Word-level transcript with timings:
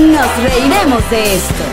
Nos 0.00 0.42
reiremos 0.42 1.10
de 1.10 1.34
esto. 1.34 1.64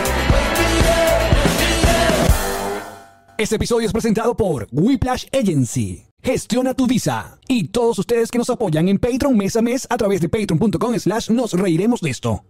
Este 3.38 3.56
episodio 3.56 3.86
es 3.86 3.92
presentado 3.92 4.36
por 4.36 4.68
Whiplash 4.70 5.24
Agency. 5.32 6.04
Gestiona 6.22 6.74
tu 6.74 6.86
visa. 6.86 7.38
Y 7.48 7.68
todos 7.68 7.98
ustedes 7.98 8.30
que 8.30 8.36
nos 8.36 8.50
apoyan 8.50 8.86
en 8.88 8.98
Patreon 8.98 9.34
mes 9.34 9.56
a 9.56 9.62
mes 9.62 9.86
a 9.88 9.96
través 9.96 10.20
de 10.20 10.28
patreon.com 10.28 10.98
slash 10.98 11.30
nos 11.30 11.54
reiremos 11.54 12.02
de 12.02 12.10
esto. 12.10 12.44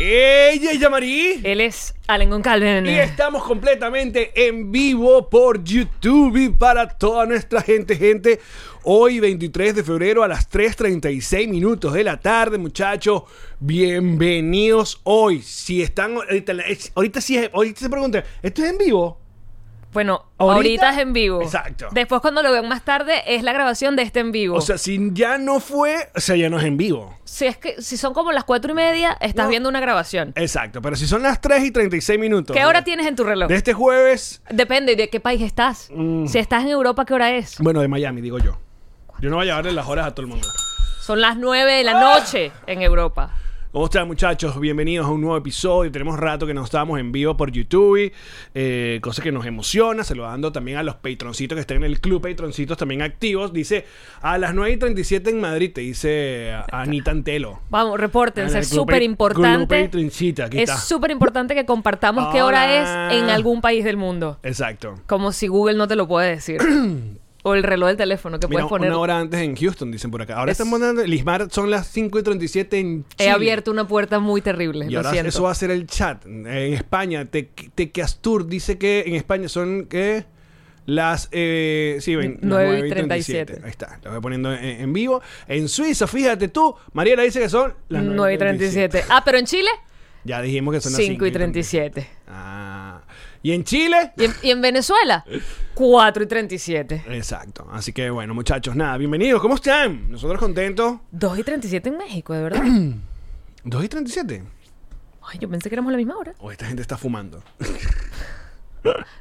¡Ella 0.00 0.70
es 0.70 0.78
Yamari! 0.78 1.40
Él 1.42 1.60
es 1.60 1.92
Allen 2.06 2.30
Goncalven. 2.30 2.86
Y 2.86 3.00
estamos 3.00 3.42
completamente 3.42 4.46
en 4.46 4.70
vivo 4.70 5.28
por 5.28 5.64
YouTube 5.64 6.36
y 6.36 6.48
para 6.50 6.86
toda 6.86 7.26
nuestra 7.26 7.60
gente, 7.62 7.96
gente. 7.96 8.38
Hoy 8.90 9.20
23 9.20 9.74
de 9.74 9.84
febrero 9.84 10.22
a 10.22 10.28
las 10.28 10.50
3.36 10.50 11.46
minutos 11.46 11.92
de 11.92 12.02
la 12.04 12.18
tarde, 12.18 12.56
muchachos. 12.56 13.24
Bienvenidos 13.60 15.02
hoy. 15.04 15.42
Si 15.42 15.82
están 15.82 16.14
ahorita, 16.16 16.54
ahorita 16.94 17.20
sí, 17.20 17.38
ahorita 17.52 17.80
se 17.80 17.90
preguntan, 17.90 18.24
¿esto 18.42 18.64
es 18.64 18.70
en 18.70 18.78
vivo? 18.78 19.20
Bueno, 19.92 20.24
¿Ahorita? 20.38 20.86
ahorita, 20.86 20.90
es 20.92 20.98
en 21.06 21.12
vivo. 21.12 21.42
Exacto. 21.42 21.88
Después 21.92 22.22
cuando 22.22 22.42
lo 22.42 22.50
vean 22.50 22.66
más 22.66 22.82
tarde 22.82 23.12
es 23.26 23.42
la 23.42 23.52
grabación 23.52 23.94
de 23.94 24.04
este 24.04 24.20
en 24.20 24.32
vivo. 24.32 24.56
O 24.56 24.62
sea, 24.62 24.78
si 24.78 25.10
ya 25.12 25.36
no 25.36 25.60
fue, 25.60 26.08
o 26.16 26.20
sea, 26.20 26.36
ya 26.36 26.48
no 26.48 26.58
es 26.58 26.64
en 26.64 26.78
vivo. 26.78 27.14
si 27.24 27.44
es 27.44 27.58
que 27.58 27.82
si 27.82 27.98
son 27.98 28.14
como 28.14 28.32
las 28.32 28.44
cuatro 28.44 28.72
y 28.72 28.74
media, 28.74 29.18
estás 29.20 29.44
No. 29.44 29.50
viendo 29.50 29.68
una 29.68 29.80
grabación. 29.80 30.32
Exacto, 30.34 30.80
pero 30.80 30.96
si 30.96 31.06
son 31.06 31.22
las 31.22 31.42
3 31.42 31.62
y 31.64 31.70
36 31.72 32.18
minutos. 32.18 32.56
¿Qué 32.56 32.64
hora 32.64 32.82
tienes 32.84 33.06
en 33.06 33.16
tu 33.16 33.24
reloj? 33.24 33.48
De 33.50 33.56
este 33.56 33.74
jueves, 33.74 34.40
Depende 34.48 34.96
de 34.96 35.10
qué 35.10 35.20
país 35.20 35.42
estás. 35.42 35.90
Mm. 35.94 36.24
Si 36.26 36.38
estás 36.38 36.62
en 36.62 36.70
Europa, 36.70 37.04
¿qué 37.04 37.12
hora 37.12 37.36
es? 37.36 37.58
bueno, 37.58 37.82
de 37.82 37.88
Miami, 37.88 38.22
digo 38.22 38.38
yo. 38.38 38.56
Yo 39.20 39.30
no 39.30 39.36
voy 39.36 39.46
a 39.46 39.46
llevarle 39.46 39.72
las 39.72 39.88
horas 39.88 40.06
a 40.06 40.14
todo 40.14 40.22
el 40.22 40.28
mundo. 40.28 40.46
Son 41.00 41.20
las 41.20 41.36
nueve 41.36 41.72
de 41.72 41.82
la 41.82 42.00
noche 42.00 42.52
en 42.68 42.82
Europa. 42.82 43.32
¿Cómo 43.72 43.86
están 43.86 44.06
muchachos? 44.06 44.58
Bienvenidos 44.60 45.08
a 45.08 45.10
un 45.10 45.20
nuevo 45.20 45.36
episodio. 45.36 45.90
Tenemos 45.90 46.16
rato 46.20 46.46
que 46.46 46.54
no 46.54 46.62
estábamos 46.62 47.00
en 47.00 47.10
vivo 47.10 47.36
por 47.36 47.50
YouTube, 47.50 48.12
eh, 48.54 49.00
cosa 49.02 49.20
que 49.20 49.32
nos 49.32 49.44
emociona, 49.44 50.04
saludando 50.04 50.52
también 50.52 50.78
a 50.78 50.84
los 50.84 50.94
patroncitos 50.94 51.56
que 51.56 51.60
están 51.62 51.78
en 51.78 51.84
el 51.84 52.00
club, 52.00 52.22
patroncitos 52.22 52.78
también 52.78 53.02
activos. 53.02 53.52
Dice, 53.52 53.86
a 54.22 54.38
las 54.38 54.54
9 54.54 54.72
y 54.72 54.76
37 54.76 55.30
en 55.30 55.40
Madrid, 55.40 55.72
te 55.74 55.80
dice 55.80 56.54
Anita 56.70 57.10
Antelo. 57.10 57.58
Vamos, 57.70 57.98
repórtense. 57.98 58.60
Es 58.60 58.68
súper 58.68 59.02
importante. 59.02 59.90
Es 60.52 60.70
súper 60.84 61.10
importante 61.10 61.56
que 61.56 61.66
compartamos 61.66 62.32
qué 62.32 62.42
hora 62.42 63.10
es 63.10 63.18
en 63.18 63.30
algún 63.30 63.62
país 63.62 63.84
del 63.84 63.96
mundo. 63.96 64.38
Exacto. 64.44 64.94
Como 65.06 65.32
si 65.32 65.48
Google 65.48 65.76
no 65.76 65.88
te 65.88 65.96
lo 65.96 66.06
puede 66.06 66.30
decir. 66.30 66.60
o 67.44 67.54
el 67.54 67.62
reloj 67.62 67.88
del 67.88 67.96
teléfono 67.96 68.38
que 68.40 68.48
Mira, 68.48 68.62
puedes 68.62 68.68
poner. 68.68 68.90
una 68.90 68.98
hora 68.98 69.18
antes 69.18 69.40
en 69.40 69.54
Houston, 69.56 69.90
dicen 69.90 70.10
por 70.10 70.22
acá. 70.22 70.36
Ahora 70.38 70.50
Es- 70.52 70.58
están 70.58 70.70
mandando, 70.70 71.04
Lismar 71.04 71.48
son 71.50 71.70
las 71.70 71.86
5 71.88 72.18
y 72.18 72.22
37 72.22 72.78
en 72.78 73.04
He 73.16 73.16
Chile. 73.24 73.30
abierto 73.30 73.70
una 73.70 73.86
puerta 73.86 74.18
muy 74.18 74.40
terrible. 74.42 74.86
Y 74.86 74.90
lo 74.90 74.98
ahora 74.98 75.10
siento. 75.12 75.28
eso 75.28 75.42
va 75.44 75.52
a 75.52 75.54
ser 75.54 75.70
el 75.70 75.86
chat. 75.86 76.24
En 76.26 76.46
España, 76.74 77.24
Te- 77.26 77.50
Tequastur 77.74 78.46
dice 78.46 78.76
que 78.78 79.04
en 79.06 79.14
España 79.14 79.48
son 79.48 79.86
que 79.86 80.24
las 80.86 81.28
eh, 81.32 81.98
sí, 82.00 82.16
ven, 82.16 82.32
las 82.40 82.42
9 82.42 82.64
y 82.64 82.72
9 82.80 82.88
37. 82.90 83.60
Ahí 83.62 83.70
está, 83.70 84.00
lo 84.02 84.10
voy 84.12 84.20
poniendo 84.20 84.52
en, 84.52 84.64
en 84.64 84.92
vivo. 84.92 85.20
En 85.46 85.68
Suiza, 85.68 86.06
fíjate 86.06 86.48
tú, 86.48 86.74
Mariela 86.94 87.22
dice 87.22 87.40
que 87.40 87.48
son 87.50 87.74
las 87.88 88.02
9 88.02 88.34
y 88.34 88.38
37. 88.38 89.04
Ah, 89.10 89.22
pero 89.24 89.36
en 89.38 89.44
Chile, 89.44 89.68
Ya 90.24 90.40
dijimos 90.42 90.74
que 90.74 90.80
son 90.80 90.92
las 90.92 91.00
5 91.02 91.26
y 91.26 91.30
37. 91.30 92.08
Ah. 92.26 93.02
Y 93.42 93.52
en 93.52 93.64
Chile, 93.64 94.12
¿Y 94.16 94.24
en, 94.24 94.34
y 94.42 94.50
en 94.50 94.60
Venezuela, 94.60 95.24
4 95.74 96.22
y 96.22 96.26
37. 96.26 97.04
exacto. 97.08 97.66
Así 97.70 97.92
que 97.92 98.10
bueno, 98.10 98.34
muchachos, 98.34 98.74
nada, 98.74 98.96
bienvenidos. 98.96 99.40
¿Cómo 99.40 99.54
están? 99.54 100.10
Nosotros 100.10 100.38
contentos. 100.40 100.98
2 101.12 101.38
y 101.38 101.42
37 101.44 101.88
en 101.88 101.96
México, 101.98 102.34
de 102.34 102.42
verdad. 102.42 102.62
2 103.64 103.84
y 103.84 103.88
37. 103.88 104.42
Ay, 105.30 105.38
yo 105.38 105.48
pensé 105.48 105.68
que 105.68 105.74
éramos 105.74 105.90
a 105.90 105.92
la 105.92 105.98
misma 105.98 106.16
hora. 106.16 106.34
O 106.38 106.50
esta 106.50 106.66
gente 106.66 106.82
está 106.82 106.96
fumando. 106.96 107.42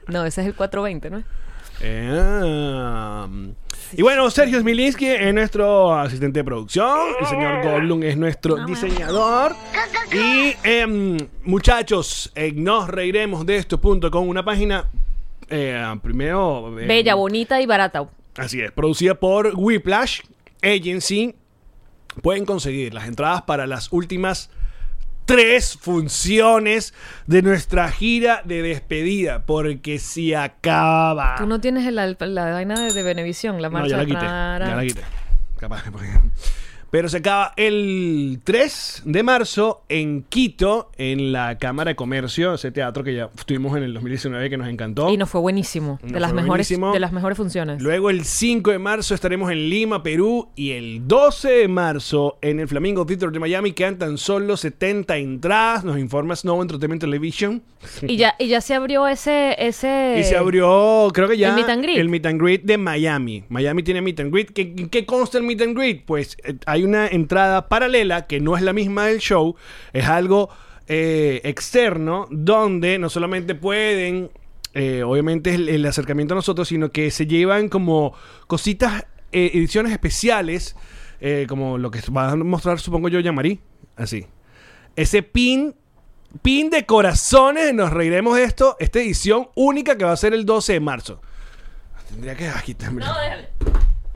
No, 0.07 0.23
ese 0.23 0.41
es 0.41 0.47
el 0.47 0.55
420, 0.55 1.09
¿no? 1.09 1.23
Eh, 1.81 3.53
y 3.93 4.01
bueno, 4.01 4.29
Sergio 4.29 4.59
Smilinski 4.59 5.07
es 5.07 5.33
nuestro 5.33 5.93
asistente 5.95 6.39
de 6.39 6.43
producción. 6.43 6.97
El 7.19 7.25
señor 7.27 7.63
Goldblum 7.63 8.03
es 8.03 8.17
nuestro 8.17 8.65
diseñador. 8.65 9.55
Y 10.11 10.53
em, 10.63 11.17
muchachos, 11.43 12.31
eh, 12.35 12.51
nos 12.53 12.89
reiremos 12.89 13.45
de 13.45 13.57
esto.com, 13.57 14.27
una 14.27 14.43
página 14.43 14.89
eh, 15.49 15.83
primero. 16.01 16.77
eh, 16.79 16.85
Bella, 16.85 17.15
bonita 17.15 17.61
y 17.61 17.65
barata. 17.65 18.07
Así 18.35 18.61
es, 18.61 18.71
producida 18.71 19.15
por 19.15 19.51
Whiplash 19.55 20.21
Agency. 20.61 21.35
Pueden 22.21 22.45
conseguir 22.45 22.93
las 22.93 23.07
entradas 23.07 23.43
para 23.43 23.67
las 23.67 23.91
últimas 23.93 24.49
tres 25.27 25.77
funciones 25.79 26.93
de 27.27 27.41
nuestra 27.43 27.91
gira 27.91 28.41
de 28.45 28.61
despedida, 28.63 29.45
porque 29.45 29.99
si 29.99 30.33
acaba. 30.33 31.35
Tú 31.37 31.45
no 31.45 31.59
tienes 31.61 31.85
el- 31.85 31.95
la, 31.95 32.51
vaina 32.51 32.79
de, 32.79 32.93
de 32.93 33.03
Benevisión, 33.03 33.61
la 33.61 33.67
No, 33.69 33.73
marcha. 33.73 33.89
ya 33.89 33.97
la 33.97 34.05
quité. 34.05 34.25
Ya 34.25 34.75
la 34.75 34.83
quité. 34.83 35.01
Capaz, 35.59 35.83
porque- 35.91 36.07
Pero 36.89 37.09
se 37.09 37.17
acaba 37.17 37.53
el 37.57 38.39
3 38.43 39.03
de 39.05 39.23
marzo 39.23 39.81
en 39.89 40.23
Quito, 40.23 40.89
en 40.97 41.31
la 41.31 41.57
Cámara 41.57 41.89
de 41.89 41.95
Comercio, 41.95 42.53
ese 42.53 42.71
teatro 42.71 43.03
que 43.03 43.13
ya 43.13 43.29
estuvimos 43.37 43.75
en 43.75 43.83
el 43.83 43.93
2019 43.93 44.49
que 44.49 44.57
nos 44.57 44.69
encantó. 44.69 45.09
Y 45.09 45.17
nos 45.17 45.29
fue 45.29 45.41
buenísimo. 45.41 45.99
Nos 46.01 46.13
De 46.13 46.19
las, 46.19 46.31
mejores, 46.31 46.47
buenísimo. 46.47 46.93
de 46.93 46.99
las 46.99 47.11
mejores 47.11 47.37
funciones. 47.37 47.81
Luego 47.81 48.09
el 48.09 48.23
5 48.23 48.71
de 48.71 48.79
marzo 48.79 49.13
estaremos 49.13 49.51
en 49.51 49.69
Lima, 49.69 50.01
Perú 50.01 50.49
y 50.55 50.71
el 50.71 51.07
12 51.07 51.49
de 51.49 51.67
marzo 51.67 52.37
en 52.41 52.59
el 52.59 52.67
Flamingo 52.67 53.05
Theater 53.05 53.31
de 53.31 53.39
Miami 53.39 53.73
quedan 53.73 53.97
tan 53.97 54.17
solo 54.17 54.55
70 54.55 55.17
entradas, 55.17 55.83
nos 55.83 55.97
informa 55.97 56.35
Snow 56.35 56.61
Entertainment 56.61 57.01
Television. 57.01 57.61
Y 58.01 58.17
ya, 58.17 58.35
y 58.39 58.47
ya 58.47 58.61
se 58.61 58.73
abrió 58.73 59.07
ese, 59.07 59.55
ese. 59.59 60.17
Y 60.19 60.23
se 60.23 60.35
abrió, 60.35 61.09
creo 61.13 61.27
que 61.27 61.37
ya 61.37 61.49
el 61.49 61.55
meet 61.55 61.69
and 61.69 61.83
greet. 61.83 61.97
el 61.99 62.09
meet 62.09 62.25
and 62.25 62.41
greet 62.41 62.63
de 62.63 62.77
Miami. 62.77 63.43
Miami 63.49 63.83
tiene 63.83 64.01
meet 64.01 64.19
and 64.19 64.31
greet. 64.31 64.51
¿Qué, 64.51 64.73
qué 64.89 65.05
consta 65.05 65.37
el 65.37 65.43
meet 65.43 65.61
and 65.61 65.77
greet? 65.77 66.03
Pues 66.05 66.37
eh, 66.43 66.55
hay 66.77 66.83
una 66.83 67.07
entrada 67.07 67.67
paralela 67.67 68.27
que 68.27 68.39
no 68.39 68.55
es 68.55 68.61
la 68.61 68.73
misma 68.73 69.07
del 69.07 69.19
show, 69.19 69.55
es 69.93 70.05
algo 70.05 70.49
eh, 70.87 71.41
externo 71.43 72.27
donde 72.29 72.99
no 72.99 73.09
solamente 73.09 73.55
pueden, 73.55 74.29
eh, 74.73 75.03
obviamente, 75.03 75.55
el, 75.55 75.69
el 75.69 75.85
acercamiento 75.85 76.33
a 76.33 76.35
nosotros, 76.35 76.67
sino 76.67 76.91
que 76.91 77.11
se 77.11 77.27
llevan 77.27 77.67
como 77.67 78.13
cositas, 78.47 79.05
eh, 79.31 79.51
ediciones 79.53 79.91
especiales, 79.91 80.75
como 81.47 81.79
lo 81.79 81.89
que 81.89 81.99
va 82.15 82.29
a 82.29 82.35
mostrar, 82.35 82.79
supongo 82.79 83.09
yo, 83.09 83.19
Yamari. 83.19 83.59
Así. 83.95 84.27
Ese 84.95 85.23
pin 85.23 85.73
Pin 86.41 86.69
de 86.69 86.85
corazones, 86.85 87.73
nos 87.73 87.91
reiremos 87.91 88.35
de 88.35 88.43
esto. 88.43 88.75
Esta 88.79 88.99
edición 88.99 89.49
única 89.55 89.97
que 89.97 90.05
va 90.05 90.11
a 90.11 90.17
ser 90.17 90.33
el 90.33 90.45
12 90.45 90.73
de 90.73 90.79
marzo. 90.79 91.21
Tendría 92.09 92.35
que 92.35 92.73
también. 92.75 93.07
No, 93.07 93.19
déjale. 93.19 93.49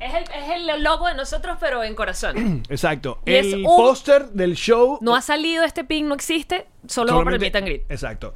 Es 0.01 0.13
el, 0.15 0.23
es 0.23 0.49
el 0.75 0.83
logo 0.83 1.07
de 1.07 1.13
nosotros, 1.15 1.57
pero 1.59 1.83
en 1.83 1.93
corazón. 1.95 2.63
Exacto. 2.69 3.19
Y 3.25 3.33
es 3.35 3.53
El 3.53 3.59
un- 3.59 3.63
póster 3.77 4.29
del 4.29 4.55
show. 4.55 4.97
No 5.01 5.15
ha 5.15 5.21
salido 5.21 5.63
este 5.63 5.83
pin, 5.83 6.07
no 6.07 6.15
existe, 6.15 6.65
solo 6.87 7.15
va 7.15 7.23
para 7.23 7.35
el 7.35 7.39
solamente- 7.39 7.45
meet 7.45 7.55
and 7.55 7.65
greet. 7.67 7.91
Exacto. 7.91 8.33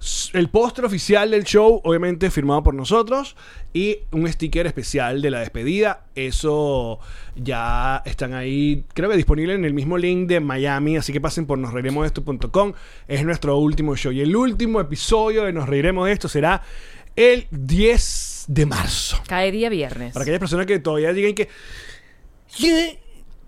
S- 0.00 0.30
El 0.38 0.48
póster 0.48 0.84
oficial 0.84 1.32
del 1.32 1.42
show, 1.42 1.80
obviamente 1.82 2.30
firmado 2.30 2.62
por 2.62 2.72
nosotros. 2.74 3.34
Y 3.72 3.98
un 4.12 4.28
sticker 4.32 4.66
especial 4.68 5.20
de 5.20 5.30
la 5.30 5.40
despedida. 5.40 6.04
Eso 6.14 7.00
ya 7.34 8.00
están 8.06 8.32
ahí, 8.34 8.84
creo 8.94 9.10
que 9.10 9.16
disponible 9.16 9.54
en 9.54 9.64
el 9.64 9.74
mismo 9.74 9.98
link 9.98 10.28
de 10.28 10.38
Miami. 10.38 10.96
Así 10.98 11.12
que 11.12 11.20
pasen 11.20 11.46
por 11.46 11.58
nosreiremosesto.com. 11.58 12.74
Es 13.08 13.24
nuestro 13.24 13.56
último 13.58 13.96
show. 13.96 14.12
Y 14.12 14.20
el 14.20 14.36
último 14.36 14.80
episodio 14.80 15.44
de 15.44 15.52
Nos 15.52 15.68
Reiremos 15.68 16.06
de 16.06 16.12
Esto 16.12 16.28
será 16.28 16.62
el 17.16 17.48
10 17.50 18.37
de 18.48 18.66
marzo. 18.66 19.22
Cae 19.28 19.52
día 19.52 19.68
viernes. 19.68 20.12
Para 20.14 20.24
aquellas 20.24 20.40
personas 20.40 20.66
que 20.66 20.80
todavía 20.80 21.12
digan 21.12 21.34
que. 21.34 21.48
"Yo 22.56 22.68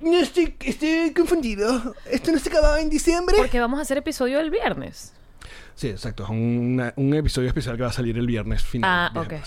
no 0.00 0.18
estoy, 0.18 0.54
estoy 0.60 1.12
confundido. 1.14 1.94
Esto 2.08 2.30
no 2.30 2.38
se 2.38 2.48
acababa 2.48 2.80
en 2.80 2.88
diciembre. 2.90 3.34
Porque 3.36 3.58
vamos 3.58 3.78
a 3.80 3.82
hacer 3.82 3.98
episodio 3.98 4.38
el 4.38 4.50
viernes. 4.50 5.12
Sí, 5.74 5.88
exacto. 5.88 6.24
Es 6.24 6.30
un 6.30 7.14
episodio 7.14 7.48
especial 7.48 7.76
que 7.76 7.82
va 7.82 7.88
a 7.88 7.92
salir 7.92 8.16
el 8.18 8.26
viernes 8.26 8.62
final. 8.62 8.90
Ah, 8.90 9.10
de 9.12 9.20
ok. 9.20 9.42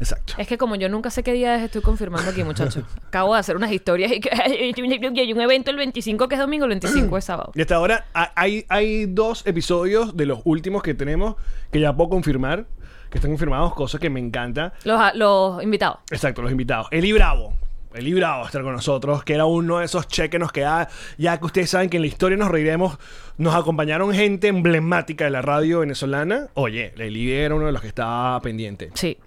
Exacto. 0.00 0.32
Es 0.38 0.46
que 0.48 0.56
como 0.56 0.76
yo 0.76 0.88
nunca 0.88 1.10
sé 1.10 1.22
qué 1.22 1.32
día 1.34 1.56
es, 1.56 1.62
estoy 1.62 1.82
confirmando 1.82 2.30
aquí, 2.30 2.42
muchachos. 2.42 2.84
Acabo 3.08 3.34
de 3.34 3.40
hacer 3.40 3.54
unas 3.56 3.70
historias 3.70 4.10
y 4.12 4.20
que 4.20 4.30
hay 4.30 5.32
un 5.32 5.40
evento 5.42 5.70
el 5.70 5.76
25 5.76 6.26
que 6.26 6.36
es 6.36 6.40
domingo, 6.40 6.64
el 6.64 6.70
25 6.70 7.18
es 7.18 7.24
sábado. 7.26 7.52
Y 7.54 7.60
hasta 7.60 7.74
ahora 7.74 8.06
ha- 8.14 8.32
hay, 8.34 8.64
hay 8.70 9.04
dos 9.06 9.46
episodios 9.46 10.16
de 10.16 10.24
los 10.24 10.40
últimos 10.44 10.82
que 10.82 10.94
tenemos 10.94 11.36
que 11.70 11.80
ya 11.80 11.94
puedo 11.94 12.08
confirmar. 12.10 12.66
Que 13.10 13.18
están 13.18 13.32
confirmados, 13.32 13.74
cosas 13.74 14.00
que 14.00 14.08
me 14.08 14.20
encanta. 14.20 14.72
Los, 14.84 15.00
los 15.14 15.62
invitados. 15.62 15.98
Exacto, 16.10 16.42
los 16.42 16.50
invitados. 16.50 16.86
Eli 16.90 17.12
Bravo. 17.12 17.52
Eli 17.92 18.14
Bravo 18.14 18.38
va 18.38 18.44
a 18.44 18.46
estar 18.46 18.62
con 18.62 18.72
nosotros, 18.72 19.24
que 19.24 19.34
era 19.34 19.46
uno 19.46 19.78
de 19.78 19.84
esos 19.84 20.06
cheques 20.06 20.30
que 20.30 20.38
nos 20.38 20.52
queda, 20.52 20.88
ya 21.18 21.38
que 21.38 21.46
ustedes 21.46 21.70
saben 21.70 21.90
que 21.90 21.96
en 21.96 22.02
la 22.02 22.06
historia 22.06 22.38
nos 22.38 22.48
reiremos, 22.48 22.98
nos 23.36 23.54
acompañaron 23.54 24.14
gente 24.14 24.46
emblemática 24.46 25.24
de 25.24 25.30
la 25.30 25.42
radio 25.42 25.80
venezolana. 25.80 26.46
Oye, 26.54 26.92
Eli 26.96 27.32
era 27.32 27.56
uno 27.56 27.66
de 27.66 27.72
los 27.72 27.82
que 27.82 27.88
estaba 27.88 28.40
pendiente. 28.40 28.90
Sí. 28.94 29.18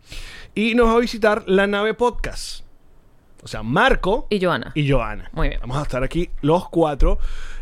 Y 0.55 0.75
nos 0.75 0.87
va 0.87 0.93
a 0.93 0.99
visitar 0.99 1.43
la 1.45 1.67
nave 1.67 1.93
podcast. 1.93 2.62
O 3.43 3.47
sea, 3.47 3.61
Marco 3.63 4.27
Y 4.29 4.41
Joana. 4.43 4.71
y 4.75 4.89
Joana. 4.89 5.29
Muy 5.33 5.49
bien. 5.49 5.59
Vamos 5.61 5.77
a 5.77 5.81
estar 5.83 6.03
aquí 6.03 6.29
los 6.41 6.69
cuatro. 6.69 7.19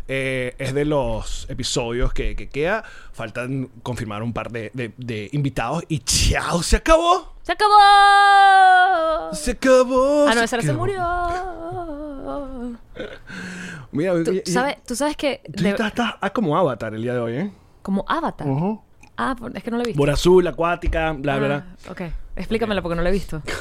Eh, 0.08 0.54
es 0.58 0.74
de 0.74 0.84
los 0.84 1.46
episodios 1.48 2.12
que, 2.12 2.36
que 2.36 2.48
queda. 2.48 2.84
Faltan 3.12 3.68
confirmar 3.82 4.22
un 4.22 4.32
par 4.32 4.50
de, 4.50 4.70
de- 4.74 4.92
de 4.96 5.28
invitados. 5.32 5.84
Y 5.88 6.00
chao, 6.00 6.62
se 6.62 6.76
acabó. 6.76 7.34
¡Se 7.42 7.52
acabó! 7.52 9.34
Se 9.34 9.50
acabó. 9.52 10.26
Ah, 10.28 10.34
no, 10.34 10.42
esa 10.42 10.60
se 10.60 10.72
murió. 10.72 11.02
Mira, 13.92 14.12
¿Tú 14.24 14.32
y- 14.32 14.42
sabes, 14.50 14.76
tú 14.84 14.94
sabes 14.94 15.16
que... 15.16 15.40
tú 15.56 15.62
de- 15.62 15.70
estás, 15.70 15.88
estás- 15.88 16.14
ah, 16.20 16.30
como 16.30 16.56
Avatar 16.56 16.94
el 16.94 17.02
día 17.02 17.14
de 17.14 17.20
hoy, 17.20 17.32
¿eh? 17.36 17.52
como 17.82 18.04
Avatar. 18.08 18.46
Ah, 19.16 19.34
es 19.54 19.62
que 19.62 19.70
no 19.70 19.76
lo 19.78 19.82
he 19.82 19.86
visto. 19.86 19.98
Por 19.98 20.08
azul, 20.10 20.46
acuática, 20.46 21.12
bla, 21.12 21.36
bla, 21.38 21.46
bla. 21.48 21.66
Ah, 21.88 21.90
ok. 21.92 22.00
Explícamela 22.36 22.80
porque 22.82 22.96
no 22.96 23.02
la 23.02 23.08
he 23.08 23.12
visto. 23.12 23.42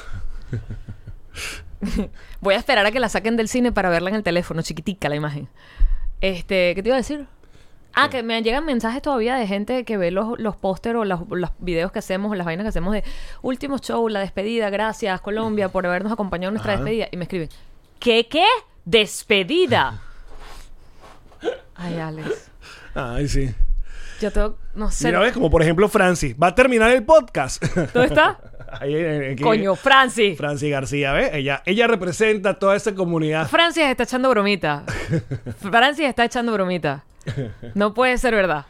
Voy 2.42 2.56
a 2.56 2.58
esperar 2.58 2.86
a 2.86 2.92
que 2.92 3.00
la 3.00 3.10
saquen 3.10 3.38
del 3.38 3.48
cine 3.48 3.72
para 3.72 3.90
verla 3.90 4.10
en 4.10 4.16
el 4.16 4.24
teléfono, 4.24 4.62
chiquitica 4.62 5.10
la 5.10 5.16
imagen. 5.16 5.48
Este, 6.22 6.76
¿qué 6.76 6.84
te 6.84 6.90
iba 6.90 6.96
a 6.96 7.00
decir? 7.00 7.26
Ah, 7.94 8.10
que 8.10 8.24
me 8.24 8.42
llegan 8.42 8.66
mensajes 8.66 9.02
todavía 9.02 9.36
de 9.36 9.48
gente 9.48 9.84
que 9.84 9.98
ve 9.98 10.12
los, 10.12 10.40
los 10.40 10.56
pósteres 10.56 11.02
o 11.02 11.06
los, 11.06 11.28
los 11.30 11.50
videos 11.60 11.92
que 11.92 12.00
hacemos 12.00 12.32
o 12.32 12.36
las 12.36 12.46
vainas 12.46 12.64
que 12.64 12.70
hacemos 12.70 12.94
de 12.94 13.04
último 13.42 13.80
show, 13.80 14.08
la 14.08 14.22
despedida, 14.22 14.70
gracias 14.70 15.20
Colombia 15.20 15.68
por 15.70 15.86
habernos 15.86 16.14
acompañado 16.14 16.50
en 16.50 16.54
nuestra 16.54 16.74
Ajá. 16.74 16.84
despedida. 16.84 17.08
Y 17.12 17.18
me 17.18 17.24
escriben, 17.24 17.50
¿qué 18.00 18.28
qué? 18.30 18.46
¿Despedida? 18.86 20.02
Ay, 21.76 22.00
Alex. 22.00 22.50
Ay, 22.94 23.28
sí. 23.28 23.54
Yo 24.22 24.32
tengo, 24.32 24.58
no 24.76 24.92
sé. 24.92 25.08
Mira, 25.08 25.20
ves, 25.20 25.34
como 25.34 25.50
por 25.50 25.62
ejemplo 25.62 25.90
Francis. 25.90 26.36
Va 26.42 26.48
a 26.48 26.56
terminar 26.56 26.92
el 26.92 27.04
podcast. 27.04 27.64
¿Dónde 27.94 28.08
está? 28.08 28.40
Ahí, 28.80 28.96
aquí. 29.32 29.44
Coño, 29.44 29.76
Francis. 29.76 30.38
Francis 30.38 30.72
García, 30.72 31.12
¿ves? 31.14 31.32
Ella, 31.34 31.62
ella 31.66 31.88
representa 31.88 32.58
toda 32.58 32.76
esa 32.76 32.96
comunidad. 32.96 33.48
Francis 33.48 33.84
está 33.84 34.04
echando 34.04 34.30
bromita. 34.30 34.84
Francis 35.60 36.06
está 36.06 36.26
echando 36.26 36.54
bromita. 36.54 37.04
No 37.76 37.94
puede 37.94 38.18
ser 38.18 38.34
verdad. 38.34 38.66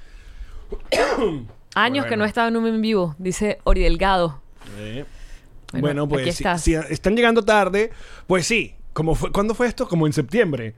Años 1.75 2.05
que 2.05 2.17
no 2.17 2.25
estaba 2.25 2.47
en 2.47 2.57
un 2.57 2.67
en 2.67 2.81
vivo, 2.81 3.15
dice 3.17 3.59
Ori 3.63 3.81
Delgado. 3.81 4.41
Eh, 4.77 5.05
Bueno, 5.73 6.07
pues 6.07 6.41
si 6.57 6.73
están 6.75 7.15
llegando 7.15 7.43
tarde, 7.43 7.91
pues 8.27 8.45
sí. 8.45 8.75
Como 8.93 9.15
fue, 9.15 9.31
¿Cuándo 9.31 9.55
fue 9.55 9.67
esto? 9.67 9.87
Como 9.87 10.05
en 10.05 10.11
septiembre. 10.11 10.75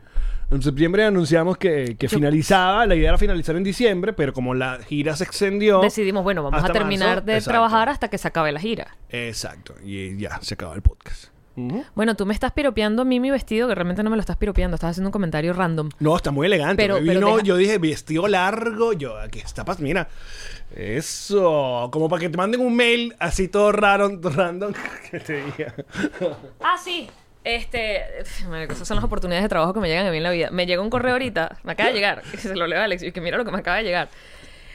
En 0.53 0.61
septiembre 0.61 1.03
anunciamos 1.03 1.57
que, 1.57 1.95
finalizaba, 2.09 2.85
la 2.85 2.95
idea 2.95 3.09
era 3.09 3.17
finalizar 3.17 3.55
en 3.55 3.63
diciembre, 3.63 4.13
pero 4.13 4.33
como 4.33 4.53
la 4.53 4.79
gira 4.79 5.15
se 5.15 5.23
extendió... 5.23 5.81
Decidimos, 5.81 6.23
bueno, 6.23 6.43
vamos 6.43 6.59
a 6.61 6.65
hasta 6.67 6.73
terminar 6.73 7.07
marzo. 7.17 7.25
de 7.25 7.33
Exacto. 7.33 7.49
trabajar 7.51 7.89
hasta 7.89 8.07
que 8.09 8.17
se 8.17 8.27
acabe 8.27 8.51
la 8.51 8.59
gira. 8.59 8.95
Exacto, 9.09 9.73
y 9.83 10.15
ya 10.17 10.39
se 10.41 10.53
acaba 10.53 10.75
el 10.75 10.81
podcast. 10.81 11.25
Ujú. 11.55 11.83
Bueno, 11.95 12.15
tú 12.15 12.25
me 12.25 12.33
estás 12.33 12.51
piropeando 12.51 13.03
a 13.03 13.05
mí 13.05 13.19
mi 13.19 13.29
vestido, 13.29 13.67
que 13.67 13.75
realmente 13.75 14.01
no 14.03 14.09
me 14.09 14.15
lo 14.15 14.21
estás 14.21 14.37
piropeando, 14.37 14.73
estás 14.75 14.91
haciendo 14.91 15.09
un 15.09 15.11
comentario 15.11 15.53
random. 15.53 15.89
No, 15.99 16.15
está 16.15 16.31
muy 16.31 16.47
elegante. 16.47 16.81
Pero- 16.81 16.95
me 16.95 17.01
pero 17.07 17.19
vino, 17.19 17.31
deja- 17.35 17.43
Yo 17.45 17.57
dije, 17.57 17.77
vestido 17.77 18.27
largo. 18.27 18.93
Yo, 18.93 19.17
aquí 19.19 19.39
está, 19.39 19.63
pas- 19.63 19.77
mira. 19.79 20.07
Eso. 20.75 21.89
Como 21.91 22.09
para 22.09 22.21
que 22.21 22.29
te 22.29 22.37
manden 22.37 22.61
un 22.61 22.75
mail 22.75 23.15
así 23.19 23.47
todo 23.47 23.71
raro, 23.71 24.09
random. 24.21 24.73
que 25.11 25.19
te 25.19 25.43
diga. 25.43 25.73
Ah, 26.59 26.75
sí. 26.83 27.07
Este, 27.43 28.03
marico, 28.49 28.73
esas 28.73 28.87
son 28.87 28.95
las 28.95 29.03
oportunidades 29.03 29.43
de 29.43 29.49
trabajo 29.49 29.73
que 29.73 29.79
me 29.79 29.89
llegan 29.89 30.07
a 30.07 30.11
mí 30.11 30.17
en 30.17 30.23
la 30.23 30.31
vida. 30.31 30.49
Me 30.51 30.65
llega 30.65 30.81
un 30.81 30.89
correo 30.89 31.13
ahorita, 31.13 31.57
me 31.63 31.73
acaba 31.73 31.89
de 31.89 31.95
llegar, 31.95 32.21
que 32.31 32.37
se 32.37 32.55
lo 32.55 32.67
leo 32.67 32.79
a 32.79 32.85
Alex, 32.85 33.03
y 33.03 33.11
que 33.11 33.21
mira 33.21 33.37
lo 33.37 33.45
que 33.45 33.51
me 33.51 33.59
acaba 33.59 33.77
de 33.77 33.83
llegar. 33.83 34.09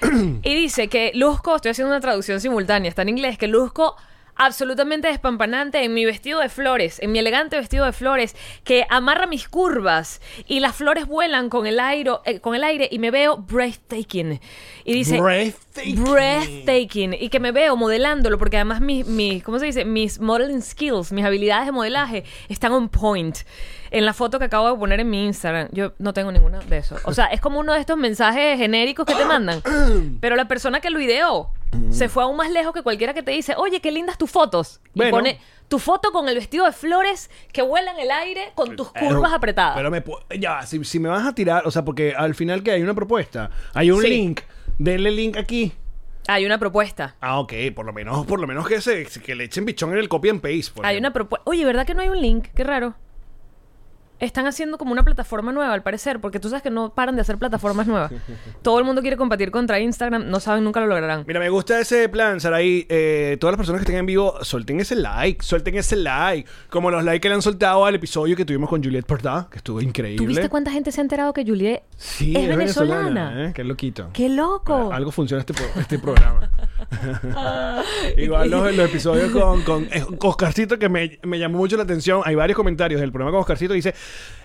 Y 0.42 0.54
dice 0.54 0.88
que 0.88 1.10
luzco, 1.14 1.56
estoy 1.56 1.72
haciendo 1.72 1.90
una 1.90 2.00
traducción 2.00 2.40
simultánea, 2.40 2.88
está 2.88 3.02
en 3.02 3.08
inglés, 3.08 3.36
que 3.36 3.48
luzco 3.48 3.96
absolutamente 4.38 5.08
despampanante 5.08 5.84
en 5.84 5.92
mi 5.92 6.04
vestido 6.04 6.40
de 6.40 6.48
flores, 6.48 7.00
en 7.00 7.12
mi 7.12 7.18
elegante 7.18 7.56
vestido 7.56 7.84
de 7.84 7.92
flores, 7.92 8.34
que 8.64 8.86
amarra 8.88 9.26
mis 9.26 9.48
curvas 9.48 10.22
y 10.46 10.60
las 10.60 10.76
flores 10.76 11.06
vuelan 11.06 11.50
con 11.50 11.66
el 11.66 11.80
aire, 11.80 12.12
eh, 12.24 12.40
con 12.40 12.54
el 12.54 12.64
aire 12.64 12.88
y 12.90 13.00
me 13.00 13.10
veo 13.10 13.36
breathtaking. 13.36 14.40
Y 14.84 14.92
dice, 14.94 15.20
Breathtaking. 15.20 16.04
breathtaking 16.04 17.14
y 17.14 17.28
que 17.28 17.40
me 17.40 17.52
veo 17.52 17.76
modelándolo 17.76 18.38
porque 18.38 18.56
además 18.56 18.80
mis, 18.80 19.06
mis 19.06 19.42
¿cómo 19.42 19.58
se 19.58 19.66
dice? 19.66 19.84
Mis 19.84 20.20
modeling 20.20 20.62
skills, 20.62 21.12
mis 21.12 21.24
habilidades 21.24 21.66
de 21.66 21.72
modelaje 21.72 22.24
están 22.48 22.72
on 22.72 22.88
point. 22.88 23.38
En 23.90 24.04
la 24.04 24.12
foto 24.12 24.38
que 24.38 24.44
acabo 24.44 24.70
de 24.70 24.78
poner 24.78 25.00
en 25.00 25.08
mi 25.08 25.24
Instagram, 25.24 25.68
yo 25.72 25.94
no 25.98 26.12
tengo 26.12 26.30
ninguna 26.30 26.58
de 26.60 26.78
eso. 26.78 26.96
O 27.04 27.14
sea, 27.14 27.26
es 27.26 27.40
como 27.40 27.58
uno 27.58 27.72
de 27.72 27.80
estos 27.80 27.96
mensajes 27.96 28.58
genéricos 28.58 29.06
que 29.06 29.14
te 29.14 29.24
mandan. 29.24 29.62
Pero 30.20 30.36
la 30.36 30.46
persona 30.46 30.80
que 30.80 30.90
lo 30.90 31.00
ideó 31.00 31.50
se 31.90 32.08
fue 32.08 32.22
aún 32.22 32.36
más 32.36 32.50
lejos 32.50 32.72
que 32.72 32.82
cualquiera 32.82 33.14
que 33.14 33.22
te 33.22 33.30
dice, 33.32 33.54
oye, 33.56 33.80
qué 33.80 33.90
lindas 33.92 34.18
tus 34.18 34.30
fotos. 34.30 34.80
Y 34.94 35.02
pone 35.10 35.38
tu 35.68 35.78
foto 35.78 36.12
con 36.12 36.28
el 36.28 36.34
vestido 36.34 36.64
de 36.64 36.72
flores 36.72 37.30
que 37.52 37.62
vuela 37.62 37.90
en 37.92 37.98
el 37.98 38.10
aire 38.10 38.52
con 38.54 38.74
tus 38.76 38.88
curvas 38.88 39.08
Pero- 39.22 39.26
apretadas. 39.26 39.76
Pero 39.76 39.90
me 39.90 40.02
ya, 40.38 40.62
si, 40.62 40.82
si 40.84 40.98
me 40.98 41.08
vas 41.08 41.26
a 41.26 41.34
tirar, 41.34 41.66
o 41.66 41.70
sea, 41.70 41.84
porque 41.84 42.14
al 42.14 42.34
final 42.34 42.62
que 42.62 42.70
hay 42.72 42.82
una 42.82 42.94
propuesta, 42.94 43.50
hay 43.74 43.90
un 43.90 44.00
Sí. 44.02 44.08
link, 44.08 44.40
denle 44.78 45.10
link 45.10 45.36
aquí. 45.36 45.72
Hay 46.26 46.44
una 46.44 46.58
propuesta. 46.58 47.16
Ah, 47.20 47.38
ok, 47.40 47.52
por 47.74 47.86
lo 47.86 47.92
menos, 47.92 48.26
por 48.26 48.38
lo 48.38 48.46
menos 48.46 48.68
que 48.68 48.80
se, 48.82 49.06
que 49.06 49.34
le 49.34 49.44
echen 49.44 49.64
bichón 49.64 49.92
en 49.92 49.98
el 49.98 50.08
copy 50.10 50.28
and 50.28 50.40
paste. 50.42 50.72
Hay 50.82 50.96
ejemplo. 50.96 50.98
una 50.98 51.12
propuesta. 51.12 51.42
Oye, 51.50 51.64
¿verdad 51.64 51.86
que 51.86 51.94
no 51.94 52.02
hay 52.02 52.08
un 52.10 52.20
link? 52.20 52.48
Qué 52.54 52.64
raro. 52.64 52.94
Están 54.20 54.46
haciendo 54.46 54.78
como 54.78 54.92
una 54.92 55.04
plataforma 55.04 55.52
nueva, 55.52 55.72
al 55.72 55.82
parecer, 55.82 56.20
porque 56.20 56.40
tú 56.40 56.48
sabes 56.48 56.62
que 56.62 56.70
no 56.70 56.92
paran 56.92 57.14
de 57.14 57.22
hacer 57.22 57.38
plataformas 57.38 57.86
nuevas. 57.86 58.12
Todo 58.62 58.78
el 58.78 58.84
mundo 58.84 59.00
quiere 59.00 59.16
competir 59.16 59.50
contra 59.50 59.78
Instagram, 59.80 60.28
no 60.28 60.40
saben, 60.40 60.64
nunca 60.64 60.80
lo 60.80 60.86
lograrán. 60.86 61.24
Mira, 61.26 61.40
me 61.40 61.48
gusta 61.50 61.78
ese 61.80 62.08
plan, 62.08 62.40
Saraí. 62.40 62.86
Eh, 62.88 63.36
todas 63.40 63.52
las 63.52 63.58
personas 63.58 63.80
que 63.80 63.84
estén 63.84 63.98
en 63.98 64.06
vivo, 64.06 64.34
suelten 64.42 64.80
ese 64.80 64.96
like, 64.96 65.44
suelten 65.44 65.76
ese 65.76 65.96
like. 65.96 66.48
Como 66.68 66.90
los 66.90 67.04
likes 67.04 67.20
que 67.20 67.28
le 67.28 67.34
han 67.34 67.42
soltado 67.42 67.84
al 67.84 67.94
episodio 67.94 68.36
que 68.36 68.44
tuvimos 68.44 68.68
con 68.68 68.82
Juliette 68.82 69.06
Porta, 69.06 69.48
que 69.50 69.58
estuvo 69.58 69.80
increíble. 69.80 70.24
¿Tú 70.24 70.28
viste 70.28 70.48
cuánta 70.48 70.70
gente 70.70 70.90
se 70.92 71.00
ha 71.00 71.02
enterado 71.02 71.32
que 71.32 71.44
Juliet 71.44 71.82
Sí, 71.96 72.34
es 72.36 72.48
venezolana? 72.48 73.46
¿eh? 73.46 73.52
Qué 73.54 73.64
loquito. 73.64 74.10
¡Qué 74.12 74.28
loco! 74.28 74.92
Algo 74.92 75.10
funciona 75.10 75.40
este, 75.40 75.54
este 75.78 75.98
programa. 75.98 76.50
Igual 78.16 78.50
los, 78.50 78.74
los 78.74 78.88
episodios 78.88 79.30
con, 79.30 79.62
con, 79.62 79.88
Oscarcito, 80.20 80.78
que 80.78 80.88
me, 80.88 81.18
me 81.22 81.38
llamó 81.38 81.58
mucho 81.58 81.76
la 81.76 81.82
atención. 81.82 82.22
Hay 82.24 82.34
varios 82.34 82.56
comentarios 82.56 83.00
del 83.00 83.10
programa 83.12 83.32
con 83.32 83.40
Oscarcito. 83.40 83.74
Dice: 83.74 83.94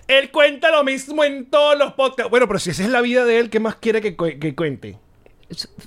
Él 0.08 0.30
cuenta 0.30 0.70
lo 0.70 0.84
mismo 0.84 1.24
en 1.24 1.46
todos 1.46 1.78
los 1.78 1.92
podcasts. 1.94 2.30
Bueno, 2.30 2.46
pero 2.46 2.58
si 2.58 2.70
esa 2.70 2.82
es 2.84 2.90
la 2.90 3.00
vida 3.00 3.24
de 3.24 3.38
él, 3.38 3.50
¿qué 3.50 3.60
más 3.60 3.76
quiere 3.76 4.00
que, 4.00 4.16
que 4.16 4.54
cuente? 4.54 4.98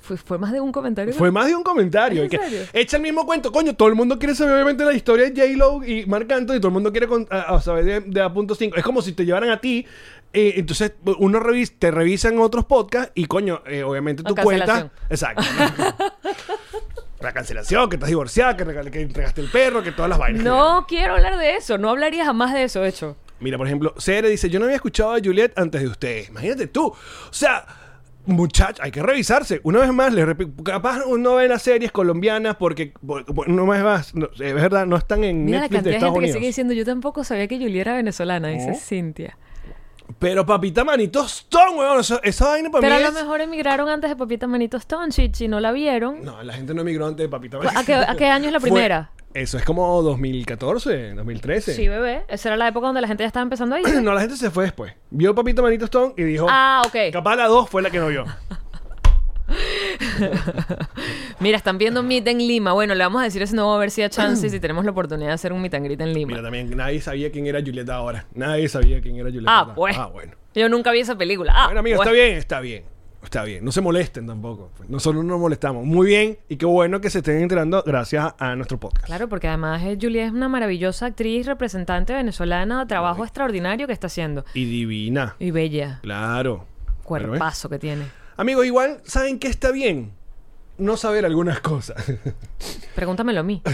Fue, 0.01 0.15
fue 0.17 0.37
más 0.37 0.53
de 0.53 0.61
un 0.61 0.71
comentario. 0.71 1.13
Fue 1.13 1.29
más 1.31 1.47
de 1.47 1.55
un 1.55 1.63
comentario. 1.63 2.21
¿En 2.21 2.27
y 2.27 2.29
que 2.29 2.37
serio? 2.37 2.61
echa 2.71 2.95
el 2.97 3.03
mismo 3.03 3.25
cuento. 3.25 3.51
Coño, 3.51 3.75
todo 3.75 3.89
el 3.89 3.95
mundo 3.95 4.17
quiere 4.17 4.33
saber, 4.35 4.53
obviamente, 4.53 4.85
la 4.85 4.93
historia 4.93 5.29
de 5.29 5.31
J-Lo 5.35 5.83
y 5.83 6.05
Marc 6.05 6.31
Anthony. 6.31 6.57
Todo 6.57 6.67
el 6.67 6.73
mundo 6.73 6.91
quiere 6.91 7.07
con- 7.07 7.27
a- 7.29 7.55
a 7.55 7.61
saber 7.61 7.83
de, 7.83 7.99
de 8.01 8.21
A.5. 8.21 8.73
Es 8.77 8.83
como 8.83 9.01
si 9.01 9.11
te 9.13 9.25
llevaran 9.25 9.49
a 9.49 9.59
ti. 9.59 9.85
Eh, 10.33 10.53
entonces, 10.57 10.93
uno 11.19 11.39
revis 11.39 11.77
te 11.79 11.89
revisan 11.91 12.37
otros 12.39 12.65
podcasts 12.65 13.11
y, 13.15 13.25
coño, 13.25 13.61
eh, 13.65 13.83
obviamente 13.83 14.23
La 14.23 14.43
cuentas. 14.43 14.89
cancelación. 14.89 14.91
Exacto. 15.09 15.43
la 17.19 17.33
cancelación, 17.33 17.89
que 17.89 17.95
estás 17.95 18.09
divorciada, 18.09 18.55
que, 18.55 18.63
entregaste 19.01 19.41
el 19.41 19.49
perro, 19.49 19.81
que 19.81 19.91
todas 19.91 20.09
las 20.09 20.19
vainas. 20.19 20.43
No 20.43 20.85
quiero 20.87 21.15
hablar 21.15 21.37
de 21.37 21.55
eso. 21.55 21.77
No 21.77 21.89
hablaría 21.89 22.25
jamás 22.25 22.53
de 22.53 22.63
eso, 22.63 22.81
de 22.81 22.89
hecho. 22.89 23.17
Mira, 23.39 23.57
por 23.57 23.67
ejemplo, 23.67 23.93
Cere 23.97 24.29
dice: 24.29 24.49
Yo 24.49 24.59
no 24.59 24.65
había 24.65 24.75
escuchado 24.77 25.13
a 25.13 25.19
Juliet 25.23 25.53
antes 25.55 25.81
de 25.81 25.87
ustedes. 25.87 26.29
Imagínate 26.29 26.67
tú. 26.67 26.87
O 26.87 27.33
sea. 27.33 27.65
Muchachos, 28.29 28.81
hay 28.83 28.91
que 28.91 29.01
revisarse. 29.01 29.61
Una 29.63 29.79
vez 29.79 29.93
más, 29.93 30.13
les 30.13 30.25
repito, 30.25 30.61
capaz 30.61 31.05
uno 31.05 31.35
ve 31.35 31.47
las 31.47 31.61
series 31.61 31.93
colombianas 31.93 32.57
porque, 32.57 32.91
por- 33.05 33.23
por- 33.23 33.49
una 33.49 33.63
vez 33.63 33.81
más, 33.81 34.13
no, 34.15 34.25
es 34.37 34.53
verdad, 34.53 34.85
no 34.85 34.97
están 34.97 35.23
en 35.23 35.45
Mira 35.45 35.59
la 35.59 35.61
Netflix 35.61 35.69
de 35.71 35.77
cantidad 35.77 35.91
de 35.91 35.95
Estados 35.95 36.13
gente 36.15 36.27
que 36.27 36.33
sigue 36.33 36.47
diciendo, 36.47 36.73
yo 36.73 36.83
tampoco 36.83 37.23
sabía 37.23 37.47
que 37.47 37.55
Juliet 37.57 37.79
era 37.87 37.93
venezolana, 37.95 38.49
dice. 38.49 38.73
Cintia. 38.73 39.37
Pero 40.19 40.45
papita 40.45 40.83
manito 40.83 41.23
Stone, 41.25 41.77
weón, 41.77 41.99
esa, 41.99 42.19
esa 42.23 42.47
vaina 42.49 42.69
para 42.71 42.81
Pero 42.81 42.95
a 42.95 42.97
mí 42.97 43.03
lo 43.03 43.09
es- 43.09 43.15
mejor 43.15 43.41
emigraron 43.41 43.89
antes 43.89 44.09
de 44.09 44.15
Papita 44.15 44.47
Manito 44.47 44.77
Stone, 44.77 45.11
si 45.11 45.47
no 45.47 45.59
la 45.59 45.71
vieron. 45.71 46.23
No, 46.23 46.41
la 46.43 46.53
gente 46.53 46.73
no 46.73 46.81
emigró 46.81 47.05
antes 47.07 47.25
de 47.25 47.29
papita 47.29 47.57
¿A 47.57 47.61
manito. 47.61 47.85
qué, 47.85 47.93
a 47.95 48.15
qué 48.15 48.25
año 48.27 48.47
es 48.47 48.53
la 48.53 48.59
Fue- 48.59 48.69
primera? 48.71 49.11
Eso 49.33 49.57
es 49.59 49.63
como 49.65 50.01
2014, 50.01 51.13
2013. 51.13 51.75
Sí, 51.75 51.87
bebé. 51.87 52.23
Esa 52.27 52.49
era 52.49 52.57
la 52.57 52.69
época 52.69 52.87
donde 52.87 53.01
la 53.01 53.07
gente 53.07 53.21
ya 53.23 53.27
estaba 53.27 53.43
empezando 53.43 53.75
ahí. 53.75 53.83
no, 54.01 54.13
la 54.13 54.21
gente 54.21 54.35
se 54.37 54.49
fue 54.49 54.63
después. 54.63 54.93
Vio 55.11 55.35
papita 55.35 55.61
manito 55.61 55.85
Stone 55.85 56.13
y 56.17 56.23
dijo, 56.23 56.47
ah, 56.49 56.81
ok. 56.87 57.11
capaz 57.13 57.35
la 57.35 57.45
2 57.47 57.69
fue 57.69 57.81
la 57.83 57.89
que 57.91 57.99
no 57.99 58.07
vio. 58.07 58.25
Mira, 61.39 61.57
están 61.57 61.77
viendo 61.77 62.03
Meet 62.03 62.27
en 62.27 62.37
Lima. 62.39 62.73
Bueno, 62.73 62.95
le 62.95 63.03
vamos 63.03 63.21
a 63.21 63.25
decir 63.25 63.41
a 63.41 63.45
ese 63.45 63.55
nuevo 63.55 63.73
a 63.73 63.77
ver 63.77 63.91
si 63.91 64.01
da 64.01 64.09
chance 64.09 64.49
si 64.49 64.59
tenemos 64.59 64.85
la 64.85 64.91
oportunidad 64.91 65.29
de 65.29 65.33
hacer 65.33 65.53
un 65.53 65.61
Meet 65.61 65.73
and 65.75 65.85
Greet 65.85 66.01
en 66.01 66.13
Lima. 66.13 66.31
Mira, 66.31 66.43
también 66.43 66.69
nadie 66.75 67.01
sabía 67.01 67.31
quién 67.31 67.45
era 67.47 67.59
Julieta 67.59 67.95
ahora. 67.95 68.25
Nadie 68.33 68.67
sabía 68.69 69.01
quién 69.01 69.15
era 69.15 69.29
Julieta. 69.29 69.59
ah, 69.59 69.73
pues. 69.75 69.97
Ah, 69.97 70.07
bueno. 70.07 70.33
Yo 70.55 70.69
nunca 70.69 70.91
vi 70.91 70.99
esa 70.99 71.17
película. 71.17 71.53
Ah, 71.55 71.65
bueno, 71.65 71.79
amigo, 71.81 71.97
pues. 71.97 72.07
está 72.07 72.13
bien, 72.13 72.37
está 72.37 72.59
bien. 72.59 72.97
Está 73.23 73.43
bien. 73.43 73.65
No 73.65 73.71
se 73.71 73.81
molesten 73.81 74.25
tampoco. 74.25 74.71
Nosotros 74.87 75.23
no 75.23 75.31
nos 75.31 75.39
molestamos. 75.41 75.85
Muy 75.85 76.07
bien. 76.07 76.37
Y 76.47 76.55
qué 76.55 76.65
bueno 76.65 77.01
que 77.01 77.09
se 77.09 77.17
estén 77.17 77.41
enterando 77.41 77.83
gracias 77.85 78.33
a 78.37 78.55
nuestro 78.55 78.79
podcast. 78.79 79.05
Claro, 79.05 79.27
porque 79.27 79.47
además 79.47 79.81
eh, 79.83 79.97
Juliet 79.99 80.27
es 80.27 80.31
una 80.31 80.47
maravillosa 80.47 81.07
actriz 81.07 81.45
representante 81.45 82.13
venezolana, 82.13 82.87
trabajo 82.87 83.23
extraordinario 83.25 83.85
que 83.85 83.93
está 83.93 84.07
haciendo. 84.07 84.45
Y 84.53 84.65
divina. 84.65 85.35
Y 85.39 85.51
bella. 85.51 85.99
Claro. 86.03 86.65
Cuerpazo 87.03 87.69
que 87.69 87.79
tiene. 87.79 88.03
Amigos, 88.37 88.65
igual, 88.65 89.01
¿saben 89.05 89.39
qué 89.39 89.47
está 89.47 89.71
bien? 89.71 90.11
No 90.77 90.95
saber 90.95 91.25
algunas 91.25 91.59
cosas. 91.59 92.03
Pregúntamelo 92.95 93.39
a 93.39 93.43
mí. 93.43 93.61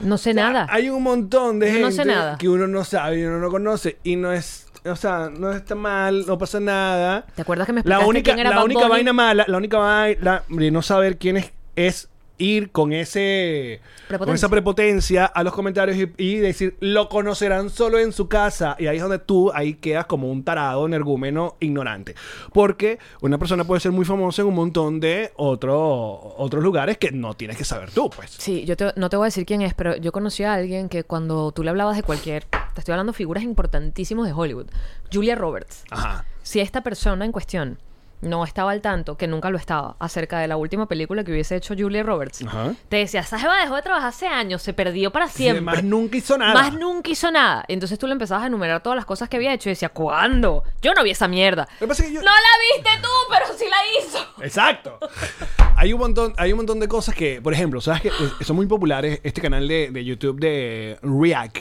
No 0.00 0.18
sé 0.18 0.30
O 0.30 0.34
sea, 0.34 0.50
nada. 0.50 0.66
Hay 0.70 0.90
un 0.90 1.04
montón 1.04 1.60
de 1.60 1.66
Yo 1.68 1.72
gente 1.74 1.84
no 1.84 1.92
sé 1.92 2.04
nada. 2.04 2.36
que 2.36 2.48
uno 2.48 2.66
no 2.66 2.82
sabe 2.82 3.20
y 3.20 3.24
uno 3.26 3.38
no 3.38 3.48
conoce 3.48 3.96
y 4.02 4.16
no 4.16 4.32
es, 4.32 4.66
o 4.84 4.96
sea, 4.96 5.30
no 5.30 5.52
está 5.52 5.76
mal, 5.76 6.26
no 6.26 6.36
pasa 6.36 6.58
nada. 6.58 7.24
¿Te 7.36 7.42
acuerdas 7.42 7.66
que 7.68 7.72
me 7.74 7.82
La 7.84 7.98
explicaste 8.00 8.08
única, 8.10 8.24
quién 8.34 8.38
era 8.40 8.50
la 8.50 8.56
Bad 8.56 8.64
única 8.64 8.80
Bunny? 8.80 8.90
vaina 8.90 9.12
mala, 9.12 9.44
la 9.46 9.56
única 9.56 9.78
vaina 9.78 10.42
de 10.48 10.70
no 10.72 10.82
saber 10.82 11.16
quién 11.16 11.36
es, 11.36 11.52
es 11.76 12.08
ir 12.38 12.72
con 12.72 12.92
ese 12.92 13.80
con 14.18 14.30
esa 14.34 14.48
prepotencia 14.48 15.24
a 15.26 15.42
los 15.44 15.52
comentarios 15.54 15.96
y, 15.96 16.10
y 16.22 16.36
decir 16.38 16.76
lo 16.80 17.08
conocerán 17.08 17.70
solo 17.70 17.98
en 18.00 18.12
su 18.12 18.28
casa 18.28 18.74
y 18.78 18.86
ahí 18.88 18.96
es 18.96 19.02
donde 19.02 19.20
tú 19.20 19.52
ahí 19.54 19.74
quedas 19.74 20.06
como 20.06 20.28
un 20.30 20.42
tarado 20.42 20.84
energúmeno 20.86 21.56
ignorante 21.60 22.16
porque 22.52 22.98
una 23.20 23.38
persona 23.38 23.62
puede 23.64 23.80
ser 23.80 23.92
muy 23.92 24.04
famosa 24.04 24.42
en 24.42 24.48
un 24.48 24.54
montón 24.54 24.98
de 24.98 25.32
otro- 25.36 26.34
otros 26.36 26.62
lugares 26.62 26.98
que 26.98 27.12
no 27.12 27.34
tienes 27.34 27.56
que 27.56 27.64
saber 27.64 27.90
tú 27.90 28.10
pues 28.10 28.30
Sí, 28.30 28.64
yo 28.64 28.76
te- 28.76 28.92
no 28.96 29.08
te 29.08 29.16
voy 29.16 29.24
a 29.24 29.28
decir 29.28 29.46
quién 29.46 29.62
es, 29.62 29.74
pero 29.74 29.96
yo 29.96 30.10
conocí 30.10 30.42
a 30.42 30.54
alguien 30.54 30.88
que 30.88 31.04
cuando 31.04 31.52
tú 31.52 31.62
le 31.62 31.70
hablabas 31.70 31.96
de 31.96 32.02
cualquier... 32.02 32.44
Te 32.74 32.80
estoy 32.80 32.92
hablando 32.92 33.12
de 33.12 33.16
figuras 33.16 33.44
importantísimas 33.44 34.26
de 34.26 34.32
Hollywood. 34.32 34.66
Julia 35.12 35.36
Roberts. 35.36 35.84
ajá 35.90 36.24
Si 36.42 36.58
esta 36.60 36.82
persona 36.82 37.24
en 37.24 37.30
cuestión 37.32 37.78
no 38.24 38.44
estaba 38.44 38.72
al 38.72 38.80
tanto, 38.80 39.16
que 39.16 39.26
nunca 39.26 39.50
lo 39.50 39.58
estaba, 39.58 39.96
acerca 39.98 40.38
de 40.38 40.48
la 40.48 40.56
última 40.56 40.86
película 40.88 41.22
que 41.24 41.32
hubiese 41.32 41.56
hecho 41.56 41.74
Julia 41.78 42.02
Roberts, 42.02 42.42
Ajá. 42.46 42.72
te 42.88 42.96
decía, 42.96 43.20
esa 43.20 43.38
jeva 43.38 43.58
dejó 43.60 43.76
de 43.76 43.82
trabajar 43.82 44.08
hace 44.08 44.26
años, 44.26 44.62
se 44.62 44.72
perdió 44.72 45.10
para 45.12 45.28
siempre. 45.28 45.60
más 45.60 45.84
nunca 45.84 46.16
hizo 46.16 46.36
nada 46.38 46.54
Más 46.54 46.72
nunca 46.74 47.10
hizo 47.10 47.30
nada. 47.30 47.64
Entonces 47.68 47.98
tú 47.98 48.06
le 48.06 48.12
empezabas 48.12 48.44
a 48.44 48.46
enumerar 48.48 48.82
todas 48.82 48.96
las 48.96 49.04
cosas 49.04 49.28
que 49.28 49.36
había 49.36 49.52
hecho 49.52 49.68
y 49.68 49.72
decía, 49.72 49.88
¿cuándo? 49.90 50.64
Yo 50.82 50.92
no 50.94 51.02
vi 51.02 51.10
esa 51.10 51.28
mierda. 51.28 51.68
Lo 51.80 51.86
que 51.86 51.88
pasa 51.88 52.02
es 52.02 52.08
que 52.08 52.14
yo- 52.16 52.22
No 52.22 52.30
la 52.30 52.82
viste 52.82 52.90
tú, 53.02 53.08
pero 53.30 53.46
sí 53.58 53.64
la 53.68 54.00
hizo. 54.08 54.42
Exacto. 54.42 54.98
Hay 55.76 55.92
un 55.92 55.98
montón, 55.98 56.32
hay 56.36 56.52
un 56.52 56.58
montón 56.58 56.78
de 56.78 56.86
cosas 56.86 57.16
que, 57.16 57.42
por 57.42 57.52
ejemplo, 57.52 57.80
sabes 57.80 58.02
que 58.02 58.44
son 58.44 58.54
muy 58.54 58.66
populares 58.66 59.18
este 59.24 59.40
canal 59.40 59.66
de, 59.66 59.90
de 59.90 60.04
YouTube 60.04 60.38
de 60.38 60.98
React. 61.02 61.58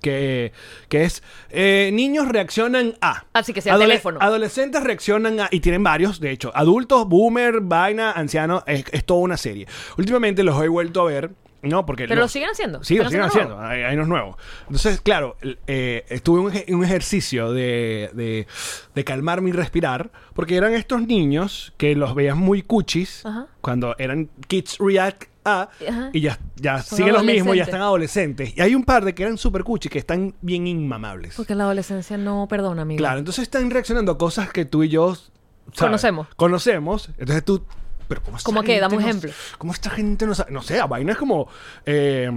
Que, 0.00 0.52
que 0.88 1.04
es 1.04 1.22
eh, 1.50 1.90
niños 1.92 2.28
reaccionan 2.28 2.94
a. 3.00 3.24
Así 3.32 3.52
que 3.52 3.60
sea 3.60 3.76
teléfono. 3.78 4.18
Adolescentes 4.20 4.82
reaccionan 4.82 5.40
a. 5.40 5.48
Y 5.50 5.60
tienen 5.60 5.82
varios, 5.82 6.20
de 6.20 6.30
hecho. 6.30 6.52
Adultos, 6.54 7.08
boomer, 7.08 7.60
vaina, 7.60 8.12
ancianos. 8.12 8.62
Es, 8.66 8.84
es 8.92 9.04
toda 9.04 9.20
una 9.20 9.36
serie. 9.36 9.66
Últimamente 9.96 10.42
los 10.44 10.62
he 10.62 10.68
vuelto 10.68 11.02
a 11.02 11.04
ver. 11.04 11.30
No, 11.62 11.84
porque. 11.84 12.04
Pero 12.06 12.20
los- 12.20 12.24
lo 12.24 12.28
siguen 12.28 12.50
haciendo. 12.50 12.84
Sí, 12.84 12.96
lo 12.96 13.08
siguen 13.10 13.24
haciendo. 13.24 13.58
Hay, 13.60 13.82
hay 13.82 13.94
unos 13.96 14.08
nuevos. 14.08 14.36
Entonces, 14.62 15.00
claro, 15.00 15.36
eh, 15.66 16.04
estuve 16.08 16.40
en 16.58 16.74
un, 16.74 16.78
un 16.78 16.84
ejercicio 16.84 17.52
de, 17.52 18.10
de, 18.14 18.46
de 18.94 19.04
calmarme 19.04 19.50
y 19.50 19.52
respirar, 19.52 20.10
porque 20.34 20.56
eran 20.56 20.74
estos 20.74 21.02
niños 21.02 21.72
que 21.76 21.96
los 21.96 22.14
veías 22.14 22.36
muy 22.36 22.62
cuchis 22.62 23.26
Ajá. 23.26 23.46
cuando 23.60 23.96
eran 23.98 24.28
Kids 24.46 24.76
React 24.78 25.24
A, 25.44 25.62
Ajá. 25.88 26.10
y 26.12 26.20
ya, 26.20 26.38
ya 26.56 26.80
Son 26.82 26.98
siguen 26.98 27.14
los 27.14 27.24
mismos, 27.24 27.56
ya 27.56 27.64
están 27.64 27.80
adolescentes. 27.80 28.56
Y 28.56 28.60
hay 28.60 28.74
un 28.76 28.84
par 28.84 29.04
de 29.04 29.14
que 29.14 29.24
eran 29.24 29.36
súper 29.38 29.64
cuchis 29.64 29.90
que 29.90 29.98
están 29.98 30.34
bien 30.42 30.66
inmamables. 30.68 31.34
Porque 31.36 31.54
la 31.56 31.64
adolescencia 31.64 32.16
no 32.18 32.46
perdona, 32.48 32.82
amigo. 32.82 32.98
Claro, 32.98 33.18
entonces 33.18 33.42
están 33.42 33.68
reaccionando 33.70 34.12
a 34.12 34.18
cosas 34.18 34.52
que 34.52 34.64
tú 34.64 34.84
y 34.84 34.90
yo 34.90 35.14
¿sabes? 35.16 35.78
Conocemos. 35.78 36.28
Conocemos. 36.36 37.08
Entonces 37.18 37.44
tú. 37.44 37.64
Pero 38.08 38.22
¿cómo 38.22 38.38
¿Cómo 38.42 38.62
qué? 38.62 38.80
Dame 38.80 38.96
un 38.96 39.02
no- 39.02 39.08
ejemplo. 39.08 39.30
¿Cómo 39.58 39.72
esta 39.72 39.90
gente 39.90 40.26
no 40.26 40.34
sabe? 40.34 40.50
No 40.50 40.62
sé, 40.62 40.80
vainas 40.88 41.16
como. 41.18 41.48
eh, 41.86 42.30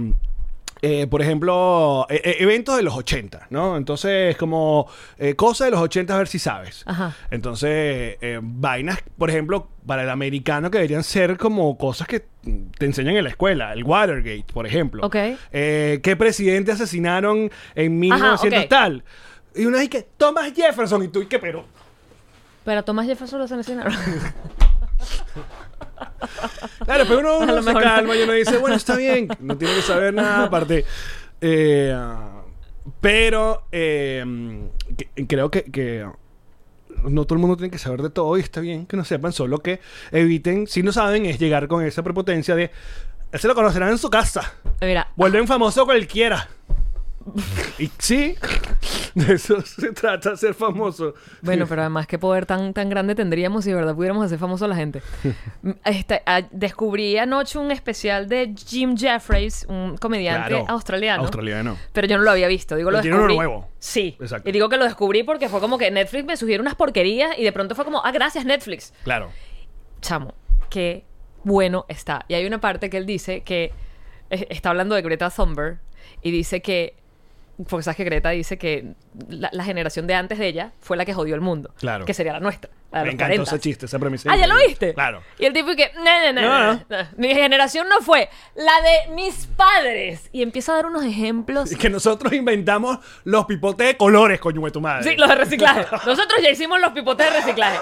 eh, 0.84 1.06
por 1.06 1.22
ejemplo, 1.22 2.06
e- 2.10 2.16
e- 2.24 2.42
eventos 2.42 2.76
de 2.76 2.82
los 2.82 2.94
80, 2.96 3.46
¿no? 3.50 3.76
Entonces, 3.76 4.36
como 4.36 4.88
eh, 5.16 5.36
cosas 5.36 5.66
de 5.66 5.70
los 5.70 5.80
80, 5.80 6.12
a 6.12 6.18
ver 6.18 6.26
si 6.26 6.40
sabes. 6.40 6.82
Ajá. 6.86 7.14
Entonces, 7.30 8.16
eh, 8.20 8.40
vainas, 8.42 8.98
por 9.16 9.30
ejemplo, 9.30 9.68
para 9.86 10.02
el 10.02 10.10
americano 10.10 10.72
que 10.72 10.78
deberían 10.78 11.04
ser 11.04 11.36
como 11.38 11.78
cosas 11.78 12.08
que 12.08 12.24
te 12.78 12.84
enseñan 12.84 13.14
en 13.16 13.22
la 13.22 13.30
escuela. 13.30 13.72
El 13.72 13.84
Watergate, 13.84 14.46
por 14.52 14.66
ejemplo. 14.66 15.06
Ok. 15.06 15.14
Eh, 15.52 16.00
¿Qué 16.02 16.16
presidente 16.16 16.72
asesinaron 16.72 17.48
en 17.76 17.98
1900 18.00 18.64
ok. 18.64 18.68
tal? 18.68 19.04
Y 19.54 19.66
una 19.66 19.80
es 19.80 19.88
que 19.88 20.02
Thomas 20.16 20.52
Jefferson 20.52 21.04
y 21.04 21.08
tú 21.08 21.22
y 21.22 21.26
que 21.26 21.38
pero 21.38 21.64
Pero 22.64 22.80
a 22.80 22.82
Tomás 22.82 23.06
Jefferson 23.06 23.38
lo 23.38 23.44
asesinaron. 23.44 23.92
claro 26.84 27.04
pero 27.08 27.38
uno, 27.38 27.62
se 27.62 27.72
calma 27.74 28.16
y 28.16 28.22
uno 28.22 28.32
dice 28.32 28.56
bueno 28.58 28.76
está 28.76 28.96
bien 28.96 29.28
no 29.40 29.56
tiene 29.56 29.74
que 29.74 29.82
saber 29.82 30.14
nada 30.14 30.44
aparte 30.44 30.84
Eh, 31.44 31.96
pero 33.00 33.64
eh, 33.72 34.24
que- 34.96 35.26
creo 35.26 35.50
que, 35.50 35.64
que 35.64 36.06
no 37.04 37.24
todo 37.24 37.34
el 37.34 37.40
mundo 37.40 37.56
tiene 37.56 37.70
que 37.70 37.78
saber 37.78 38.00
de 38.02 38.10
todo 38.10 38.36
y 38.38 38.40
está 38.40 38.60
bien 38.60 38.86
que 38.86 38.96
no 38.96 39.04
sepan 39.04 39.32
solo 39.32 39.58
que 39.58 39.80
eviten 40.12 40.66
si 40.68 40.82
no 40.84 40.92
saben 40.92 41.26
es 41.26 41.38
llegar 41.40 41.66
con 41.66 41.84
esa 41.84 42.02
prepotencia 42.04 42.54
de 42.54 42.70
"Él 43.32 43.40
se 43.40 43.48
lo 43.48 43.54
conocerán 43.56 43.90
en 43.90 43.98
su 43.98 44.08
casa 44.08 44.54
Mira, 44.80 45.08
vuelven 45.16 45.48
famoso 45.48 45.84
cualquiera 45.84 46.48
y 47.78 47.90
sí 47.98 48.34
de 49.14 49.34
eso 49.34 49.60
se 49.62 49.92
trata 49.92 50.36
ser 50.36 50.54
famoso 50.54 51.14
Bueno, 51.42 51.66
pero 51.68 51.82
además, 51.82 52.06
¿qué 52.06 52.18
poder 52.18 52.46
tan, 52.46 52.72
tan 52.74 52.88
grande 52.88 53.14
tendríamos 53.14 53.64
si 53.64 53.70
de 53.70 53.76
verdad 53.76 53.94
pudiéramos 53.94 54.24
hacer 54.24 54.38
famoso 54.38 54.64
a 54.64 54.68
la 54.68 54.76
gente? 54.76 55.02
Este, 55.84 56.22
a- 56.26 56.42
descubrí 56.50 57.18
anoche 57.18 57.58
un 57.58 57.70
especial 57.70 58.28
de 58.28 58.54
Jim 58.66 58.96
Jeffries, 58.96 59.66
un 59.68 59.96
comediante 59.98 60.48
Claro, 60.48 60.64
australiano. 60.68 61.22
australiano 61.22 61.76
Pero 61.92 62.06
yo 62.08 62.16
no 62.18 62.24
lo 62.24 62.30
había 62.30 62.48
visto. 62.48 62.74
Digo, 62.76 62.90
lo 62.90 62.98
Pero 62.98 63.02
tiene 63.02 63.16
uno 63.16 63.26
descubrí. 63.26 63.36
nuevo. 63.48 63.68
Sí. 63.78 64.16
Exacto. 64.20 64.48
Y 64.48 64.52
digo 64.52 64.68
que 64.68 64.76
lo 64.76 64.84
descubrí 64.84 65.22
porque 65.22 65.48
fue 65.48 65.60
como 65.60 65.78
que 65.78 65.90
Netflix 65.90 66.24
me 66.24 66.36
sugiere 66.36 66.60
unas 66.60 66.74
porquerías 66.74 67.38
y 67.38 67.44
de 67.44 67.52
pronto 67.52 67.74
fue 67.74 67.84
como, 67.84 68.04
ah, 68.04 68.10
gracias 68.12 68.44
Netflix. 68.44 68.92
claro 69.04 69.30
Chamo, 70.00 70.34
qué 70.70 71.04
bueno 71.44 71.84
está. 71.88 72.24
Y 72.28 72.34
hay 72.34 72.46
una 72.46 72.60
parte 72.60 72.90
que 72.90 72.96
él 72.96 73.06
dice 73.06 73.42
que 73.42 73.72
está 74.30 74.70
hablando 74.70 74.94
de 74.94 75.02
Greta 75.02 75.30
Thunberg 75.30 75.78
y 76.22 76.30
dice 76.30 76.62
que, 76.62 76.96
porque 77.68 77.82
sabes 77.82 77.96
que 77.96 78.04
Greta 78.04 78.30
dice 78.30 78.58
que 78.58 78.94
la, 79.28 79.50
la 79.52 79.64
generación 79.64 80.06
de 80.06 80.14
antes 80.14 80.38
de 80.38 80.46
ella 80.46 80.72
fue 80.80 80.96
la 80.96 81.04
que 81.04 81.14
jodió 81.14 81.34
el 81.34 81.40
mundo. 81.40 81.72
Claro. 81.78 82.04
Que 82.04 82.14
sería 82.14 82.32
la 82.32 82.40
nuestra. 82.40 82.70
Me 82.92 83.00
encantó 83.12 83.36
40. 83.36 83.42
ese 83.44 83.58
chiste 83.60 83.86
esa 83.86 83.98
premisa 83.98 84.30
Ah, 84.30 84.36
¿ya 84.36 84.46
lo 84.46 84.56
viste? 84.56 84.92
claro 84.94 85.22
Y 85.38 85.46
el 85.46 85.52
tipo 85.52 85.70
y 85.72 85.76
que, 85.76 85.90
no, 85.96 86.32
no, 86.32 86.74
no. 86.74 86.84
Mi 87.16 87.28
generación 87.34 87.88
no 87.88 88.00
fue 88.02 88.28
la 88.54 88.72
de 89.08 89.14
mis 89.14 89.46
padres. 89.46 90.28
Y 90.32 90.42
empieza 90.42 90.72
a 90.72 90.76
dar 90.76 90.86
unos 90.86 91.04
ejemplos. 91.04 91.72
Y 91.72 91.76
que 91.76 91.88
nosotros 91.90 92.32
inventamos 92.32 92.98
los 93.24 93.46
pipotes 93.46 93.86
de 93.86 93.96
colores, 93.96 94.40
coño 94.40 94.60
de 94.62 94.70
tu 94.70 94.80
madre. 94.80 95.08
Sí, 95.10 95.16
los 95.16 95.28
de 95.28 95.34
reciclaje. 95.34 95.86
Nosotros 96.06 96.40
ya 96.42 96.50
hicimos 96.50 96.80
los 96.80 96.92
pipotes 96.92 97.32
de 97.32 97.40
reciclaje. 97.40 97.78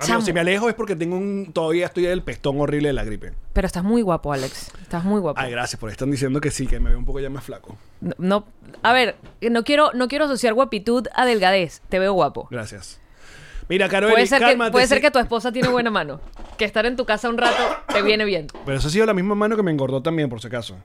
Amigo, 0.00 0.20
si 0.22 0.32
me 0.32 0.40
alejo 0.40 0.68
es 0.68 0.74
porque 0.74 0.96
tengo 0.96 1.16
un. 1.16 1.52
Todavía 1.52 1.86
estoy 1.86 2.04
del 2.04 2.22
pestón 2.22 2.60
horrible 2.60 2.88
de 2.88 2.94
la 2.94 3.04
gripe. 3.04 3.32
Pero 3.52 3.66
estás 3.66 3.84
muy 3.84 4.02
guapo, 4.02 4.32
Alex. 4.32 4.70
Estás 4.80 5.04
muy 5.04 5.20
guapo. 5.20 5.40
Ay, 5.40 5.50
gracias, 5.50 5.78
porque 5.78 5.92
están 5.92 6.10
diciendo 6.10 6.40
que 6.40 6.50
sí, 6.50 6.66
que 6.66 6.80
me 6.80 6.90
veo 6.90 6.98
un 6.98 7.04
poco 7.04 7.20
ya 7.20 7.28
más 7.30 7.44
flaco. 7.44 7.76
No, 8.00 8.14
no- 8.18 8.46
a 8.82 8.92
ver, 8.92 9.16
no 9.42 9.62
quiero, 9.64 9.92
no 9.92 10.08
quiero 10.08 10.24
asociar 10.24 10.54
guapitud 10.54 11.06
a 11.14 11.24
delgadez. 11.26 11.82
Te 11.88 11.98
veo 11.98 12.12
guapo. 12.14 12.48
Gracias. 12.50 13.00
Mira, 13.72 13.88
Carol, 13.88 14.10
Puede 14.12 14.26
ser, 14.26 14.38
que, 14.38 14.44
cálmate. 14.44 14.70
puede 14.70 14.86
ser 14.86 14.98
sí. 14.98 15.02
que 15.02 15.10
tu 15.10 15.18
esposa 15.18 15.50
tiene 15.50 15.68
buena 15.68 15.90
mano. 15.90 16.20
Que 16.58 16.66
estar 16.66 16.84
en 16.84 16.94
tu 16.94 17.06
casa 17.06 17.30
un 17.30 17.38
rato 17.38 17.56
te 17.90 18.02
viene 18.02 18.26
bien. 18.26 18.48
Pero 18.66 18.76
eso 18.76 18.88
ha 18.88 18.90
sido 18.90 19.06
la 19.06 19.14
misma 19.14 19.34
mano 19.34 19.56
que 19.56 19.62
me 19.62 19.70
engordó 19.70 20.02
también, 20.02 20.28
por 20.28 20.42
si 20.42 20.48
acaso. 20.48 20.76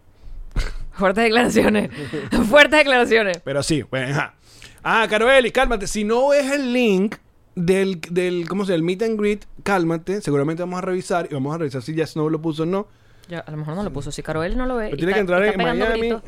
Fuertes 0.93 1.25
declaraciones. 1.25 1.91
Fuertes 2.49 2.79
declaraciones. 2.79 3.41
Pero 3.43 3.61
sí, 3.61 3.83
bueno, 3.91 4.13
ajá. 4.15 4.35
Ah, 4.83 5.05
Caroli, 5.09 5.51
cálmate. 5.51 5.85
Si 5.85 6.05
no 6.05 6.31
es 6.31 6.49
el 6.49 6.71
link 6.71 7.17
del, 7.55 7.99
del, 8.09 8.47
¿cómo 8.47 8.63
se 8.63 8.71
llama? 8.71 8.77
El 8.77 8.83
meet 8.83 9.01
and 9.01 9.19
greet, 9.19 9.45
cálmate. 9.63 10.21
Seguramente 10.21 10.63
vamos 10.63 10.77
a 10.77 10.81
revisar 10.81 11.27
y 11.29 11.33
vamos 11.33 11.53
a 11.53 11.57
revisar 11.57 11.81
si 11.81 11.93
ya 11.93 12.07
Snow 12.07 12.29
lo 12.29 12.41
puso 12.41 12.63
o 12.63 12.65
no. 12.67 12.87
Ya, 13.29 13.39
a 13.39 13.51
lo 13.51 13.57
mejor 13.57 13.75
no 13.75 13.83
lo 13.83 13.91
puso. 13.91 14.09
Si 14.11 14.23
Carol 14.23 14.55
no 14.55 14.65
lo 14.65 14.77
ve. 14.77 14.85
Pero 14.85 14.95
y 14.95 14.99
tiene 14.99 15.13
que 15.13 15.19
entrar 15.19 15.43
en 15.43 15.57
Miami. 15.57 15.99
gritos, 15.99 16.21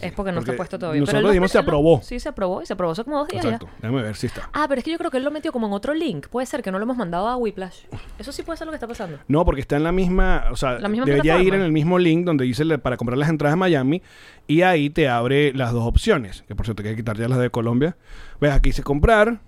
Es 0.00 0.12
porque 0.12 0.32
no 0.32 0.38
porque 0.38 0.50
está 0.50 0.56
puesto 0.56 0.78
todavía. 0.80 1.00
nosotros 1.00 1.18
él 1.20 1.22
lo- 1.24 1.30
dijimos 1.30 1.50
se 1.52 1.58
él 1.58 1.64
lo- 1.64 1.68
aprobó. 1.70 2.02
Sí, 2.02 2.18
se 2.18 2.28
aprobó. 2.28 2.62
Y 2.62 2.66
se 2.66 2.72
aprobó 2.72 2.92
hace 2.92 3.04
como 3.04 3.18
dos 3.18 3.28
días 3.28 3.44
Exacto. 3.44 3.66
ya. 3.66 3.72
Déjame 3.82 4.02
ver 4.02 4.16
si 4.16 4.26
está. 4.26 4.50
Ah, 4.52 4.66
pero 4.68 4.80
es 4.80 4.84
que 4.84 4.90
yo 4.90 4.98
creo 4.98 5.10
que 5.12 5.18
él 5.18 5.24
lo 5.24 5.30
metió 5.30 5.52
como 5.52 5.68
en 5.68 5.72
otro 5.72 5.94
link. 5.94 6.26
Puede 6.28 6.46
ser 6.46 6.62
que 6.62 6.72
no 6.72 6.78
lo 6.78 6.82
hemos 6.84 6.96
mandado 6.96 7.28
a 7.28 7.36
Whiplash. 7.36 7.84
Eso 8.18 8.32
sí 8.32 8.42
puede 8.42 8.56
ser 8.56 8.66
lo 8.66 8.72
que 8.72 8.76
está 8.76 8.88
pasando. 8.88 9.18
No, 9.28 9.44
porque 9.44 9.60
está 9.60 9.76
en 9.76 9.84
la 9.84 9.92
misma, 9.92 10.46
o 10.50 10.56
sea, 10.56 10.78
La 10.80 10.88
misma 10.88 11.06
debería 11.06 11.38
ir 11.40 11.54
en 11.54 11.60
el 11.60 11.70
mismo 11.72 11.98
link 11.98 12.24
donde 12.24 12.44
dice 12.44 12.60
para 12.78 12.96
comprar 12.96 13.16
las 13.16 13.28
entradas 13.28 13.52
a 13.54 13.56
Miami 13.56 14.02
y 14.48 14.62
ahí 14.62 14.90
te 14.90 15.08
abre 15.08 15.52
las 15.54 15.72
dos 15.72 15.86
opciones, 15.86 16.42
que 16.48 16.54
por 16.56 16.66
cierto 16.66 16.82
hay 16.82 16.90
que 16.90 16.96
quitar 16.96 17.16
ya 17.16 17.28
las 17.28 17.38
de 17.38 17.48
Colombia. 17.50 17.96
Ves, 18.40 18.52
aquí 18.52 18.70
dice 18.70 18.82
comprar. 18.82 19.40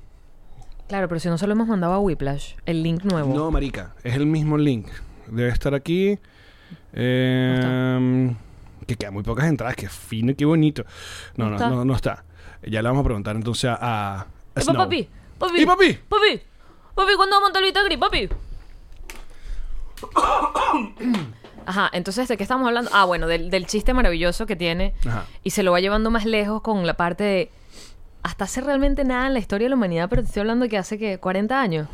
Claro, 0.88 1.08
pero 1.08 1.18
si 1.20 1.28
no 1.28 1.36
se 1.38 1.46
lo 1.46 1.52
hemos 1.54 1.68
mandado 1.68 1.94
a 1.94 1.98
Whiplash, 1.98 2.54
el 2.66 2.82
link 2.82 3.02
nuevo. 3.04 3.34
No, 3.34 3.50
marica, 3.50 3.94
es 4.04 4.14
el 4.14 4.26
mismo 4.26 4.56
link. 4.58 4.86
Debe 5.28 5.48
estar 5.48 5.74
aquí. 5.74 6.18
Eh, 6.92 8.34
que 8.86 8.96
quedan 8.96 9.14
muy 9.14 9.22
pocas 9.22 9.46
entradas, 9.46 9.76
que 9.76 9.88
fino 9.88 10.32
y 10.32 10.34
qué 10.34 10.44
bonito. 10.44 10.84
No, 11.36 11.48
No 11.50 11.58
no, 11.58 11.70
no, 11.70 11.84
no 11.84 11.94
está. 11.94 12.24
Ya 12.64 12.82
le 12.82 12.88
vamos 12.88 13.02
a 13.02 13.04
preguntar 13.04 13.36
entonces 13.36 13.70
a, 13.70 14.20
a 14.20 14.26
Snow. 14.60 14.76
papi, 14.76 15.08
papi. 15.38 15.60
¿Y 15.62 15.66
papi? 15.66 15.92
Papi, 16.08 16.42
papi, 16.94 17.14
¿cuándo 17.16 17.36
vamos 17.36 17.38
a 17.38 17.40
montar 17.40 17.62
el 17.62 17.68
Vitagri, 17.68 17.96
papi? 17.96 18.28
Ajá, 21.64 21.88
entonces, 21.92 22.26
¿de 22.28 22.36
qué 22.36 22.42
estamos 22.42 22.66
hablando? 22.66 22.90
Ah, 22.92 23.04
bueno, 23.04 23.26
del, 23.28 23.48
del 23.50 23.66
chiste 23.66 23.94
maravilloso 23.94 24.46
que 24.46 24.56
tiene. 24.56 24.94
Ajá. 25.06 25.26
Y 25.44 25.50
se 25.50 25.62
lo 25.62 25.70
va 25.72 25.80
llevando 25.80 26.10
más 26.10 26.24
lejos 26.24 26.60
con 26.62 26.86
la 26.86 26.94
parte 26.94 27.22
de... 27.24 27.50
Hasta 28.24 28.44
hace 28.44 28.60
realmente 28.60 29.04
nada 29.04 29.26
en 29.28 29.32
la 29.34 29.38
historia 29.40 29.64
de 29.66 29.70
la 29.70 29.76
humanidad, 29.76 30.08
pero 30.08 30.22
te 30.22 30.26
estoy 30.28 30.40
hablando 30.40 30.68
que 30.68 30.78
hace, 30.78 30.98
que 30.98 31.18
40 31.18 31.60
años. 31.60 31.88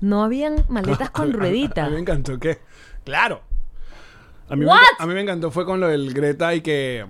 No 0.00 0.22
habían 0.24 0.64
maletas 0.68 1.10
con 1.10 1.30
A 1.34 1.36
rueditas. 1.36 1.88
mí 1.88 1.94
me 1.94 2.00
encantó 2.00 2.38
que. 2.38 2.60
Claro. 3.04 3.42
A 4.52 4.54
mí, 4.54 4.66
me, 4.66 4.70
What? 4.70 4.82
a 4.98 5.06
mí 5.06 5.14
me 5.14 5.22
encantó 5.22 5.50
fue 5.50 5.64
con 5.64 5.80
lo 5.80 5.88
del 5.88 6.12
Greta 6.12 6.54
y 6.54 6.60
que... 6.60 7.06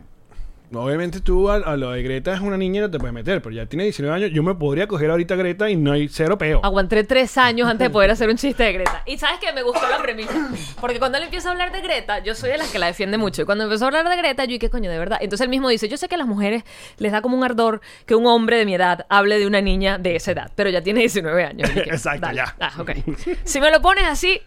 Obviamente 0.74 1.20
tú 1.20 1.50
a, 1.50 1.56
a 1.56 1.76
lo 1.76 1.90
de 1.92 2.02
Greta 2.02 2.32
es 2.34 2.40
una 2.40 2.56
niña 2.56 2.78
y 2.78 2.80
no 2.82 2.90
te 2.90 2.98
puedes 2.98 3.12
meter, 3.14 3.42
pero 3.42 3.54
ya 3.54 3.66
tiene 3.66 3.84
19 3.84 4.14
años. 4.16 4.30
Yo 4.32 4.42
me 4.42 4.54
podría 4.54 4.86
coger 4.86 5.10
ahorita 5.10 5.34
a 5.34 5.36
Greta 5.36 5.68
y 5.70 5.76
no 5.76 5.92
hay 5.92 6.08
cero 6.08 6.38
peo. 6.38 6.60
Aguanté 6.64 7.04
tres 7.04 7.36
años 7.38 7.68
antes 7.68 7.86
de 7.86 7.90
poder 7.90 8.10
hacer 8.10 8.28
un 8.28 8.36
chiste 8.36 8.62
de 8.62 8.72
Greta. 8.72 9.02
Y 9.06 9.18
sabes 9.18 9.38
que 9.38 9.52
me 9.52 9.62
gustó 9.62 9.88
la 9.88 10.00
premisa. 10.00 10.48
Porque 10.80 10.98
cuando 10.98 11.18
él 11.18 11.24
empieza 11.24 11.48
a 11.48 11.52
hablar 11.52 11.72
de 11.72 11.80
Greta, 11.82 12.20
yo 12.20 12.34
soy 12.34 12.50
de 12.50 12.58
las 12.58 12.68
que 12.70 12.78
la 12.78 12.86
defiende 12.86 13.18
mucho. 13.18 13.42
Y 13.42 13.44
cuando 13.44 13.64
empezó 13.64 13.84
a 13.84 13.88
hablar 13.88 14.08
de 14.08 14.16
Greta, 14.16 14.44
yo, 14.44 14.54
¿y 14.54 14.58
qué 14.58 14.70
coño, 14.70 14.90
de 14.90 14.98
verdad? 14.98 15.18
Entonces 15.20 15.44
él 15.44 15.50
mismo 15.50 15.68
dice: 15.68 15.88
Yo 15.88 15.96
sé 15.96 16.08
que 16.08 16.14
a 16.14 16.18
las 16.18 16.26
mujeres 16.26 16.64
les 16.98 17.12
da 17.12 17.20
como 17.22 17.36
un 17.36 17.44
ardor 17.44 17.80
que 18.06 18.14
un 18.14 18.26
hombre 18.26 18.56
de 18.56 18.64
mi 18.64 18.74
edad 18.74 19.06
hable 19.08 19.38
de 19.38 19.46
una 19.46 19.60
niña 19.60 19.98
de 19.98 20.16
esa 20.16 20.32
edad, 20.32 20.50
pero 20.56 20.70
ya 20.70 20.82
tiene 20.82 21.00
19 21.00 21.44
años. 21.44 21.68
Que, 21.70 21.80
Exacto, 21.90 22.20
dale. 22.26 22.36
ya. 22.38 22.56
Ah, 22.60 22.72
ok. 22.78 22.90
Si 23.44 23.60
me 23.60 23.70
lo 23.70 23.82
pones 23.82 24.04
así, 24.04 24.40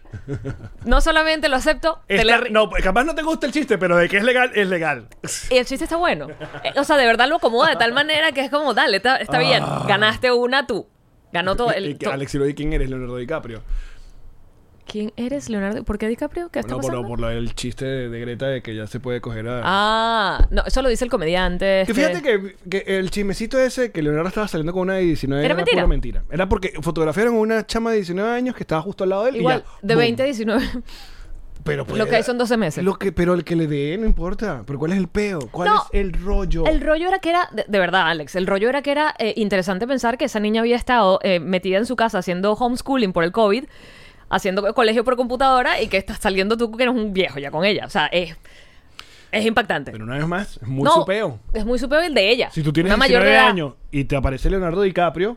no 0.84 1.00
solamente 1.00 1.48
lo 1.48 1.56
acepto, 1.56 2.00
te 2.08 2.24
le 2.24 2.36
ri- 2.36 2.50
no, 2.50 2.68
pues, 2.68 2.82
capaz 2.82 3.04
no 3.04 3.14
te 3.14 3.22
gusta 3.22 3.46
el 3.46 3.52
chiste, 3.52 3.78
pero 3.78 3.96
de 3.96 4.08
que 4.08 4.16
es 4.16 4.24
legal, 4.24 4.50
es 4.54 4.66
legal. 4.68 5.06
y 5.50 5.56
el 5.56 5.64
chiste 5.66 5.84
está 5.84 5.96
bueno. 5.96 6.15
Eh, 6.64 6.72
O 6.78 6.84
sea, 6.84 6.96
de 6.96 7.06
verdad 7.06 7.28
lo 7.28 7.36
acomoda 7.36 7.70
de 7.70 7.76
tal 7.76 7.92
manera 7.94 8.32
que 8.32 8.40
es 8.42 8.50
como, 8.50 8.74
dale, 8.74 8.96
está, 8.98 9.16
está 9.16 9.38
bien. 9.38 9.62
Ganaste 9.86 10.30
una 10.32 10.66
tú. 10.66 10.86
Ganó 11.32 11.56
todo 11.56 11.70
Ah. 11.70 11.78
Y 11.78 11.84
el. 11.84 11.98
to- 11.98 12.10
Alex 12.10 12.34
y 12.34 12.38
de 12.38 12.54
quién 12.54 12.72
eres, 12.72 12.88
Leonardo 12.90 13.16
DiCaprio. 13.16 13.62
¿Quién 14.88 15.12
eres, 15.16 15.50
Leonardo? 15.50 15.82
¿Por 15.82 15.98
qué 15.98 16.06
DiCaprio? 16.06 16.48
¿Qué 16.48 16.60
está 16.60 16.70
No, 16.74 16.80
por, 16.80 16.92
pasando? 16.92 17.08
por 17.08 17.20
del 17.28 17.54
chiste 17.56 17.84
de, 17.84 18.08
de 18.08 18.20
Greta 18.20 18.46
de 18.46 18.62
que 18.62 18.72
ya 18.76 18.86
se 18.86 19.00
puede 19.00 19.20
coger 19.20 19.48
a... 19.48 19.60
Ah, 19.64 20.46
no, 20.50 20.62
eso 20.64 20.80
lo 20.80 20.88
dice 20.88 21.04
el 21.04 21.10
comediante. 21.10 21.64
Que 21.64 21.80
este. 21.90 21.94
fíjate 21.94 22.22
que, 22.22 22.56
que 22.70 22.98
el 22.98 23.10
chismecito 23.10 23.58
ese 23.58 23.90
que 23.90 24.00
Leonardo 24.00 24.28
estaba 24.28 24.46
saliendo 24.46 24.72
con 24.72 24.82
una 24.82 24.94
de 24.94 25.00
19 25.02 25.40
¿Era 25.44 25.46
era, 25.46 25.56
mentira? 25.56 25.76
pura 25.82 25.88
mentira. 25.88 26.22
Era 26.30 26.48
porque 26.48 26.72
fotografiaron 26.80 27.34
a 27.34 27.38
una 27.38 27.66
chama 27.66 27.90
de 27.90 27.96
19 27.96 28.30
años 28.30 28.54
que 28.54 28.62
estaba 28.62 28.80
justo 28.80 29.02
al 29.02 29.10
lado 29.10 29.24
de 29.24 29.30
él. 29.30 29.36
y 29.36 29.38
Igual, 29.40 29.64
ya, 29.64 29.70
de 29.82 29.94
boom. 29.96 30.02
20 30.04 30.22
a 30.22 30.26
19. 30.26 30.64
Pero 31.66 31.84
pues, 31.84 31.98
lo 31.98 32.06
que 32.06 32.16
hay 32.16 32.22
son 32.22 32.38
12 32.38 32.56
meses. 32.56 32.82
Lo 32.84 32.94
que, 32.94 33.12
pero 33.12 33.34
el 33.34 33.44
que 33.44 33.54
le 33.56 33.66
dé 33.66 33.98
no 33.98 34.06
importa. 34.06 34.62
Pero 34.66 34.78
¿cuál 34.78 34.92
es 34.92 34.98
el 34.98 35.08
peo? 35.08 35.40
¿Cuál 35.50 35.68
No, 35.68 35.76
es 35.76 36.00
el 36.00 36.12
rollo? 36.14 36.64
El 36.66 36.80
rollo 36.80 37.08
era 37.08 37.18
que 37.18 37.28
era, 37.28 37.48
de, 37.52 37.64
de 37.68 37.78
verdad, 37.78 38.08
Alex, 38.08 38.34
el 38.36 38.46
rollo 38.46 38.68
era 38.68 38.80
que 38.82 38.92
era 38.92 39.14
eh, 39.18 39.34
interesante 39.36 39.86
pensar 39.86 40.16
que 40.16 40.24
esa 40.24 40.40
niña 40.40 40.62
había 40.62 40.76
estado 40.76 41.18
eh, 41.22 41.40
metida 41.40 41.76
en 41.78 41.84
su 41.86 41.96
casa 41.96 42.18
haciendo 42.18 42.52
homeschooling 42.54 43.12
por 43.12 43.24
el 43.24 43.32
COVID, 43.32 43.64
haciendo 44.30 44.72
colegio 44.74 45.04
por 45.04 45.16
computadora 45.16 45.80
y 45.82 45.88
que 45.88 45.96
estás 45.98 46.18
saliendo 46.18 46.56
tú 46.56 46.72
que 46.72 46.84
eres 46.84 46.94
un 46.94 47.12
viejo 47.12 47.38
ya 47.38 47.50
con 47.50 47.64
ella. 47.64 47.84
O 47.86 47.90
sea, 47.90 48.06
es, 48.06 48.36
es 49.32 49.44
impactante. 49.44 49.92
Pero 49.92 50.04
una 50.04 50.16
vez 50.16 50.26
más, 50.26 50.56
es 50.62 50.68
muy 50.68 50.84
no, 50.84 50.92
su 50.92 51.04
peo. 51.04 51.38
Es 51.52 51.64
muy 51.64 51.78
su 51.78 51.88
peo 51.88 52.00
el 52.00 52.14
de 52.14 52.30
ella. 52.30 52.50
Si 52.50 52.62
tú 52.62 52.72
tienes 52.72 52.90
Una 52.90 52.96
mayor 52.96 53.22
19 53.22 53.30
de 53.30 53.36
edad. 53.36 53.48
años 53.48 53.74
y 53.90 54.04
te 54.04 54.16
aparece 54.16 54.48
Leonardo 54.50 54.82
DiCaprio, 54.82 55.36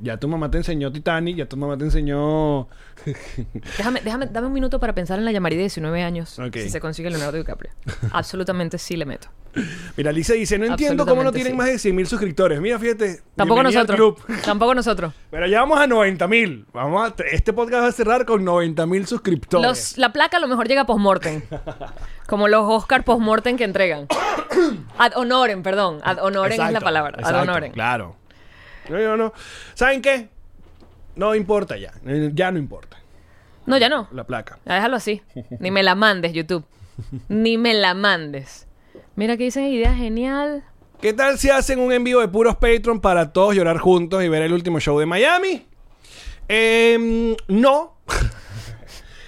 ya 0.00 0.16
tu 0.16 0.28
mamá 0.28 0.50
te 0.50 0.58
enseñó 0.58 0.92
Titanic, 0.92 1.36
ya 1.36 1.46
tu 1.46 1.56
mamá 1.56 1.76
te 1.76 1.84
enseñó... 1.84 2.68
Déjame, 3.78 4.00
déjame, 4.00 4.26
dame 4.26 4.46
un 4.48 4.52
minuto 4.52 4.80
para 4.80 4.94
pensar 4.94 5.18
en 5.18 5.24
la 5.24 5.32
llamarida 5.32 5.58
de 5.58 5.64
19 5.64 6.02
años. 6.02 6.38
Si 6.52 6.70
se 6.70 6.80
consigue 6.80 7.10
Leonardo 7.10 7.38
DiCaprio. 7.38 7.70
Absolutamente 8.12 8.78
sí 8.78 8.96
le 8.96 9.06
meto. 9.06 9.28
Mira, 9.96 10.12
Lisa 10.12 10.34
dice, 10.34 10.58
no 10.58 10.66
entiendo 10.66 11.06
cómo 11.06 11.22
no 11.22 11.32
tienen 11.32 11.52
sí. 11.52 11.56
más 11.56 11.66
de 11.66 11.78
100 11.78 11.96
mil 11.96 12.06
suscriptores. 12.06 12.60
Mira, 12.60 12.78
fíjate. 12.78 13.22
Tampoco 13.34 13.62
nosotros. 13.62 14.14
Tampoco 14.44 14.74
nosotros. 14.74 15.14
Pero 15.30 15.46
ya 15.46 15.60
vamos 15.60 15.78
a 15.80 15.86
90 15.86 16.28
mil. 16.28 16.66
Vamos 16.72 17.10
a, 17.10 17.22
este 17.24 17.52
podcast 17.52 17.82
va 17.84 17.88
a 17.88 17.92
cerrar 17.92 18.24
con 18.24 18.44
90 18.44 18.86
mil 18.86 19.06
suscriptores. 19.06 19.66
Los- 19.66 19.98
la 19.98 20.12
placa 20.12 20.36
a 20.36 20.40
lo 20.40 20.48
mejor 20.48 20.68
llega 20.68 20.86
post-mortem. 20.86 21.42
Como 22.26 22.48
los 22.48 22.62
Oscar 22.68 23.04
post-mortem 23.04 23.56
que 23.56 23.64
entregan. 23.64 24.06
Ad 24.98 25.12
honorem, 25.16 25.62
perdón. 25.62 26.00
Ad 26.04 26.18
honorem 26.22 26.60
es 26.60 26.72
la 26.72 26.80
palabra. 26.80 27.14
Ad 27.14 27.20
exacto, 27.20 27.42
honorem. 27.42 27.72
Claro. 27.72 28.16
No, 28.88 28.98
no, 28.98 29.16
no. 29.16 29.32
¿Saben 29.74 30.00
qué? 30.02 30.28
No 31.16 31.34
importa 31.34 31.76
ya. 31.76 31.92
Ya 32.32 32.50
no 32.50 32.58
importa. 32.58 32.96
No, 33.66 33.76
ya 33.76 33.88
no. 33.88 34.08
La 34.12 34.24
placa. 34.24 34.58
Ya 34.64 34.74
déjalo 34.76 34.96
así. 34.96 35.22
Ni 35.60 35.70
me 35.70 35.82
la 35.82 35.94
mandes, 35.94 36.32
YouTube. 36.32 36.64
Ni 37.28 37.58
me 37.58 37.74
la 37.74 37.94
mandes. 37.94 38.66
Mira 39.16 39.36
que 39.36 39.44
dicen 39.44 39.64
idea 39.64 39.94
genial. 39.94 40.64
¿Qué 41.00 41.12
tal 41.12 41.38
si 41.38 41.50
hacen 41.50 41.78
un 41.78 41.92
envío 41.92 42.20
de 42.20 42.28
puros 42.28 42.56
Patreon 42.56 43.00
para 43.00 43.32
todos 43.32 43.54
llorar 43.54 43.78
juntos 43.78 44.22
y 44.24 44.28
ver 44.28 44.42
el 44.42 44.52
último 44.52 44.80
show 44.80 44.98
de 44.98 45.06
Miami? 45.06 45.66
Em, 46.48 47.36
no, 47.48 47.98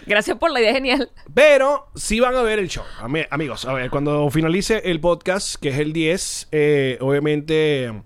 Gracias 0.07 0.37
por 0.39 0.51
la 0.51 0.61
idea 0.61 0.73
genial. 0.73 1.11
pero 1.35 1.89
sí 1.95 2.19
van 2.19 2.35
a 2.35 2.43
ver 2.43 2.59
el 2.59 2.69
show. 2.69 2.83
Ami- 3.01 3.27
amigos, 3.31 3.65
a 3.67 3.73
ver, 3.75 3.91
cuando 3.91 4.29
finalice 4.31 4.83
el 4.87 5.01
podcast, 5.01 5.55
que 5.61 5.69
es 5.69 5.79
el 5.79 5.93
10, 5.93 6.49
eh, 6.51 6.99
obviamente, 7.01 8.03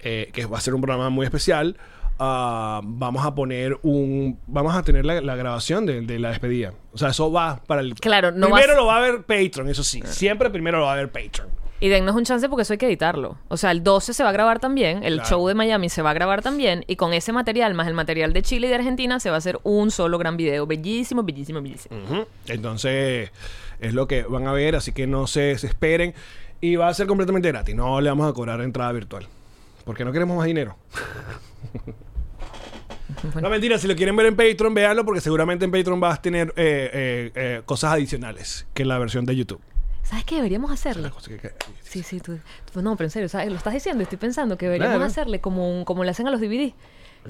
eh, 0.00 0.30
que 0.32 0.46
va 0.46 0.58
a 0.58 0.60
ser 0.60 0.74
un 0.74 0.80
programa 0.80 1.10
muy 1.10 1.24
especial, 1.24 1.76
ah, 2.18 2.80
vamos 2.84 3.24
a 3.24 3.34
poner 3.34 3.78
un... 3.82 4.38
Vamos 4.46 4.74
a 4.74 4.82
tener 4.82 5.04
la, 5.04 5.20
la 5.20 5.36
grabación 5.36 5.86
de, 5.86 6.00
de 6.02 6.18
la 6.18 6.30
despedida. 6.30 6.72
O 6.92 6.98
sea, 6.98 7.08
eso 7.10 7.30
va 7.32 7.60
para 7.66 7.80
el... 7.80 7.94
Claro, 7.94 8.30
no 8.32 8.46
Primero 8.48 8.68
vas- 8.68 8.76
lo 8.76 8.86
va 8.86 8.96
a 8.96 9.00
ver 9.00 9.22
Patreon, 9.24 9.68
eso 9.68 9.84
sí. 9.84 10.02
Siempre 10.04 10.50
primero 10.50 10.78
lo 10.78 10.84
va 10.86 10.94
a 10.94 10.96
ver 10.96 11.10
Patreon. 11.10 11.48
Y 11.78 11.88
dennos 11.90 12.16
un 12.16 12.24
chance 12.24 12.48
porque 12.48 12.62
eso 12.62 12.72
hay 12.72 12.78
que 12.78 12.86
editarlo. 12.86 13.36
O 13.48 13.58
sea, 13.58 13.70
el 13.70 13.82
12 13.84 14.14
se 14.14 14.22
va 14.22 14.30
a 14.30 14.32
grabar 14.32 14.60
también, 14.60 15.02
el 15.04 15.16
Claro. 15.16 15.28
show 15.28 15.46
de 15.48 15.54
Miami 15.54 15.90
se 15.90 16.00
va 16.00 16.12
a 16.12 16.14
grabar 16.14 16.40
también, 16.40 16.84
y 16.86 16.96
con 16.96 17.12
ese 17.12 17.32
material, 17.34 17.74
más 17.74 17.86
el 17.86 17.92
material 17.92 18.32
de 18.32 18.40
Chile 18.42 18.66
y 18.68 18.70
de 18.70 18.76
Argentina, 18.76 19.20
se 19.20 19.28
va 19.28 19.34
a 19.36 19.38
hacer 19.38 19.58
un 19.62 19.90
solo 19.90 20.16
gran 20.16 20.38
video. 20.38 20.66
Bellísimo, 20.66 21.22
bellísimo, 21.22 21.60
bellísimo. 21.60 21.94
Ujú. 22.02 22.26
Entonces, 22.46 23.30
es 23.78 23.92
lo 23.92 24.08
que 24.08 24.22
van 24.22 24.46
a 24.46 24.52
ver, 24.54 24.74
así 24.74 24.92
que 24.92 25.06
no 25.06 25.26
se 25.26 25.40
desesperen. 25.42 26.14
Y 26.62 26.76
va 26.76 26.88
a 26.88 26.94
ser 26.94 27.06
completamente 27.06 27.48
gratis. 27.48 27.74
No 27.74 28.00
le 28.00 28.08
vamos 28.08 28.30
a 28.30 28.32
cobrar 28.32 28.62
entrada 28.62 28.90
virtual. 28.92 29.26
Porque 29.86 30.04
no 30.04 30.12
queremos 30.12 30.36
más 30.36 30.44
dinero. 30.46 30.76
No, 33.40 33.48
mentira, 33.50 33.78
si 33.78 33.86
lo 33.88 33.94
quieren 33.96 34.14
ver 34.16 34.26
en 34.26 34.36
Patreon, 34.36 34.74
véanlo 34.74 35.04
porque 35.04 35.20
seguramente 35.20 35.64
en 35.64 35.70
Patreon 35.70 35.98
vas 36.00 36.18
a 36.18 36.22
tener 36.22 36.48
eh, 36.56 36.90
eh, 36.92 37.32
eh, 37.34 37.62
cosas 37.64 37.92
adicionales 37.92 38.66
que 38.74 38.84
la 38.84 38.98
versión 38.98 39.24
de 39.24 39.34
YouTube. 39.34 39.60
¿Sabes 40.02 40.24
qué 40.24 40.36
deberíamos 40.36 40.70
hacerle? 40.70 41.02
La 41.04 41.10
cosa 41.10 41.30
que- 41.30 41.38
que- 41.38 41.52
Sí, 41.82 42.02
sí, 42.02 42.20
tú, 42.20 42.38
tú- 42.72 42.82
no, 42.82 42.96
pero 42.96 43.06
en 43.06 43.10
serio, 43.10 43.28
¿sabes? 43.28 43.48
lo 43.48 43.56
estás 43.56 43.72
diciendo, 43.74 44.02
estoy 44.02 44.18
pensando 44.18 44.58
que 44.58 44.66
deberíamos 44.66 44.96
Claro. 44.96 45.10
hacerle 45.10 45.40
como, 45.40 45.68
un- 45.70 45.84
como 45.84 46.04
le 46.04 46.10
hacen 46.10 46.26
a 46.28 46.30
los 46.30 46.40
DVD. 46.40 46.74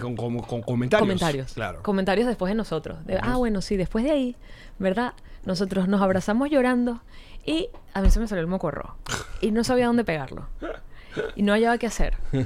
con, 0.01 0.17
con- 0.17 0.39
con 0.41 0.63
comentarios. 0.63 1.07
Comentarios. 1.07 1.53
Claro. 1.55 1.83
Comentarios 1.83 2.27
después 2.27 2.51
de 2.51 2.55
nosotros. 2.55 3.05
De, 3.07 3.19
Ah, 3.23 3.37
bueno, 3.37 3.61
sí, 3.63 3.77
después 3.77 4.05
de 4.05 4.11
ahí, 4.11 4.37
¿verdad? 4.79 5.15
Nosotros 5.45 5.89
nos 5.89 6.03
abrazamos 6.03 6.51
llorando 6.51 7.01
y 7.47 7.69
a 7.95 8.03
mí 8.03 8.11
se 8.11 8.19
me 8.21 8.27
salió 8.29 8.41
el 8.43 8.47
moco 8.49 8.71
rojo. 8.71 8.97
Y 9.41 9.53
no 9.53 9.63
sabía 9.65 9.87
dónde 9.87 10.05
pegarlo. 10.05 10.49
Y 11.35 11.43
no 11.43 11.53
hallaba 11.53 11.79
qué 11.79 11.87
hacer. 11.87 12.17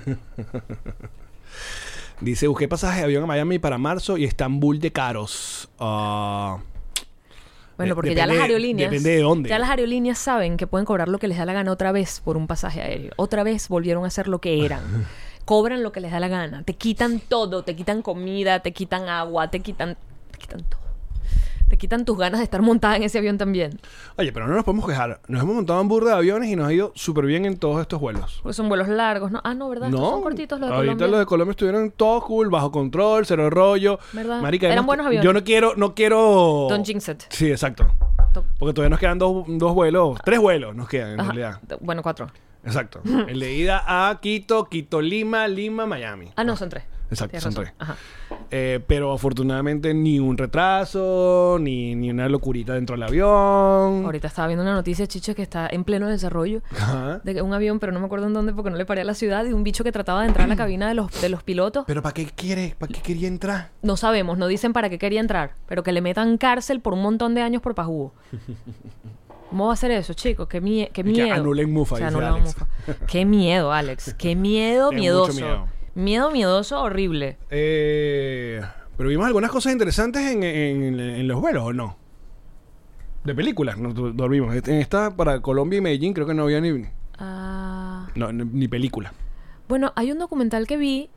Dice, 2.21 2.49
busqué 2.49 2.69
pasaje 2.69 2.99
de 2.99 3.05
avión 3.05 3.23
a 3.25 3.27
Miami 3.27 3.59
para 3.59 3.79
marzo 3.79 4.17
y 4.19 4.25
Estambul 4.25 4.79
de 4.79 4.93
caros. 4.93 5.71
Ah, 5.79 6.59
Bueno, 7.79 7.95
porque 7.95 8.15
ya 8.15 8.27
las 8.27 8.39
aerolíneas. 8.39 8.91
depende 8.91 9.11
de 9.11 9.23
dónde. 9.23 9.49
Ya 9.49 9.59
las 9.59 9.71
aerolíneas 9.71 10.19
saben 10.19 10.57
que 10.59 10.67
pueden 10.67 10.85
cobrar 10.85 11.09
lo 11.09 11.19
que 11.19 11.29
les 11.29 11.39
da 11.39 11.47
la 11.47 11.55
gana 11.55 11.73
otra 11.73 11.93
vez 11.93 12.21
por 12.21 12.37
un 12.37 12.47
pasaje 12.47 12.83
aéreo. 12.83 13.13
Otra 13.17 13.43
vez 13.43 13.69
volvieron 13.69 14.05
a 14.05 14.11
ser 14.11 14.29
lo 14.29 14.39
que 14.41 14.65
eran. 14.67 14.83
Cobran 15.47 15.83
lo 15.83 15.91
que 15.93 16.01
les 16.01 16.13
da 16.13 16.21
la 16.21 16.29
gana. 16.29 16.63
Te 16.63 16.75
quitan 16.75 17.21
todo. 17.21 17.65
Te 17.65 17.75
quitan 17.75 18.03
comida, 18.03 18.61
te 18.61 18.73
quitan 18.73 19.09
agua, 19.09 19.51
te 19.51 19.61
quitan. 19.61 19.97
Te 20.31 20.39
quitan 20.39 20.63
todo. 20.65 20.80
Te 21.71 21.79
quitan 21.79 22.05
tus 22.05 22.19
ganas 22.19 22.41
de 22.41 22.45
estar 22.45 22.61
montada 22.63 22.97
en 22.97 23.05
ese 23.05 23.19
avión 23.19 23.39
también. 23.39 23.81
Oye, 24.19 24.33
pero 24.33 24.49
no 24.49 24.55
nos 24.57 24.65
podemos 24.65 24.85
quejar. 24.89 25.21
Nos 25.29 25.41
hemos 25.41 25.55
montado 25.55 25.81
en 25.81 25.87
burda 25.87 26.11
de 26.11 26.17
aviones 26.17 26.51
y 26.51 26.57
nos 26.57 26.67
ha 26.67 26.73
ido 26.73 26.91
súper 26.97 27.27
bien 27.27 27.45
en 27.47 27.57
todos 27.59 27.81
estos 27.81 28.01
vuelos. 28.01 28.41
Porque 28.43 28.55
son 28.55 28.69
vuelos 28.69 28.89
largos, 28.89 29.31
¿no? 29.31 29.41
Ah, 29.45 29.55
no, 29.55 29.69
¿verdad? 29.69 29.89
Estos 29.89 30.01
No, 30.01 30.11
son 30.11 30.23
cortitos 30.23 30.59
los 30.59 30.69
de 30.69 30.75
ahorita 30.75 30.95
Colombia. 30.95 31.07
los 31.13 31.21
de 31.21 31.27
Colombia 31.27 31.51
estuvieron 31.53 31.91
todos 31.93 32.25
cool, 32.25 32.51
bajo 32.51 32.73
control, 32.73 33.25
cero 33.25 33.49
rollo. 33.51 34.01
¿Verdad? 34.13 34.43
Marica, 34.43 34.67
Eran 34.67 34.79
además, 34.79 34.87
buenos 34.89 35.07
aviones. 35.07 35.25
Yo 35.25 35.33
no 35.33 35.45
quiero, 35.45 35.75
no 35.77 35.95
quiero. 35.95 36.67
Don't 36.69 36.85
jinx 36.85 37.09
it. 37.09 37.23
Sí, 37.29 37.49
exacto. 37.53 37.87
To- 38.35 38.45
Porque 38.59 38.75
todavía 38.75 38.91
nos 38.91 38.99
quedan 38.99 39.19
dos, 39.21 39.45
dos 39.47 39.73
vuelos, 39.73 40.19
tres 40.25 40.41
vuelos 40.41 40.75
nos 40.75 40.89
quedan 40.89 41.13
en 41.13 41.21
Ajá. 41.21 41.33
realidad. 41.33 41.61
Bueno, 41.81 42.03
cuatro. 42.03 42.27
Exacto. 42.65 43.01
El 43.29 43.39
de 43.39 43.55
ida 43.55 43.85
a 43.87 44.19
Quito, 44.21 44.65
Quito, 44.65 45.01
Lima, 45.01 45.47
Lima, 45.47 45.87
Miami. 45.87 46.33
Ah, 46.35 46.43
no, 46.43 46.57
son 46.57 46.69
tres. 46.69 46.83
Exacto, 47.11 47.31
Tienes 47.39 47.43
son 47.43 47.53
razón. 47.53 47.65
tres. 47.65 47.75
Ajá. 47.79 47.97
Eh, 48.53 48.81
pero 48.87 49.13
afortunadamente 49.13 49.93
ni 49.95 50.19
un 50.19 50.37
retraso, 50.39 51.59
ni, 51.61 51.95
ni 51.95 52.11
una 52.11 52.29
locurita 52.29 52.75
dentro 52.75 52.95
del 52.97 53.03
avión. 53.05 54.05
Ahorita 54.05 54.29
estaba 54.29 54.49
viendo 54.49 54.63
una 54.63 54.75
noticia, 54.75 55.07
Chicho, 55.07 55.35
que 55.35 55.43
está 55.43 55.69
en 55.71 55.85
pleno 55.85 56.09
desarrollo. 56.09 56.63
Ajá. 56.73 57.21
De 57.23 57.35
que 57.35 57.43
un 57.43 57.53
avión, 57.55 57.79
pero 57.79 57.93
no 57.93 58.01
me 58.01 58.07
acuerdo 58.07 58.27
en 58.27 58.33
dónde 58.35 58.53
porque 58.53 58.71
no 58.71 58.77
le 58.77 58.87
paré 58.87 59.03
a 59.03 59.05
la 59.05 59.15
ciudad, 59.15 59.45
y 59.45 59.53
un 59.53 59.63
bicho 59.65 59.85
que 59.85 59.93
trataba 59.93 60.23
de 60.23 60.29
entrar 60.29 60.47
a 60.47 60.49
la 60.49 60.57
cabina 60.57 60.89
de 60.89 60.95
los, 60.95 61.21
de 61.21 61.29
los 61.29 61.43
pilotos. 61.43 61.85
Pero 61.87 62.03
¿para 62.03 62.13
qué 62.15 62.27
quiere? 62.27 62.75
¿Para 62.79 62.93
qué 62.93 63.01
quería 63.03 63.29
entrar? 63.29 63.71
No 63.83 63.97
sabemos, 63.97 64.39
no 64.39 64.47
dicen 64.47 64.73
para 64.73 64.89
qué 64.89 64.99
quería 64.99 65.21
entrar, 65.21 65.55
pero 65.67 65.83
que 65.83 65.93
le 65.93 66.01
metan 66.01 66.39
cárcel 66.39 66.81
por 66.81 66.93
un 66.95 67.03
montón 67.03 67.35
de 67.35 67.43
años 67.43 67.63
por 67.63 67.75
pajugo. 67.75 68.13
¿Cómo 69.51 69.67
va 69.67 69.73
a 69.73 69.77
ser 69.77 69.91
eso, 69.91 70.15
chicos? 70.15 70.47
Qué, 70.47 70.63
mie- 70.63 70.91
qué 70.93 71.01
Y 71.01 71.05
que 71.05 71.11
miedo. 71.11 71.35
anulen 71.35 71.73
Mufa, 71.73 71.97
Que 71.97 72.05
dice 72.05 72.09
anulen 72.17 72.29
Alex. 72.35 72.45
Mufa. 72.47 72.67
Qué 73.09 73.25
miedo, 73.25 73.73
Alex. 73.73 74.15
Qué 74.15 74.37
miedo 74.37 74.93
miedoso. 74.93 75.33
mucho 75.33 75.45
miedo. 75.45 75.67
Miedo 75.95 76.31
miedoso, 76.31 76.81
horrible. 76.83 77.37
Eh, 77.51 78.61
pero 78.97 79.09
vimos 79.09 79.27
algunas 79.27 79.51
cosas 79.51 79.73
interesantes 79.73 80.23
en, 80.31 80.43
en- 80.43 81.01
en 81.01 81.29
los 81.29 81.41
vuelos, 81.41 81.65
¿o 81.65 81.73
no? 81.73 81.97
De 83.25 83.35
películas, 83.35 83.77
nos 83.79 83.95
do- 83.95 84.13
dormimos. 84.13 84.55
En 84.55 84.75
esta 84.77 85.15
para 85.15 85.41
Colombia 85.43 85.79
y 85.79 85.81
Medellín 85.81 86.13
creo 86.15 86.27
que 86.27 86.35
no 86.35 86.45
había 86.45 86.61
ni, 86.61 86.85
Ah, 87.19 88.09
no, 88.15 88.33
ni, 88.33 88.45
ni 88.45 88.69
película. 88.69 89.13
Bueno, 89.69 89.93
hay 89.97 90.11
un 90.11 90.19
documental 90.19 90.67
que 90.67 90.77
vi 90.77 91.11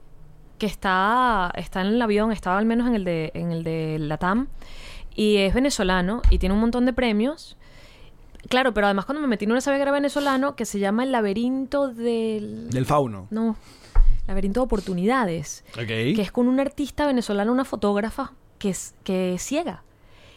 que 0.57 0.65
está, 0.65 1.51
está 1.55 1.81
en 1.81 1.87
el 1.87 2.01
avión, 2.01 2.31
estaba 2.31 2.57
al 2.57 2.65
menos 2.65 2.87
en 2.87 2.95
el 2.95 3.03
de, 3.05 3.31
en 3.33 3.51
el 3.51 3.63
de 3.63 3.97
Latam, 3.99 4.47
y 5.15 5.37
es 5.37 5.53
venezolano 5.53 6.21
y 6.29 6.39
tiene 6.39 6.53
un 6.55 6.61
montón 6.61 6.85
de 6.85 6.93
premios. 6.93 7.57
Claro, 8.49 8.73
pero 8.73 8.87
además 8.87 9.05
cuando 9.05 9.21
me 9.21 9.27
metí 9.27 9.45
en 9.45 9.51
una 9.51 9.61
sabe 9.61 9.77
que 9.77 9.83
era 9.83 9.91
venezolano 9.93 10.55
que 10.55 10.65
se 10.65 10.79
llama 10.79 11.03
El 11.05 11.13
laberinto 11.13 11.87
del... 11.87 12.69
Del 12.69 12.85
fauno. 12.85 13.27
No, 13.31 13.55
laberinto 14.27 14.59
de 14.61 14.65
oportunidades. 14.65 15.63
Ok. 15.75 15.85
Que 15.87 16.21
es 16.21 16.31
con 16.31 16.47
una 16.47 16.61
artista 16.61 17.05
venezolana, 17.05 17.51
una 17.51 17.65
fotógrafa 17.65 18.33
que 18.59 18.69
es, 18.69 18.95
que 19.03 19.33
es 19.35 19.41
ciega. 19.43 19.83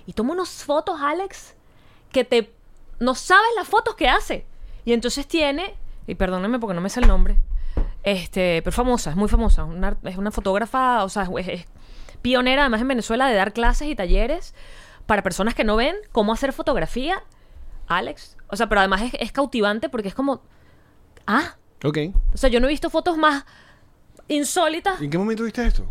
Y 0.07 0.13
toma 0.13 0.33
unas 0.33 0.49
fotos, 0.65 1.01
Alex, 1.01 1.55
que 2.13 2.25
te... 2.25 2.53
No 3.01 3.15
sabes 3.15 3.49
las 3.57 3.69
fotos 3.69 3.95
que 3.95 4.09
hace. 4.09 4.47
Y 4.85 4.93
entonces 4.93 5.27
tiene... 5.27 5.75
Y 6.07 6.15
perdónenme 6.15 6.59
porque 6.59 6.75
no 6.75 6.81
me 6.81 6.89
sé 6.91 7.01
el 7.01 7.09
nombre. 7.09 7.39
Este, 8.03 8.63
pero 8.63 8.73
famosa, 8.75 9.11
es 9.11 9.17
muy 9.17 9.29
famosa. 9.29 9.65
Una- 9.65 9.97
es 10.05 10.17
una 10.17 10.31
fotógrafa, 10.31 11.03
o 11.05 11.09
sea, 11.09 11.29
es, 11.39 11.49
es 11.49 11.65
pionera 12.23 12.63
además 12.63 12.81
en 12.81 12.89
Venezuela 12.89 13.27
de 13.29 13.35
dar 13.35 13.53
clases 13.53 13.89
y 13.89 13.97
talleres 13.97 14.55
para 15.07 15.23
personas 15.23 15.55
que 15.55 15.65
no 15.65 15.77
ven 15.77 15.97
cómo 16.13 16.33
hacer 16.33 16.53
fotografía. 16.53 17.23
Alex. 17.89 18.37
O 18.49 18.57
sea, 18.57 18.69
pero 18.69 18.81
además 18.81 19.03
es, 19.03 19.13
es 19.21 19.33
cautivante 19.33 19.89
porque 19.89 20.09
es 20.09 20.15
como... 20.15 20.41
Ah, 21.27 21.57
Ok. 21.85 21.99
o 22.33 22.37
sea, 22.37 22.49
yo 22.49 22.61
no 22.61 22.67
he 22.69 22.71
visto 22.71 22.89
fotos 22.91 23.19
más 23.19 23.45
insólitas. 24.29 25.01
¿Y 25.01 25.05
¿En 25.07 25.11
qué 25.11 25.19
momento 25.19 25.45
viste 25.45 25.65
esto? 25.67 25.85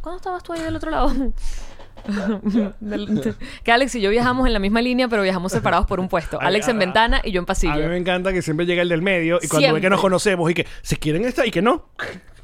¿Cuándo 0.00 0.16
estabas 0.16 0.42
tú 0.42 0.52
ahí 0.52 0.60
del 0.62 0.76
otro 0.76 0.90
lado? 0.90 1.12
Que 3.64 3.70
Alex 3.72 3.94
y 3.94 4.00
yo 4.00 4.10
viajamos 4.10 4.46
en 4.46 4.52
la 4.52 4.58
misma 4.58 4.82
línea, 4.82 5.06
pero 5.08 5.22
viajamos 5.22 5.52
separados 5.52 5.86
por 5.86 6.00
un 6.00 6.08
puesto. 6.08 6.40
Alex 6.40 6.66
en 6.68 6.76
a- 6.76 6.78
ventana 6.80 7.20
y 7.22 7.30
yo 7.30 7.38
en 7.38 7.42
A 7.42 7.42
mí 7.42 7.46
pasillo. 7.46 7.88
me 7.88 7.96
encanta 7.96 8.32
que 8.32 8.42
siempre 8.42 8.66
llega 8.66 8.82
el 8.82 8.88
del 8.88 9.02
medio 9.02 9.38
y 9.40 9.46
cuando 9.48 9.72
ve 9.74 9.80
que 9.80 9.90
nos 9.90 10.00
conocemos 10.00 10.50
y 10.50 10.54
que 10.54 10.66
se 10.82 10.96
quieren 10.96 11.24
esta 11.24 11.46
y 11.46 11.50
que 11.50 11.62
no. 11.62 11.88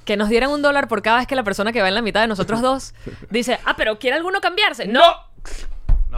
Que 0.05 0.17
nos 0.17 0.29
dieran 0.29 0.51
un 0.51 0.63
dólar 0.63 0.87
por 0.89 1.03
cada 1.03 1.19
vez 1.19 1.27
que 1.27 1.35
la 1.35 1.43
persona 1.43 1.73
que 1.73 1.83
va 1.83 1.89
en 1.89 1.95
la 1.95 2.03
mitad 2.03 2.21
de 2.21 2.29
nosotros 2.29 2.61
dos 2.63 2.95
dice, 3.31 3.59
ah, 3.65 3.75
pero 3.77 3.99
¿quiere 3.99 4.17
alguno 4.17 4.41
cambiarse? 4.41 4.87
No. 4.87 5.01
No, 5.01 5.07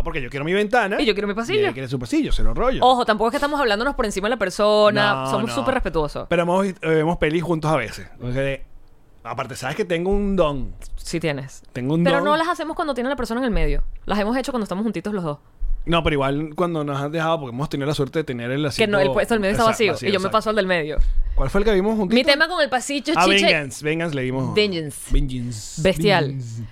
porque 0.05 0.23
yo 0.23 0.31
quiero 0.31 0.45
mi 0.45 0.53
ventana. 0.53 1.01
Y 1.01 1.05
yo 1.05 1.15
quiero 1.15 1.29
mi 1.29 1.35
pasillo. 1.35 1.59
Y 1.61 1.63
ella 1.65 1.73
quiere 1.73 1.89
su 1.89 1.99
pasillo, 1.99 2.33
se 2.33 2.43
lo 2.43 2.55
rollo. 2.55 2.81
Ojo, 2.83 3.05
tampoco 3.05 3.29
es 3.29 3.33
que 3.33 3.37
estamos 3.37 3.61
hablándonos 3.61 3.95
por 3.95 4.05
encima 4.07 4.27
de 4.29 4.31
la 4.31 4.39
persona. 4.39 5.25
No, 5.25 5.31
Somos 5.31 5.49
no. 5.51 5.55
súper 5.55 5.75
respetuosos. 5.75 6.27
Pero 6.29 6.43
hemos, 6.43 6.67
eh, 6.67 6.75
vemos 6.83 7.19
pelis 7.19 7.43
juntos 7.43 7.71
a 7.71 7.77
veces. 7.77 8.09
Porque, 8.21 8.65
aparte, 9.25 9.57
sabes 9.57 9.77
que 9.77 9.85
tengo 9.85 10.11
un 10.11 10.37
don. 10.37 10.73
Sí 10.97 11.21
tienes. 11.21 11.63
Tengo 11.73 11.95
un 11.95 12.05
Pero 12.05 12.17
don. 12.17 12.25
no 12.25 12.37
las 12.37 12.49
hacemos 12.49 12.77
cuando 12.77 12.95
tiene 12.95 13.11
la 13.11 13.17
persona 13.17 13.41
en 13.41 13.45
el 13.47 13.51
medio. 13.51 13.83
Las 14.07 14.19
hemos 14.19 14.37
hecho 14.37 14.53
cuando 14.53 14.65
estamos 14.65 14.83
juntitos 14.85 15.13
los 15.13 15.25
dos. 15.25 15.39
No, 15.87 16.03
pero 16.03 16.15
igual 16.15 16.51
cuando 16.55 16.85
nos 16.85 17.01
han 17.01 17.11
dejado, 17.11 17.41
porque 17.41 17.55
hemos 17.57 17.69
tenido 17.71 17.87
la 17.87 17.95
suerte 17.95 18.19
de 18.19 18.25
tener 18.25 18.51
el 18.51 18.61
Que 18.63 18.69
asiento. 18.69 18.97
no, 18.99 19.03
el 19.03 19.13
puesto 19.13 19.33
del 19.35 19.41
medio 19.41 19.53
está 19.53 19.65
Exacto, 19.71 19.93
vacío. 19.93 20.09
y 20.09 20.13
yo 20.13 20.19
me 20.21 20.25
exacto. 20.27 20.31
paso 20.33 20.51
al 20.51 20.57
del 20.57 20.67
medio. 20.67 20.99
¿Cuál 21.35 21.49
fue 21.49 21.61
el 21.63 21.65
que 21.65 21.73
vimos 21.73 21.97
juntos? 21.97 22.15
Mi 22.15 22.23
tema 22.23 22.49
con 22.49 22.61
el 22.63 22.69
pasillo, 22.69 23.15
Ah, 23.17 23.25
chiche. 23.25 23.45
Vengeance. 23.47 23.83
Vengeance 23.85 24.15
le 24.15 24.23
dimos. 24.23 24.55
Vengeance. 24.55 25.11
Vengeance. 25.11 25.81
Bestial. 25.83 26.25
Vengeance. 26.27 26.63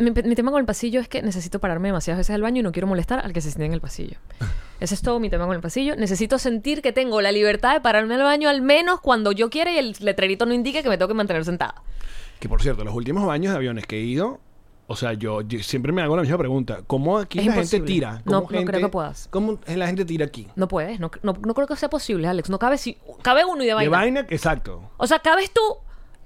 Mi, 0.00 0.10
mi 0.10 0.34
tema 0.34 0.50
con 0.50 0.60
el 0.60 0.66
pasillo 0.66 1.00
es 1.00 1.08
que 1.08 1.22
necesito 1.22 1.58
pararme 1.58 1.88
demasiadas 1.88 2.18
veces 2.18 2.34
al 2.34 2.42
baño 2.42 2.60
y 2.60 2.62
no 2.62 2.72
quiero 2.72 2.86
molestar 2.86 3.20
al 3.24 3.32
que 3.32 3.40
se 3.40 3.50
siente 3.50 3.66
en 3.66 3.72
el 3.72 3.80
pasillo. 3.80 4.18
Ese 4.80 4.94
es 4.94 5.00
todo 5.02 5.18
mi 5.20 5.30
tema 5.30 5.46
con 5.46 5.54
el 5.54 5.60
pasillo. 5.62 5.96
Necesito 5.96 6.38
sentir 6.38 6.82
que 6.82 6.92
tengo 6.92 7.20
la 7.22 7.32
libertad 7.32 7.72
de 7.74 7.80
pararme 7.80 8.14
al 8.16 8.22
baño 8.22 8.48
al 8.48 8.60
menos 8.62 9.00
cuando 9.00 9.32
yo 9.32 9.48
quiera 9.50 9.72
y 9.72 9.78
el 9.78 9.96
letrerito 10.00 10.44
no 10.46 10.52
indique 10.52 10.82
que 10.82 10.88
me 10.90 10.98
tengo 10.98 11.08
que 11.08 11.14
mantener 11.14 11.44
sentada. 11.44 11.82
Que 12.40 12.48
por 12.48 12.60
cierto, 12.60 12.84
los 12.84 12.94
últimos 12.94 13.24
baños 13.26 13.52
de 13.52 13.56
aviones 13.56 13.86
que 13.86 13.96
he 13.96 14.02
ido, 14.02 14.38
o 14.86 14.94
sea, 14.94 15.14
yo, 15.14 15.40
yo 15.40 15.60
siempre 15.62 15.92
me 15.92 16.02
hago 16.02 16.14
la 16.14 16.22
misma 16.22 16.36
pregunta. 16.36 16.80
¿Cómo 16.86 17.16
aquí 17.18 17.38
Es 17.38 17.46
la 17.46 17.52
imposible. 17.52 17.78
gente 17.78 17.92
tira? 17.92 18.22
No- 18.26 18.44
¿Cómo 18.44 18.60
no 18.60 18.66
creo 18.66 18.80
que 18.82 18.88
puedas. 18.88 19.28
¿Cómo 19.30 19.58
la 19.66 19.86
gente 19.86 20.04
tira 20.04 20.26
aquí? 20.26 20.46
No 20.56 20.68
puedes, 20.68 21.00
no, 21.00 21.10
no, 21.22 21.32
no 21.42 21.54
creo 21.54 21.66
que 21.66 21.74
sea 21.76 21.88
posible, 21.88 22.28
Alex. 22.28 22.50
No 22.50 22.58
cabe 22.58 22.76
si 22.76 22.98
cabe 23.22 23.46
uno 23.46 23.62
y 23.62 23.66
de 23.66 23.70
De 23.70 23.74
vaina. 23.74 23.90
vaina, 23.90 24.20
exacto. 24.28 24.90
O 24.98 25.06
sea, 25.06 25.20
cabes 25.20 25.50
tú 25.52 25.60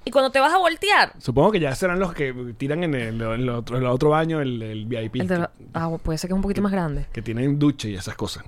y 0.04 0.10
cuando 0.10 0.30
te 0.30 0.40
vas 0.40 0.52
a 0.52 0.58
voltear. 0.58 1.12
Supongo 1.18 1.52
que 1.52 1.60
ya 1.60 1.74
serán 1.74 1.98
los 1.98 2.12
que 2.12 2.32
tiran 2.56 2.84
en 2.84 2.94
el, 2.94 3.20
en 3.20 3.40
el 3.40 3.48
otro, 3.48 3.76
en 3.76 3.82
el 3.82 3.88
otro 3.88 4.10
baño, 4.10 4.40
el, 4.40 4.62
el 4.62 4.86
VIP. 4.86 5.16
el 5.16 5.28
de 5.28 5.48
ah, 5.74 5.96
puede 6.02 6.18
ser 6.18 6.28
que 6.28 6.34
es 6.34 6.36
un 6.36 6.42
poquito 6.42 6.62
más 6.62 6.72
grande. 6.72 7.06
que 7.12 7.22
tienen 7.22 7.58
duche 7.58 7.90
y 7.90 7.94
esas 7.94 8.16
cosas. 8.16 8.44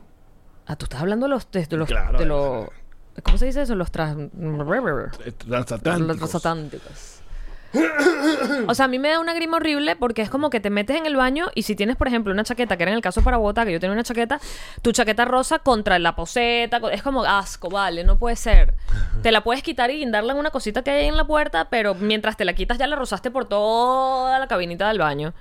Ah, 0.66 0.76
tú 0.76 0.84
estás 0.84 1.00
hablando 1.00 1.26
de 1.26 1.30
los. 1.30 1.50
De, 1.50 1.66
los, 1.76 1.88
Claro, 1.88 2.18
de 2.18 2.26
los 2.26 2.68
¿Cómo 3.22 3.36
se 3.36 3.46
dice 3.46 3.62
eso? 3.62 3.74
Los 3.74 3.90
tras. 3.90 4.16
Eh, 4.16 4.30
Los 5.46 5.66
Transatlánticos. 6.16 7.21
O 8.68 8.74
sea, 8.74 8.84
a 8.84 8.88
mí 8.88 8.98
me 8.98 9.08
da 9.08 9.20
una 9.20 9.34
grima 9.34 9.56
horrible 9.56 9.96
porque 9.96 10.22
es 10.22 10.30
como 10.30 10.50
que 10.50 10.60
te 10.60 10.70
metes 10.70 10.96
en 10.96 11.06
el 11.06 11.16
baño 11.16 11.50
y 11.54 11.62
si 11.62 11.74
tienes, 11.74 11.96
por 11.96 12.08
ejemplo, 12.08 12.32
una 12.32 12.44
chaqueta, 12.44 12.76
que 12.76 12.82
era 12.82 12.92
en 12.92 12.96
el 12.96 13.02
caso 13.02 13.22
para 13.22 13.36
Bogotá, 13.38 13.64
que 13.64 13.72
yo 13.72 13.80
tenía 13.80 13.94
una 13.94 14.04
chaqueta, 14.04 14.40
tu 14.82 14.92
chaqueta 14.92 15.24
rosa 15.24 15.58
contra 15.58 15.98
la 15.98 16.14
poseta, 16.14 16.80
es 16.92 17.02
como 17.02 17.24
asco, 17.24 17.68
vale, 17.70 18.04
no 18.04 18.18
puede 18.18 18.36
ser. 18.36 18.74
Te 19.22 19.32
la 19.32 19.42
puedes 19.42 19.62
quitar 19.62 19.90
y 19.90 19.98
guindarla 19.98 20.32
en 20.32 20.38
una 20.38 20.50
cosita 20.50 20.82
que 20.82 20.90
hay 20.90 21.02
ahí 21.02 21.08
en 21.08 21.16
la 21.16 21.26
puerta, 21.26 21.68
pero 21.70 21.94
mientras 21.94 22.36
te 22.36 22.44
la 22.44 22.54
quitas 22.54 22.78
ya 22.78 22.86
la 22.86 22.96
rozaste 22.96 23.30
por 23.30 23.46
toda 23.46 24.38
la 24.38 24.46
cabinita 24.46 24.88
del 24.88 24.98
baño. 24.98 25.32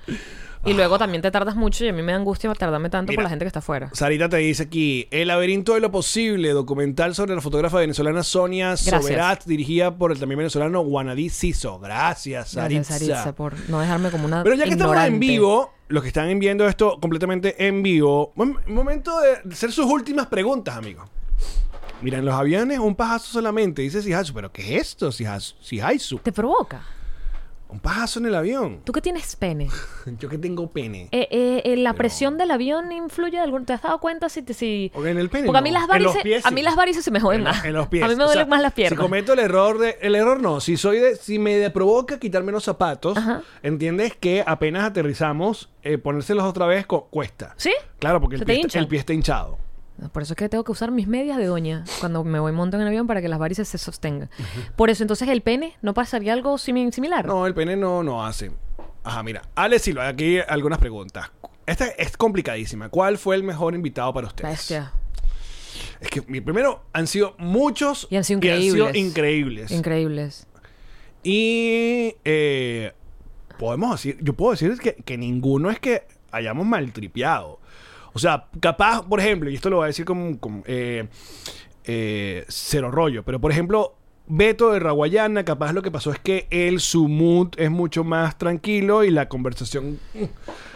Y 0.64 0.74
luego 0.74 1.00
también 1.00 1.24
te 1.24 1.32
tardas 1.32 1.56
mucho 1.56 1.84
y 1.86 1.88
a 1.88 1.94
mí 1.94 2.04
me 2.04 2.12
da 2.12 2.20
angustia 2.20 2.54
tardarme 2.54 2.90
tanto 2.92 3.10
Mira. 3.12 3.18
por 3.18 3.24
la 3.24 3.30
gente 3.30 3.46
que 3.46 3.48
está 3.48 3.60
afuera. 3.60 3.90
Sarita 3.94 4.30
te 4.30 4.38
dice 4.38 4.64
aquí, 4.64 5.08
El 5.10 5.30
laberinto 5.30 5.74
de 5.74 5.80
lo 5.80 5.90
posible, 5.92 6.50
documental 6.52 7.16
sobre 7.16 7.34
la 7.34 7.42
fotógrafa 7.42 7.80
venezolana 7.80 8.22
Sonia 8.22 8.68
Gracias. 8.70 9.02
Soberat, 9.02 9.46
dirigida 9.46 9.96
por 9.98 10.12
el 10.12 10.20
también 10.20 10.38
venezolano 10.38 10.82
Wanadi 10.82 11.30
Siso. 11.30 11.80
Gracias, 11.80 12.50
Saritza. 12.50 12.78
Gracias, 12.96 13.00
Saritza, 13.18 13.36
por 13.36 13.54
no 13.70 13.80
dejarme 13.80 14.12
como 14.12 14.26
una 14.26 14.44
Pero 14.44 14.56
ya 14.56 14.66
que 14.66 14.70
estamos 14.72 14.96
en 14.98 15.02
ignorante. 15.16 15.28
vivo, 15.28 15.74
los 15.88 16.04
que 16.04 16.08
están 16.10 16.38
viendo 16.40 16.68
esto 16.68 17.00
completamente 17.02 17.68
en 17.68 17.82
vivo, 17.82 18.32
mom- 18.36 18.64
momento 18.68 19.20
de 19.20 19.52
hacer 19.52 19.72
sus 19.72 19.86
últimas 19.88 20.28
preguntas, 20.28 20.76
amigos. 20.78 21.10
Mira, 22.04 22.20
en 22.20 22.26
los 22.26 22.36
aviones 22.36 22.78
un 22.80 22.96
pajazo 22.96 23.32
solamente, 23.32 23.82
dice 23.82 24.02
Sihasu, 24.04 24.34
pero 24.34 24.52
¿qué 24.52 24.76
es 24.78 24.82
esto? 24.90 25.12
Sihaisu? 25.12 26.20
Te 26.20 26.32
provoca. 26.32 26.82
Un 27.72 27.80
pajazo 27.80 28.20
en 28.20 28.26
el 28.26 28.36
avión. 28.36 28.82
Tú 28.84 28.92
que 28.92 29.02
tienes 29.02 29.36
pene. 29.38 29.70
Yo 30.20 30.28
que 30.28 30.38
tengo 30.38 30.70
pene. 30.70 31.08
Eh, 31.12 31.28
eh, 31.32 31.62
eh, 31.64 31.78
la 31.78 31.92
Pero- 31.92 31.98
presión 32.00 32.38
del 32.38 32.52
avión 32.52 32.92
influye 32.92 33.38
de 33.38 33.40
algún... 33.40 33.66
¿Te 33.66 33.74
has 33.74 33.82
dado 33.82 34.00
cuenta 34.00 34.28
si 34.30 34.42
te 34.42 34.54
si 34.54 34.92
Porque 34.94 35.10
en 35.12 35.18
el 35.18 35.30
pene 35.30 35.46
Porque 35.46 35.60
a 35.60 35.62
mí 35.62 35.72
no. 35.72 35.80
las 35.80 35.84
En 35.84 36.04
los 36.04 36.14
varices, 36.14 36.24
pies 36.24 36.46
a 36.46 36.52
mí 36.52 36.62
las 36.62 36.76
varices 36.76 37.06
se 37.06 37.12
me 37.12 37.20
joden 37.22 37.40
En, 37.40 37.44
más. 37.46 37.64
en 37.64 37.74
los 37.74 37.88
pies. 37.88 38.04
A 38.04 38.08
mí 38.10 38.16
me 38.16 38.24
O 38.24 38.28
duelen 38.28 38.44
sea, 38.46 38.50
más 38.50 38.62
las 38.62 38.74
piernas. 38.74 38.98
Si 39.00 39.02
cometo 39.02 39.34
el 39.34 39.40
error 39.40 39.78
de. 39.80 39.98
El 40.02 40.16
error 40.16 40.42
no. 40.42 40.60
Si 40.60 40.76
soy 40.76 41.00
de. 41.00 41.16
Si 41.16 41.40
me 41.40 41.70
provoca 41.70 42.20
quitarme 42.20 42.52
los 42.52 42.64
zapatos, 42.66 43.18
Ajá. 43.18 43.42
entiendes 43.64 44.16
que 44.16 44.44
apenas 44.46 44.84
aterrizamos, 44.84 45.70
eh, 45.84 45.98
ponérselos 45.98 46.44
otra 46.44 46.66
vez 46.66 46.86
co- 46.86 47.06
cuesta. 47.10 47.54
¿Sí? 47.58 47.72
Claro, 48.00 48.20
porque 48.20 48.36
el 48.36 48.40
¿Se 48.40 48.46
te 48.46 48.52
pie, 48.54 48.56
está, 48.62 48.68
hinchan? 48.68 48.82
el 48.84 48.88
pie 48.90 49.00
está 49.00 49.14
hinchado. 49.14 49.58
Por 50.10 50.24
eso 50.24 50.34
es 50.34 50.38
que 50.38 50.50
tengo 50.50 50.64
que 50.64 50.72
usar 50.72 50.92
mis 50.92 51.08
medias 51.08 51.38
de 51.38 51.46
doña 51.46 51.84
cuando 52.00 52.24
me 52.24 52.40
voy 52.40 52.52
monto 52.52 52.78
en 52.78 52.82
el 52.82 52.88
avión 52.88 53.08
para 53.08 53.22
que 53.22 53.28
las 53.28 53.38
varices 53.40 53.68
se 53.68 53.78
sostengan. 53.78 54.30
Por 54.76 54.90
eso 54.90 55.04
entonces 55.04 55.28
el 55.30 55.42
pene 55.42 55.76
no 55.82 55.94
pasaría 55.94 56.34
algo 56.34 56.56
simi- 56.58 56.92
similar. 56.92 57.26
No, 57.26 57.46
el 57.46 57.54
pene 57.54 57.76
no, 57.76 58.02
no 58.04 58.26
hace. 58.26 58.52
Ajá, 59.04 59.22
mira. 59.24 59.42
Ale 59.56 59.80
Silva, 59.80 60.08
aquí 60.08 60.40
algunas 60.40 60.80
preguntas. 60.80 61.32
Esta 61.66 61.86
es 61.88 62.18
complicadísima. 62.18 62.90
¿Cuál 62.90 63.18
fue 63.18 63.36
el 63.36 63.44
mejor 63.44 63.76
invitado 63.76 64.14
para 64.14 64.28
ustedes? 64.28 64.50
Bestia. 64.52 64.92
Es 66.00 66.10
que 66.10 66.22
mi 66.28 66.42
primero 66.42 66.84
han 66.94 67.08
sido 67.08 67.36
muchos 67.38 68.08
Y 68.10 68.16
han 68.18 68.24
sido 68.24 68.42
sido 68.42 68.50
increíbles. 68.90 68.96
increíbles. 68.96 69.72
Increíbles. 69.72 70.48
Y 71.24 72.16
eh, 72.26 72.94
podemos 73.60 73.92
decir, 73.92 74.18
yo 74.22 74.34
puedo 74.34 74.52
decir 74.52 74.78
que, 74.80 74.96
que 74.96 75.18
ninguno 75.18 75.70
es 75.70 75.80
que 75.80 76.04
hayamos 76.32 76.66
maltripeado. 76.66 77.60
O 78.14 78.20
sea, 78.20 78.46
capaz, 78.60 79.04
por 79.08 79.20
ejemplo, 79.20 79.50
y 79.50 79.56
esto 79.56 79.70
lo 79.70 79.78
voy 79.78 79.86
a 79.86 79.88
decir 79.88 80.06
como, 80.06 80.38
como, 80.40 80.64
eh, 80.66 81.08
eh, 81.86 82.46
cero 82.48 82.92
rollo, 82.92 83.24
pero 83.24 83.40
por 83.40 83.52
ejemplo, 83.52 83.96
Beto 84.28 84.72
de 84.72 84.80
Raguayana, 84.80 85.44
capaz 85.44 85.74
lo 85.74 85.82
que 85.82 85.92
pasó 85.92 86.12
es 86.12 86.20
que 86.20 86.48
él, 86.52 86.80
su 86.80 87.08
mood 87.08 87.50
es 87.58 87.70
mucho 87.72 88.04
más 88.04 88.38
tranquilo 88.38 89.04
y 89.04 89.10
la 89.12 89.28
conversación 89.28 90.00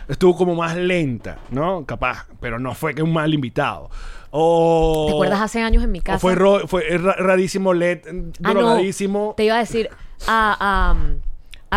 estuvo 0.09 0.35
como 0.35 0.55
más 0.55 0.75
lenta, 0.75 1.37
¿no? 1.51 1.85
Capaz, 1.85 2.25
pero 2.41 2.59
no 2.59 2.73
fue 2.73 2.93
que 2.95 3.03
un 3.03 3.13
mal 3.13 3.33
invitado. 3.33 3.89
O, 4.31 5.05
¿Te 5.07 5.13
acuerdas 5.13 5.39
hace 5.41 5.61
años 5.61 5.83
en 5.83 5.91
mi 5.93 5.99
o 5.99 6.03
casa? 6.03 6.19
fue, 6.19 6.35
ro- 6.35 6.67
fue 6.67 6.83
ra- 6.97 7.15
rarísimo, 7.17 7.73
LED, 7.73 7.99
Ah, 8.43 8.53
no. 8.53 9.33
Te 9.37 9.45
iba 9.45 9.55
a 9.55 9.59
decir 9.59 9.89
a, 10.27 10.57
a, 10.59 10.95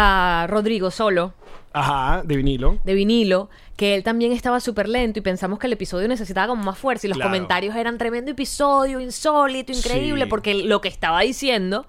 a 0.00 0.46
Rodrigo 0.48 0.92
Solo, 0.92 1.32
Ajá, 1.72 2.22
de 2.24 2.37
vinilo. 2.37 2.78
de 2.84 2.94
vinilo, 2.94 3.50
que 3.76 3.96
él 3.96 4.04
también 4.04 4.30
estaba 4.30 4.61
súper 4.61 4.88
lento 4.88 5.18
y 5.18 5.22
pensamos 5.22 5.58
que 5.58 5.66
el 5.66 5.72
episodio 5.72 6.06
necesitaba 6.06 6.46
como 6.48 6.62
más 6.62 6.78
fuerza 6.78 7.06
y 7.06 7.11
los 7.11 7.16
Claro. 7.18 7.30
comentarios 7.30 7.74
eran 7.74 7.98
tremendo 7.98 8.30
episodio, 8.30 9.00
insólito, 9.00 9.72
increíble, 9.72 10.24
Sí. 10.24 10.30
porque 10.30 10.54
lo 10.54 10.80
que 10.80 10.87
estaba 10.88 11.22
diciendo 11.22 11.84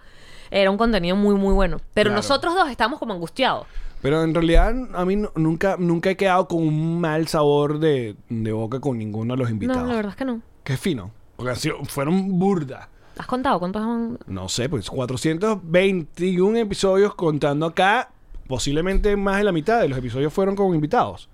era 0.49 0.71
un 0.71 0.77
contenido 0.77 1.15
muy, 1.15 1.35
muy 1.35 1.53
bueno. 1.53 1.81
Pero 1.93 2.09
Claro. 2.09 2.17
nosotros 2.17 2.55
dos 2.55 2.67
estábamos 2.71 2.97
como 2.97 3.13
angustiados. 3.13 3.67
Pero 4.01 4.23
en 4.23 4.33
realidad 4.33 4.73
a 4.95 5.05
mí 5.05 5.15
no- 5.15 5.31
nunca, 5.35 5.75
nunca 5.77 6.09
he 6.09 6.17
quedado 6.17 6.47
con 6.47 6.63
un 6.67 6.99
mal 6.99 7.27
sabor 7.27 7.77
de, 7.79 8.15
de 8.29 8.51
boca 8.51 8.79
con 8.79 8.97
ninguno 8.97 9.35
de 9.35 9.41
los 9.41 9.51
invitados. 9.51 9.83
No, 9.83 9.87
la 9.89 9.95
verdad 9.95 10.11
es 10.11 10.15
que 10.17 10.25
no. 10.25 10.41
Qué 10.63 10.77
fino. 10.77 11.11
Porque 11.35 11.51
han 11.51 11.57
sido- 11.57 11.85
fueron 11.85 12.39
burda. 12.39 12.89
¿Has 13.19 13.27
contado 13.27 13.59
cuántos 13.59 13.81
han- 13.83 14.17
No 14.27 14.47
sé, 14.47 14.69
pues 14.69 14.89
421 14.89 16.57
episodios 16.57 17.13
contando 17.15 17.65
acá. 17.65 18.11
Posiblemente 18.47 19.15
más 19.17 19.37
de 19.37 19.43
la 19.43 19.51
mitad 19.51 19.81
de 19.81 19.89
los 19.89 19.97
episodios 19.97 20.33
fueron 20.33 20.55
con 20.55 20.73
invitados. 20.73 21.29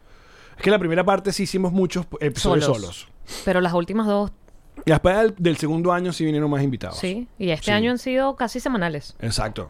Es 0.57 0.63
que 0.63 0.71
la 0.71 0.79
primera 0.79 1.03
parte 1.03 1.31
sí 1.31 1.43
hicimos 1.43 1.71
muchos 1.71 2.07
episodios 2.19 2.65
solos. 2.65 2.81
solos? 2.81 3.07
Pero 3.45 3.61
las 3.61 3.73
últimas 3.73 4.07
dos, 4.07 4.31
Y 4.85 4.89
después 4.91 5.15
del, 5.15 5.35
del 5.37 5.57
segundo 5.57 5.93
año 5.93 6.11
sí 6.11 6.25
vinieron 6.25 6.49
más 6.49 6.61
invitados. 6.63 6.97
sí. 6.97 7.27
Y 7.39 7.51
este 7.51 7.65
Sí. 7.67 7.71
año 7.71 7.91
han 7.91 7.97
sido 7.99 8.35
casi 8.35 8.59
semanales. 8.59 9.15
Exacto. 9.19 9.69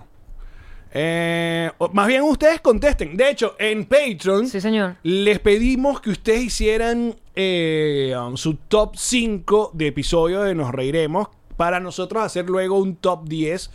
Eh, 0.94 1.70
más 1.92 2.08
bien 2.08 2.24
ustedes 2.24 2.62
contesten. 2.62 3.18
De 3.18 3.30
hecho, 3.30 3.56
en 3.60 3.86
Patreon 3.86 4.48
Sí, 4.48 4.62
señor. 4.62 4.96
les 5.04 5.40
pedimos 5.40 6.00
que 6.00 6.10
ustedes 6.12 6.44
hicieran 6.46 7.16
eh, 7.36 8.16
um, 8.18 8.38
su 8.38 8.56
top 8.56 8.96
5 8.96 9.72
de 9.74 9.88
episodios 9.88 10.46
de 10.46 10.56
Nos 10.56 10.72
Reiremos 10.72 11.28
para 11.58 11.80
nosotros 11.80 12.24
hacer 12.24 12.50
luego 12.50 12.78
un 12.78 12.96
top 12.96 13.28
10 13.28 13.72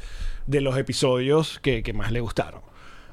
de 0.46 0.60
los 0.60 0.76
episodios 0.76 1.58
que, 1.60 1.82
que 1.82 1.92
más 1.92 2.12
les 2.12 2.22
gustaron. 2.22 2.60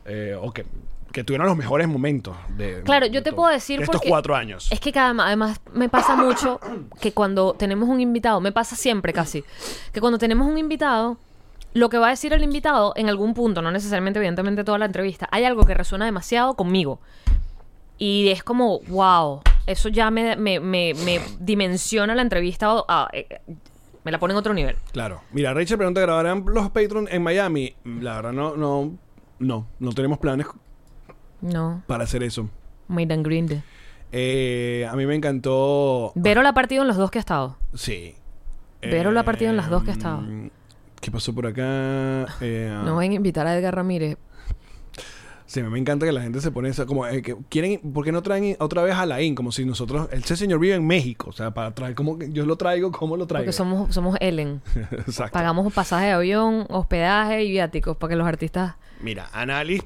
Eh, 0.05 0.35
o 0.39 0.51
que, 0.53 0.65
que 1.11 1.23
tuvieron 1.23 1.47
los 1.47 1.57
mejores 1.57 1.87
momentos. 1.87 2.35
De, 2.57 2.81
Claro, 2.83 3.05
de 3.07 3.11
yo 3.11 3.21
te 3.23 3.29
todo- 3.31 3.37
puedo 3.37 3.51
decir 3.51 3.79
de 3.79 3.85
estos 3.85 4.01
cuatro 4.07 4.35
años. 4.35 4.69
Es 4.71 4.79
que 4.79 4.91
cada, 4.91 5.09
además 5.25 5.59
me 5.73 5.89
pasa 5.89 6.15
mucho 6.15 6.59
que 7.01 7.11
cuando 7.11 7.53
tenemos 7.53 7.89
un 7.89 7.99
invitado, 8.01 8.39
me 8.41 8.51
pasa 8.51 8.75
siempre 8.75 9.13
casi, 9.13 9.43
que 9.91 9.99
cuando 10.01 10.17
tenemos 10.17 10.47
un 10.47 10.57
invitado, 10.57 11.17
lo 11.73 11.89
que 11.89 11.97
va 11.97 12.07
a 12.07 12.09
decir 12.11 12.33
el 12.33 12.43
invitado 12.43 12.93
en 12.95 13.09
algún 13.09 13.33
punto, 13.33 13.61
no 13.61 13.71
necesariamente 13.71 14.19
evidentemente 14.19 14.63
toda 14.63 14.77
la 14.79 14.85
entrevista, 14.85 15.27
hay 15.31 15.43
algo 15.43 15.65
que 15.65 15.73
resuena 15.73 16.05
demasiado 16.05 16.55
conmigo. 16.55 16.99
Y 17.97 18.29
es 18.29 18.43
como, 18.43 18.79
wow, 18.87 19.41
eso 19.65 19.89
ya 19.89 20.09
me, 20.11 20.35
me, 20.37 20.59
me- 20.59 20.93
me 21.05 21.19
dimensiona 21.39 22.15
la 22.15 22.21
entrevista, 22.21 22.73
o- 22.73 22.85
a- 22.87 23.09
eh, 23.11 23.27
me 24.07 24.11
la 24.13 24.19
pone 24.19 24.31
en 24.33 24.37
otro 24.37 24.53
nivel. 24.53 24.77
Claro. 24.93 25.19
Mira, 25.33 25.53
Rachel 25.53 25.75
pregunta, 25.75 25.99
¿grabarán 25.99 26.45
los 26.47 26.69
Patreon 26.69 27.09
en 27.11 27.21
Miami? 27.21 27.75
La 27.83 28.15
verdad, 28.15 28.31
no, 28.31 28.55
no, 28.55 28.97
no, 29.39 29.67
no 29.79 29.91
tenemos 29.91 30.17
planes 30.17 30.47
No, 31.41 31.83
para 31.87 32.05
hacer 32.05 32.23
eso. 32.23 32.49
muy 32.87 33.05
dan 33.05 33.21
green. 33.21 33.61
Eh, 34.13 34.87
a 34.89 34.95
mí 34.95 35.05
me 35.05 35.13
encantó... 35.13 36.13
Vero 36.15 36.41
la 36.41 36.49
ha 36.49 36.53
partido 36.53 36.83
en 36.83 36.87
los 36.87 36.95
dos 36.95 37.11
que 37.11 37.19
ha 37.19 37.19
estado. 37.19 37.57
Sí. 37.73 38.15
Vero 38.81 39.11
lo 39.11 39.19
ha 39.19 39.23
partido 39.23 39.51
en 39.51 39.57
las 39.57 39.69
dos 39.69 39.83
que 39.83 39.89
ha 39.89 39.93
estado. 39.93 40.21
Mm, 40.21 40.51
¿Qué 41.01 41.11
pasó 41.11 41.35
por 41.35 41.45
acá? 41.45 42.27
Eh, 42.39 42.71
No 42.85 42.95
van 42.95 43.11
a 43.11 43.13
invitar 43.13 43.45
a 43.45 43.57
Edgar 43.57 43.75
Ramírez. 43.75 44.17
Sí, 45.47 45.63
me 45.63 45.79
encanta 45.79 46.05
que 46.05 46.11
la 46.11 46.21
gente 46.21 46.41
se 46.41 46.51
pone 46.51 46.67
esa, 46.67 46.85
como 46.85 47.07
eh, 47.07 47.21
que 47.21 47.37
quieren, 47.47 47.79
¿por 47.93 48.03
qué 48.03 48.11
no 48.11 48.21
traen 48.21 48.57
otra 48.59 48.83
vez 48.83 48.93
a 48.95 49.05
Laín? 49.05 49.33
Como 49.33 49.53
si 49.53 49.63
nosotros, 49.63 50.09
ese 50.11 50.35
señor 50.35 50.59
vive 50.59 50.75
en 50.75 50.85
México, 50.85 51.29
o 51.29 51.31
sea, 51.31 51.51
para 51.51 51.73
traer, 51.73 51.95
como 51.95 52.19
yo 52.19 52.45
lo 52.45 52.57
traigo, 52.57 52.91
¿cómo 52.91 53.15
lo 53.15 53.27
traigo? 53.27 53.45
Porque 53.45 53.53
somos, 53.53 53.95
somos 53.95 54.17
Ellen. 54.19 54.61
Exacto. 54.91 55.31
Pagamos 55.31 55.71
pasaje 55.73 56.07
de 56.07 56.11
avión, 56.11 56.65
hospedaje 56.69 57.45
y 57.45 57.51
viáticos 57.51 57.95
para 57.95 58.09
que 58.11 58.15
los 58.17 58.27
artistas. 58.27 58.75
Mira, 58.99 59.29
Analis 59.31 59.83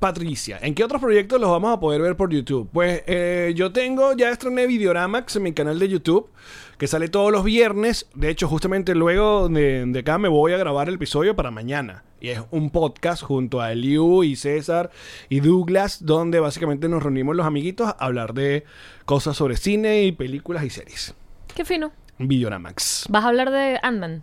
Patricia, 0.00 0.58
¿en 0.60 0.74
qué 0.74 0.82
otros 0.82 1.00
proyectos 1.00 1.40
los 1.40 1.48
vamos 1.48 1.72
a 1.72 1.78
poder 1.78 2.02
ver 2.02 2.16
por 2.16 2.30
YouTube? 2.30 2.68
Pues 2.72 3.04
eh, 3.06 3.52
yo 3.54 3.72
tengo, 3.72 4.14
ya 4.14 4.30
estrené 4.30 4.66
Videoramax 4.66 5.36
en 5.36 5.44
mi 5.44 5.52
canal 5.52 5.78
de 5.78 5.88
YouTube, 5.88 6.28
que 6.76 6.88
sale 6.88 7.08
todos 7.08 7.30
los 7.30 7.44
viernes. 7.44 8.08
De 8.14 8.30
hecho, 8.30 8.48
justamente 8.48 8.96
luego 8.96 9.48
de, 9.48 9.84
de 9.86 9.98
acá 10.00 10.18
me 10.18 10.28
voy 10.28 10.52
a 10.52 10.58
grabar 10.58 10.88
el 10.88 10.96
episodio 10.96 11.36
para 11.36 11.52
mañana. 11.52 12.02
Y 12.24 12.30
es 12.30 12.40
un 12.52 12.70
podcast 12.70 13.22
junto 13.22 13.60
a 13.60 13.72
Eliu 13.72 14.24
y 14.24 14.34
César 14.34 14.90
y 15.28 15.40
Douglas, 15.40 16.06
donde 16.06 16.40
básicamente 16.40 16.88
nos 16.88 17.02
reunimos 17.02 17.36
los 17.36 17.44
amiguitos 17.44 17.86
a 17.86 17.96
hablar 17.98 18.32
de 18.32 18.64
cosas 19.04 19.36
sobre 19.36 19.58
cine 19.58 20.04
y 20.04 20.12
películas 20.12 20.64
y 20.64 20.70
series. 20.70 21.14
Qué 21.54 21.66
fino. 21.66 21.92
Videoramax. 22.16 23.08
¿Vas 23.10 23.26
a 23.26 23.28
hablar 23.28 23.50
de 23.50 23.78
Ant-Man? 23.82 24.22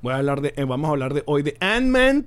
Voy 0.00 0.12
a 0.12 0.18
hablar 0.18 0.42
de, 0.42 0.54
eh, 0.56 0.62
vamos 0.62 0.86
a 0.86 0.92
hablar 0.92 1.12
de 1.12 1.24
hoy 1.26 1.42
de 1.42 1.56
Ant-Man. 1.58 2.26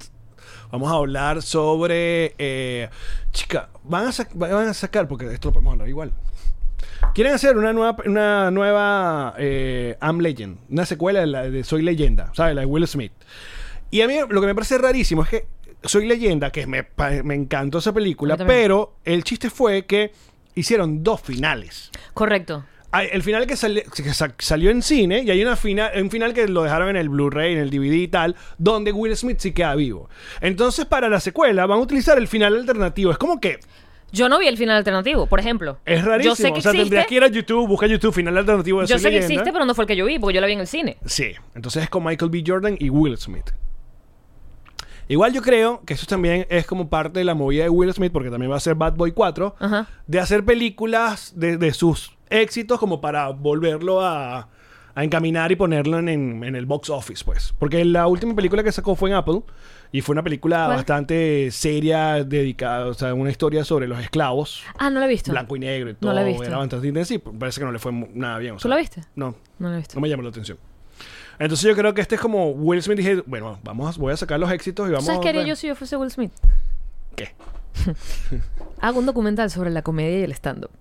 Vamos 0.74 0.92
a 0.92 0.96
hablar 0.96 1.42
sobre. 1.42 2.36
eh, 2.38 2.90
chica, 3.32 3.70
van 3.86 4.08
a, 4.08 4.12
van 4.34 4.68
a 4.68 4.74
sacar, 4.74 5.08
porque 5.08 5.32
esto 5.32 5.48
lo 5.48 5.54
podemos 5.54 5.72
hablar 5.72 5.88
igual. 5.88 6.12
Quieren 7.14 7.34
hacer 7.34 7.56
una 7.56 7.72
nueva, 7.72 7.96
una 8.06 8.52
nueva 8.52 9.36
eh, 9.38 9.98
I'm 10.02 10.20
Legend, 10.20 10.58
una 10.70 10.86
secuela 10.86 11.22
de, 11.22 11.28
la, 11.28 11.50
de 11.50 11.64
Soy 11.64 11.82
Leyenda, 11.82 12.30
¿sabes? 12.34 12.56
La 12.56 12.62
de 12.62 12.68
Will 12.68 12.86
Smith. 12.86 13.14
Y 13.92 14.02
a 14.02 14.08
mí 14.08 14.16
lo 14.30 14.42
que 14.42 14.48
me 14.48 14.56
parece 14.56 14.78
rarísimo 14.78 15.24
es 15.24 15.30
que 15.30 15.46
Soy 15.84 16.06
Leyenda, 16.08 16.52
que 16.52 16.66
me, 16.68 16.88
me 17.24 17.36
encantó 17.36 17.78
esa 17.78 17.94
película, 17.94 18.36
pero 18.38 18.96
el 19.06 19.24
chiste 19.24 19.50
fue 19.50 19.86
que 19.86 20.12
hicieron 20.56 21.04
dos 21.04 21.22
finales. 21.22 21.92
Correcto. 22.14 22.66
Hay 22.92 23.10
el 23.12 23.22
final 23.22 23.46
que, 23.46 23.56
sali- 23.58 23.84
que 23.94 24.14
sa- 24.14 24.34
salió 24.40 24.72
en 24.72 24.82
cine 24.82 25.22
y 25.22 25.30
hay 25.30 25.42
una 25.42 25.56
final, 25.58 25.92
un 26.02 26.10
final 26.10 26.34
que 26.34 26.48
lo 26.48 26.64
dejaron 26.64 26.90
en 26.90 26.96
el 26.96 27.10
Blu-ray, 27.10 27.54
en 27.54 27.60
el 27.60 27.70
DVD 27.70 27.94
y 27.96 28.08
tal, 28.08 28.36
donde 28.58 28.92
Will 28.94 29.16
Smith 29.16 29.40
sí 29.40 29.52
queda 29.52 29.76
vivo. 29.76 30.10
Entonces, 30.42 30.86
para 30.86 31.10
la 31.10 31.20
secuela 31.20 31.66
van 31.66 31.80
a 31.80 31.82
utilizar 31.82 32.18
el 32.18 32.28
final 32.30 32.56
alternativo. 32.56 33.12
Es 33.12 33.18
como 33.18 33.40
que 33.42 33.60
Yo 34.14 34.30
no 34.30 34.40
vi 34.40 34.48
el 34.48 34.58
final 34.58 34.78
alternativo, 34.78 35.28
por 35.28 35.40
ejemplo. 35.42 35.78
es 35.86 36.04
rarísimo. 36.04 36.32
Yo 36.32 36.36
sé 36.38 36.44
que 36.54 36.60
o 36.60 36.62
sea, 36.62 36.72
existe. 36.72 36.78
tendrías 36.86 37.08
que 37.08 37.16
ir 37.16 37.24
a 37.24 37.28
YouTube, 37.28 37.68
busca 37.68 37.88
YouTube, 37.88 38.14
final 38.14 38.38
alternativo 38.38 38.80
de 38.82 38.88
Yo 38.88 38.98
sé 38.98 39.10
que 39.12 39.18
existe, 39.18 39.52
pero 39.52 39.66
no 39.66 39.76
fue 39.76 39.84
el 39.84 39.88
que 39.88 39.96
yo 39.98 40.06
vi, 40.06 40.18
porque 40.18 40.36
yo 40.36 40.42
la 40.42 40.48
vi 40.48 40.54
en 40.54 40.62
el 40.62 40.68
cine. 40.68 40.98
Sí, 41.06 41.34
entonces 41.56 41.84
es 41.84 41.90
con 41.90 42.04
Michael 42.06 42.32
B. 42.32 42.42
Jordan 42.48 42.78
y 42.80 42.90
Will 42.90 43.18
Smith. 43.18 43.52
Igual 45.10 45.34
yo 45.34 45.42
creo 45.42 45.82
que 45.86 45.94
eso 45.94 46.06
también 46.06 46.46
es 46.50 46.66
como 46.66 46.90
parte 46.90 47.20
de 47.20 47.26
la 47.26 47.34
movida 47.34 47.64
de 47.64 47.70
Will 47.70 47.94
Smith, 47.94 48.12
porque 48.12 48.30
también 48.30 48.52
va 48.52 48.58
a 48.58 48.60
ser 48.60 48.76
Bad 48.76 48.96
Boy 48.96 49.12
4, 49.14 49.56
Ajá. 49.60 49.88
de 50.06 50.20
hacer 50.20 50.44
películas 50.44 51.34
de, 51.36 51.58
de 51.58 51.74
sus 51.74 52.12
éxitos 52.30 52.78
como 52.80 53.00
para 53.00 53.30
volverlo 53.30 54.02
a, 54.02 54.50
a 54.96 55.04
encaminar 55.04 55.52
y 55.52 55.56
ponerlo 55.56 56.00
en, 56.00 56.10
en- 56.10 56.44
en 56.44 56.56
el 56.58 56.66
box 56.66 56.90
office, 56.90 57.24
pues. 57.24 57.54
Porque 57.58 57.86
la 57.86 58.08
última 58.08 58.36
película 58.36 58.64
que 58.64 58.72
sacó 58.72 58.96
fue 58.96 59.10
en 59.10 59.16
Apple 59.16 59.44
y 59.94 60.02
fue 60.02 60.12
una 60.12 60.24
película 60.24 60.66
¿Cuál? 60.66 60.78
bastante 60.78 61.50
seria, 61.52 62.24
dedicada, 62.26 62.88
o 62.88 62.94
sea, 62.94 63.14
una 63.14 63.30
historia 63.30 63.64
sobre 63.64 63.88
los 63.88 64.00
esclavos, 64.02 64.62
Ah, 64.78 64.90
no 64.90 65.00
la 65.00 65.06
he 65.06 65.10
visto. 65.10 65.32
blanco 65.32 65.56
y 65.56 65.60
negro 65.60 65.90
y 65.92 65.94
No 65.94 66.00
todo. 66.00 66.14
la 66.14 66.24
he 66.24 66.26
visto. 66.26 66.44
Era 66.44 66.58
bastante 66.58 66.86
intensivo. 66.88 67.32
Parece 67.40 67.62
que 67.62 67.66
no 67.66 67.72
le 67.72 67.80
fue 67.80 67.94
nada 68.14 68.40
bien. 68.40 68.56
o 68.56 68.58
¿Tú 68.58 68.68
la 68.68 68.76
viste? 68.76 69.04
No, 69.16 69.36
No 69.60 69.70
la 69.70 69.76
he 69.76 69.78
visto. 69.78 69.96
no 69.96 70.02
me 70.02 70.10
llamó 70.10 70.24
la 70.24 70.30
atención. 70.30 70.58
Entonces 71.40 71.68
yo 71.70 71.76
creo 71.76 71.94
que 71.94 72.02
este 72.02 72.16
es 72.16 72.22
como 72.22 72.50
Will 72.52 72.82
Smith 72.82 72.98
dije, 72.98 73.24
bueno, 73.26 73.60
vamos, 73.64 73.96
a- 73.96 74.00
voy 74.00 74.14
a 74.14 74.18
sacar 74.18 74.40
los 74.40 74.52
éxitos 74.52 74.88
y 74.90 74.92
vamos 74.92 75.06
¿Sabes 75.06 75.22
qué 75.22 75.30
haría 75.30 75.44
yo 75.44 75.56
si 75.56 75.68
yo 75.68 75.76
fuese 75.76 75.96
Will 75.98 76.10
Smith? 76.12 76.32
¿Qué? 77.16 77.34
Hago 78.82 79.00
un 79.00 79.06
documental 79.06 79.50
sobre 79.52 79.70
la 79.70 79.82
comedia 79.82 80.20
y 80.20 80.24
el 80.24 80.32
stand-up. 80.32 80.72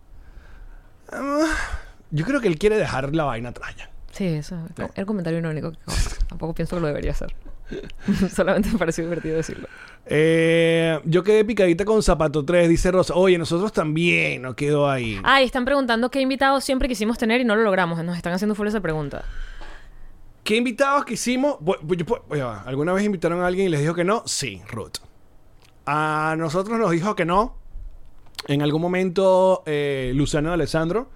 Yo 2.11 2.25
creo 2.25 2.41
que 2.41 2.49
él 2.49 2.59
quiere 2.59 2.77
dejar 2.77 3.15
la 3.15 3.25
vaina 3.25 3.51
atrás 3.51 3.75
ya. 3.77 3.91
Sí, 4.13 4.27
eso 4.27 4.57
es 4.79 4.91
el 4.95 5.07
comentario 5.07 5.39
irónico. 5.39 5.73
que 5.73 5.79
Tampoco 6.29 6.55
pienso 6.55 6.77
que 6.77 6.81
lo 6.81 6.87
debería 6.87 7.11
hacer. 7.11 7.35
Solamente 8.35 8.71
me 8.71 8.79
pareció 8.79 9.05
divertido 9.05 9.37
decirlo. 9.37 9.69
Eh, 10.07 11.01
yo 11.05 11.23
quedé 11.25 11.45
picadita 11.45 11.85
con 11.85 12.03
Zapato 12.03 12.45
3, 12.45 12.69
dice 12.69 12.91
Rosa. 12.93 13.15
Oye, 13.15 13.37
nosotros 13.39 13.73
también 13.73 14.43
nos 14.43 14.55
quedó 14.55 14.89
ahí. 14.89 15.21
Ah, 15.25 15.43
y 15.43 15.45
están 15.45 15.65
preguntando 15.65 16.11
qué 16.11 16.21
invitados 16.21 16.65
siempre 16.65 16.89
quisimos 16.89 17.19
tener 17.19 17.41
y 17.41 17.45
no 17.45 17.57
lo 17.57 17.63
logramos. 17.63 18.03
Nos 18.05 18.17
están 18.17 18.33
haciendo 18.33 18.55
full 18.55 18.69
esa 18.69 18.81
pregunta. 18.81 19.25
¿Qué 20.47 20.55
invitados 20.55 21.05
que 21.05 21.15
hicimos? 21.15 21.57
¿Alguna 22.65 22.93
vez 22.93 23.05
invitaron 23.05 23.43
a 23.43 23.49
alguien 23.49 23.67
y 23.67 23.69
les 23.69 23.81
dijo 23.81 23.95
que 23.95 24.05
no? 24.05 24.23
Sí, 24.27 24.63
Ruth. 24.71 24.99
A 25.87 26.37
nosotros 26.39 26.79
nos 26.79 26.93
dijo 26.93 27.17
que 27.17 27.25
no. 27.25 27.57
En 28.47 28.63
algún 28.63 28.81
momento, 28.81 29.65
eh, 29.67 30.13
Luciano 30.15 30.53
Alessandro. 30.53 31.11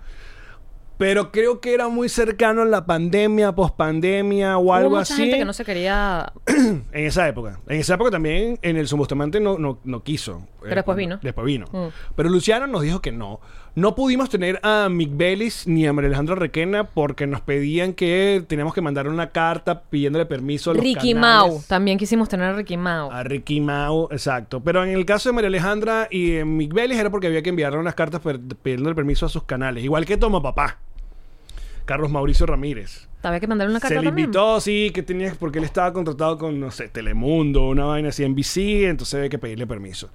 Pero 0.99 1.31
creo 1.31 1.61
que 1.61 1.73
era 1.73 1.87
muy 1.87 2.09
cercano 2.09 2.63
a 2.63 2.65
la 2.65 2.85
pandemia, 2.85 3.55
pospandemia 3.55 4.59
o 4.59 4.75
algo 4.75 4.91
mucha 4.91 5.15
así. 5.15 5.23
gente 5.23 5.39
que 5.39 5.45
no 5.45 5.53
se 5.53 5.65
quería... 5.65 6.33
En 6.47 7.07
esa 7.07 7.29
época. 7.29 7.61
En 7.69 7.79
esa 7.79 7.95
época 7.95 8.11
también 8.11 8.59
en 8.63 8.77
el 8.77 8.89
Sumbustamante 8.89 9.39
no, 9.39 9.59
no, 9.59 9.79
no 9.85 10.03
quiso. 10.03 10.47
Pero 10.61 10.75
después 10.75 10.99
vino. 10.99 11.21
Después 11.23 11.47
vino. 11.47 11.67
Mm. 11.71 11.87
Pero 12.17 12.29
Luciano 12.29 12.67
nos 12.67 12.83
dijo 12.83 13.01
que 13.01 13.13
no. 13.13 13.41
No 13.77 13.95
pudimos 13.95 14.29
tener 14.29 14.59
a 14.65 14.89
Mick 14.91 15.11
Bellis 15.17 15.67
ni 15.67 15.87
a 15.87 15.93
María 15.93 16.09
Alejandra 16.09 16.35
Requena 16.35 16.85
porque 16.85 17.27
nos 17.27 17.41
pedían 17.41 17.93
que 17.93 18.43
teníamos 18.49 18.75
que 18.75 18.81
mandar 18.81 19.07
una 19.09 19.31
carta 19.31 19.83
pidiéndole 19.83 20.27
permiso 20.27 20.73
a 20.73 20.75
los 20.75 20.83
Ricky 20.83 21.15
canales. 21.15 21.53
Mau. 21.53 21.63
También 21.69 21.97
quisimos 21.97 22.29
tener 22.29 22.47
a 22.47 22.53
Ricky 22.55 22.77
Mau. 22.77 23.11
A 23.13 23.23
Ricky 23.23 23.61
Mau, 23.61 24.09
exacto. 24.11 24.61
Pero 24.61 24.83
en 24.85 24.91
el 24.91 25.05
caso 25.05 25.29
de 25.29 25.35
María 25.35 25.49
Alejandra 25.49 26.09
y 26.11 26.33
eh, 26.33 26.45
Mick 26.45 26.73
Bellis 26.75 26.99
era 26.99 27.11
porque 27.11 27.29
había 27.29 27.43
que 27.43 27.51
enviarle 27.51 27.79
unas 27.79 27.95
cartas 27.95 28.21
pidiéndole 28.63 28.95
permiso 28.97 29.27
a 29.27 29.29
sus 29.29 29.45
canales. 29.45 29.85
Igual 29.85 30.05
que 30.05 30.17
Toma 30.17 30.43
Papá. 30.43 30.79
Carlos 31.85 32.11
Mauricio 32.11 32.47
Ramírez. 32.47 33.09
Había 33.23 33.41
que 33.41 33.47
mandarle 33.47 33.73
una 33.73 33.81
Se 33.81 33.89
carta 33.89 34.01
le 34.01 34.07
también. 34.09 34.27
invitó, 34.27 34.61
sí, 34.61 34.91
que 34.95 35.03
tenía, 35.03 35.35
porque 35.39 35.59
él 35.59 35.65
estaba 35.65 35.93
contratado 35.93 36.39
con, 36.39 36.59
no 36.59 36.71
sé, 36.71 36.89
Telemundo, 36.89 37.69
una 37.69 37.85
vaina 37.85 38.09
así, 38.11 38.27
NBC, 38.27 38.89
entonces 38.89 39.15
había 39.15 39.29
que 39.29 39.39
pedirle 39.39 39.67
permiso. 39.67 40.09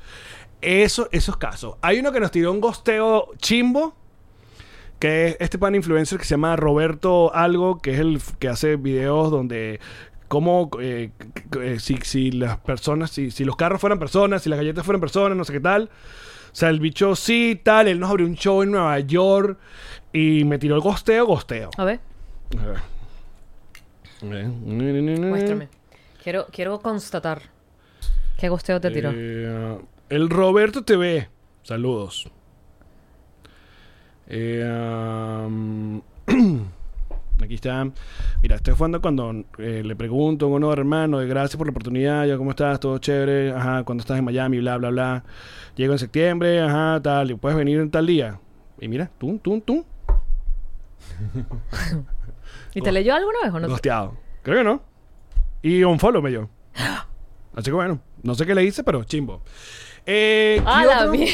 Eso, 0.66 1.08
esos 1.12 1.38
casos. 1.38 1.76
Hay 1.82 2.00
uno 2.00 2.12
que 2.12 2.20
nos 2.20 2.32
tiró 2.32 2.52
un 2.52 2.60
gosteo 2.60 3.30
chimbo, 3.38 3.94
que 4.98 5.28
es 5.28 5.38
este 5.40 5.60
pan 5.60 5.76
influencer 5.76 6.18
que 6.18 6.26
se 6.26 6.32
llama 6.32 6.56
Roberto 6.56 7.32
Algo, 7.36 7.80
que 7.80 7.94
es 7.94 8.00
el 8.00 8.20
que 8.40 8.48
hace 8.48 8.76
videos 8.76 9.30
donde 9.30 9.80
cómo 10.28 10.72
eh, 10.82 11.12
eh, 11.62 11.78
si, 11.80 11.98
si 11.98 12.32
las 12.32 12.58
personas, 12.58 13.12
si, 13.12 13.30
si 13.30 13.46
los 13.46 13.56
carros 13.56 13.80
fueran 13.80 14.00
personas, 14.00 14.42
si 14.42 14.50
las 14.50 14.58
galletas 14.58 14.84
fueran 14.84 15.02
personas, 15.02 15.38
no 15.38 15.44
sé 15.44 15.54
qué 15.54 15.60
tal. 15.60 15.84
O 16.52 16.56
sea, 16.56 16.70
el 16.70 16.80
bicho 16.80 17.16
sí, 17.16 17.62
tal, 17.64 17.88
él 17.88 18.00
nos 18.00 18.10
abrió 18.10 18.26
un 18.26 18.36
show 18.36 18.64
en 18.64 18.72
Nueva 18.72 19.00
York 19.02 19.60
y 20.14 20.46
me 20.46 20.58
tiró 20.58 20.74
el 20.76 20.82
gosteo, 20.82 21.28
gosteo. 21.28 21.70
A 21.78 21.84
ver, 21.84 22.00
A 22.60 22.66
ver. 22.66 22.78
A 24.24 24.26
ver. 24.26 24.48
muéstrame. 24.48 25.70
Quiero, 26.24 26.48
quiero 26.52 26.80
constatar. 26.80 27.44
¿Qué 28.38 28.50
gosteo 28.50 28.82
te 28.82 28.90
tiró? 28.90 29.12
Eh, 29.14 29.78
el 30.10 30.30
Roberto 30.30 30.84
TV. 30.84 31.30
Saludos. 31.64 32.30
Eh, 34.28 34.64
um, 35.46 36.02
Aquí 37.42 37.56
está. 37.56 37.86
Mira, 38.42 38.56
estoy 38.56 38.74
jugando 38.76 39.02
cuando 39.02 39.44
eh, 39.58 39.82
le 39.84 39.96
pregunto 39.96 40.46
a 40.46 40.50
uno 40.50 40.72
hermano, 40.72 41.20
de 41.20 41.28
gracias 41.28 41.58
por 41.58 41.68
la 41.68 41.72
oportunidad, 41.72 42.26
yo, 42.26 42.38
¿cómo 42.38 42.52
estás? 42.52 42.80
Todo 42.80 42.98
chévere, 42.98 43.52
ajá, 43.52 43.84
cuando 43.84 44.02
estás 44.02 44.18
en 44.18 44.26
Miami, 44.26 44.60
bla, 44.60 44.78
bla, 44.78 44.90
bla. 44.90 45.24
Llego 45.76 45.94
en 45.94 46.00
septiembre, 46.00 46.62
ajá, 46.62 47.02
tal, 47.04 47.32
y 47.32 47.36
puedes 47.36 47.58
venir 47.58 47.80
en 47.80 47.92
tal 47.92 48.08
día. 48.08 48.40
Y 48.80 48.88
mira, 48.88 49.12
tú, 49.18 49.38
tú, 49.40 49.60
tú, 49.62 49.86
¿Y 52.74 52.82
te 52.82 52.92
leyó 52.92 53.16
alguna 53.16 53.40
vez 53.44 53.54
o 53.54 53.60
no? 53.60 53.68
gosteado. 53.70 54.18
Creo 54.42 54.58
que 54.58 54.64
no. 54.64 54.82
Y 55.62 55.84
un 55.84 56.00
follow 56.00 56.22
me 56.22 56.30
dio. 56.30 56.50
Así 57.56 57.66
que 57.66 57.72
bueno, 57.72 58.00
no 58.24 58.36
sé 58.36 58.46
qué 58.46 58.54
le 58.54 58.64
hice, 58.64 58.84
pero 58.84 59.04
chimbo. 59.04 59.42
Eh, 60.06 60.58
¿qué 60.60 60.64
Ah, 60.66 60.86
la 60.86 61.00
otro? 61.06 61.14
Y 61.24 61.28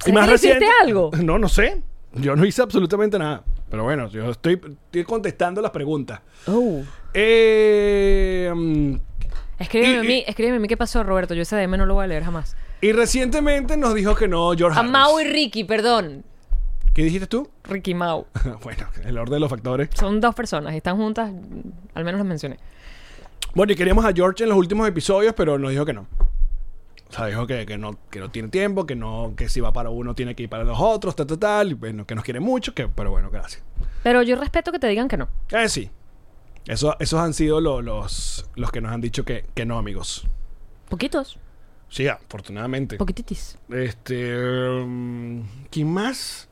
¿Será 0.00 0.20
más 0.20 0.30
reciente- 0.30 0.66
algo? 0.82 1.10
No, 1.22 1.38
no 1.38 1.48
sé. 1.48 1.82
Yo 2.14 2.36
no 2.36 2.44
hice 2.46 2.62
absolutamente 2.62 3.18
nada. 3.18 3.42
Pero 3.68 3.82
bueno, 3.82 4.08
yo 4.08 4.30
estoy, 4.30 4.54
estoy 4.86 5.04
contestando 5.04 5.60
las 5.60 5.72
preguntas. 5.72 6.20
Oh. 6.46 6.82
Eh, 7.12 8.50
mm, 8.54 8.94
Escríbeme 9.58 9.98
a 9.98 10.02
mí, 10.02 10.24
escríbeme 10.26 10.56
a 10.56 10.60
mí 10.60 10.68
qué 10.68 10.76
pasó, 10.76 11.02
Roberto. 11.02 11.34
Yo 11.34 11.42
ese 11.42 11.56
DM 11.56 11.76
no 11.76 11.84
lo 11.84 11.94
voy 11.94 12.04
a 12.04 12.06
leer 12.06 12.22
jamás. 12.24 12.56
y 12.80 12.92
recientemente 12.92 13.76
nos 13.76 13.92
dijo 13.94 14.14
que 14.14 14.28
no 14.28 14.52
George 14.56 14.76
A 14.76 14.80
Harris. 14.80 14.92
Mau 14.92 15.18
y 15.20 15.24
Ricky, 15.24 15.64
perdón. 15.64 16.24
¿Qué 16.94 17.02
dijiste 17.02 17.26
tú? 17.26 17.50
Ricky 17.64 17.90
y 17.90 17.94
Mau. 17.94 18.26
bueno, 18.62 18.86
el 19.04 19.18
orden 19.18 19.34
de 19.34 19.40
los 19.40 19.50
factores. 19.50 19.88
Son 19.94 20.20
dos 20.20 20.34
personas 20.34 20.72
y 20.74 20.76
están 20.78 20.96
juntas. 20.96 21.30
Al 21.94 22.04
menos 22.04 22.18
las 22.20 22.26
mencioné. 22.26 22.56
Bueno, 23.54 23.72
y 23.72 23.76
queríamos 23.76 24.04
a 24.04 24.12
George 24.12 24.44
en 24.44 24.48
los 24.50 24.58
últimos 24.58 24.88
episodios, 24.88 25.34
pero 25.36 25.58
nos 25.58 25.70
dijo 25.72 25.84
que 25.84 25.92
no. 25.92 26.06
O 27.10 27.12
sea, 27.12 27.26
dijo 27.26 27.46
que, 27.46 27.64
que 27.64 27.78
no, 27.78 27.98
que 28.10 28.20
no 28.20 28.30
tiene 28.30 28.48
tiempo, 28.48 28.84
que 28.84 28.94
no, 28.94 29.32
que 29.36 29.48
si 29.48 29.60
va 29.60 29.72
para 29.72 29.88
uno 29.90 30.14
tiene 30.14 30.34
que 30.34 30.42
ir 30.42 30.48
para 30.48 30.64
los 30.64 30.78
otros, 30.78 31.16
tal, 31.16 31.26
tal, 31.26 31.38
tal. 31.38 31.70
Y 31.70 31.74
bueno, 31.74 32.06
que 32.06 32.14
nos 32.14 32.22
quiere 32.24 32.38
mucho, 32.40 32.74
que, 32.74 32.86
pero 32.88 33.10
bueno, 33.10 33.30
gracias. 33.30 33.62
Pero 34.02 34.22
yo 34.22 34.36
respeto 34.36 34.72
que 34.72 34.78
te 34.78 34.88
digan 34.88 35.08
que 35.08 35.16
no. 35.16 35.28
Eh, 35.50 35.68
sí. 35.68 35.90
Eso, 36.66 36.94
esos 37.00 37.18
han 37.18 37.32
sido 37.32 37.60
lo- 37.62 37.80
los, 37.80 38.46
los 38.56 38.70
que 38.70 38.80
nos 38.82 38.92
han 38.92 39.00
dicho 39.00 39.24
que, 39.24 39.46
que 39.54 39.64
no, 39.64 39.78
amigos. 39.78 40.26
Poquitos. 40.90 41.38
Sí, 41.88 42.06
afortunadamente. 42.08 42.98
Poquititis. 42.98 43.56
Este. 43.70 44.36
um, 44.82 45.46
¿Quién 45.70 45.90
más? 45.90 46.46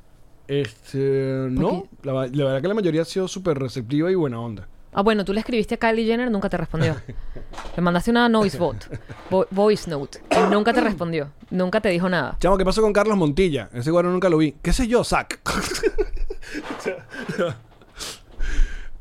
Este. 0.49 1.49
No. 1.51 1.87
La, 2.03 2.13
la 2.15 2.45
verdad 2.45 2.63
que 2.63 2.69
la 2.69 2.75
mayoría 2.75 3.03
ha 3.03 3.05
sido 3.05 3.29
súper 3.29 3.59
receptiva 3.59 4.11
y 4.11 4.15
buena 4.15 4.41
onda. 4.41 4.69
Ah, 4.99 5.03
bueno, 5.03 5.27
tú 5.27 5.35
le 5.35 5.41
escribiste 5.41 5.75
a 5.75 5.77
Kylie 5.77 6.07
Jenner, 6.07 6.31
nunca 6.31 6.49
te 6.49 6.57
respondió. 6.57 6.97
le 7.77 7.83
mandaste 7.83 8.11
una 8.11 8.31
noise 8.31 8.57
vote, 8.57 8.87
vo- 9.31 9.47
voice 9.51 9.91
note, 9.91 10.21
y 10.31 10.51
nunca 10.51 10.73
te 10.73 10.81
respondió. 10.81 11.33
Nunca 11.51 11.83
te 11.83 11.91
dijo 11.91 12.09
nada. 12.09 12.39
Chamo, 12.41 12.57
¿qué 12.57 12.65
pasó 12.65 12.81
con 12.81 12.95
Carlos 12.95 13.15
Montilla? 13.19 13.69
Ese 13.75 13.91
guaro 13.91 14.11
nunca 14.11 14.31
lo 14.31 14.39
vi. 14.39 14.55
¿Qué 14.63 14.73
sé 14.73 14.89
yo, 14.89 15.05
Zac? 15.05 15.39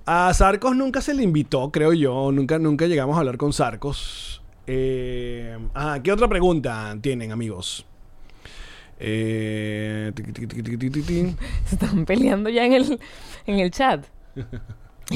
a 0.05 0.33
Sarcos 0.33 0.75
nunca 0.75 0.99
se 1.01 1.13
le 1.13 1.23
invitó, 1.23 1.71
creo 1.71 1.93
yo. 1.93 2.29
Nunca, 2.33 2.59
nunca 2.59 2.87
llegamos 2.87 3.15
a 3.15 3.19
hablar 3.19 3.37
con 3.37 3.53
Sarcos. 3.53 4.41
Eh, 4.67 5.57
ah, 5.75 5.99
¿qué 6.03 6.11
otra 6.11 6.27
pregunta 6.27 6.93
tienen, 6.99 7.31
amigos? 7.31 7.85
Eh, 8.99 10.11
tiqui, 10.13 10.33
tiqui, 10.33 10.47
tiqui, 10.47 10.61
tiqui, 10.63 10.77
tiqui, 10.77 11.01
tiqui. 11.01 11.35
Se 11.65 11.75
están 11.75 12.03
peleando 12.05 12.49
ya 12.49 12.65
en 12.65 12.73
el, 12.73 12.99
en 13.47 13.59
el 13.59 13.71
chat. 13.71 14.05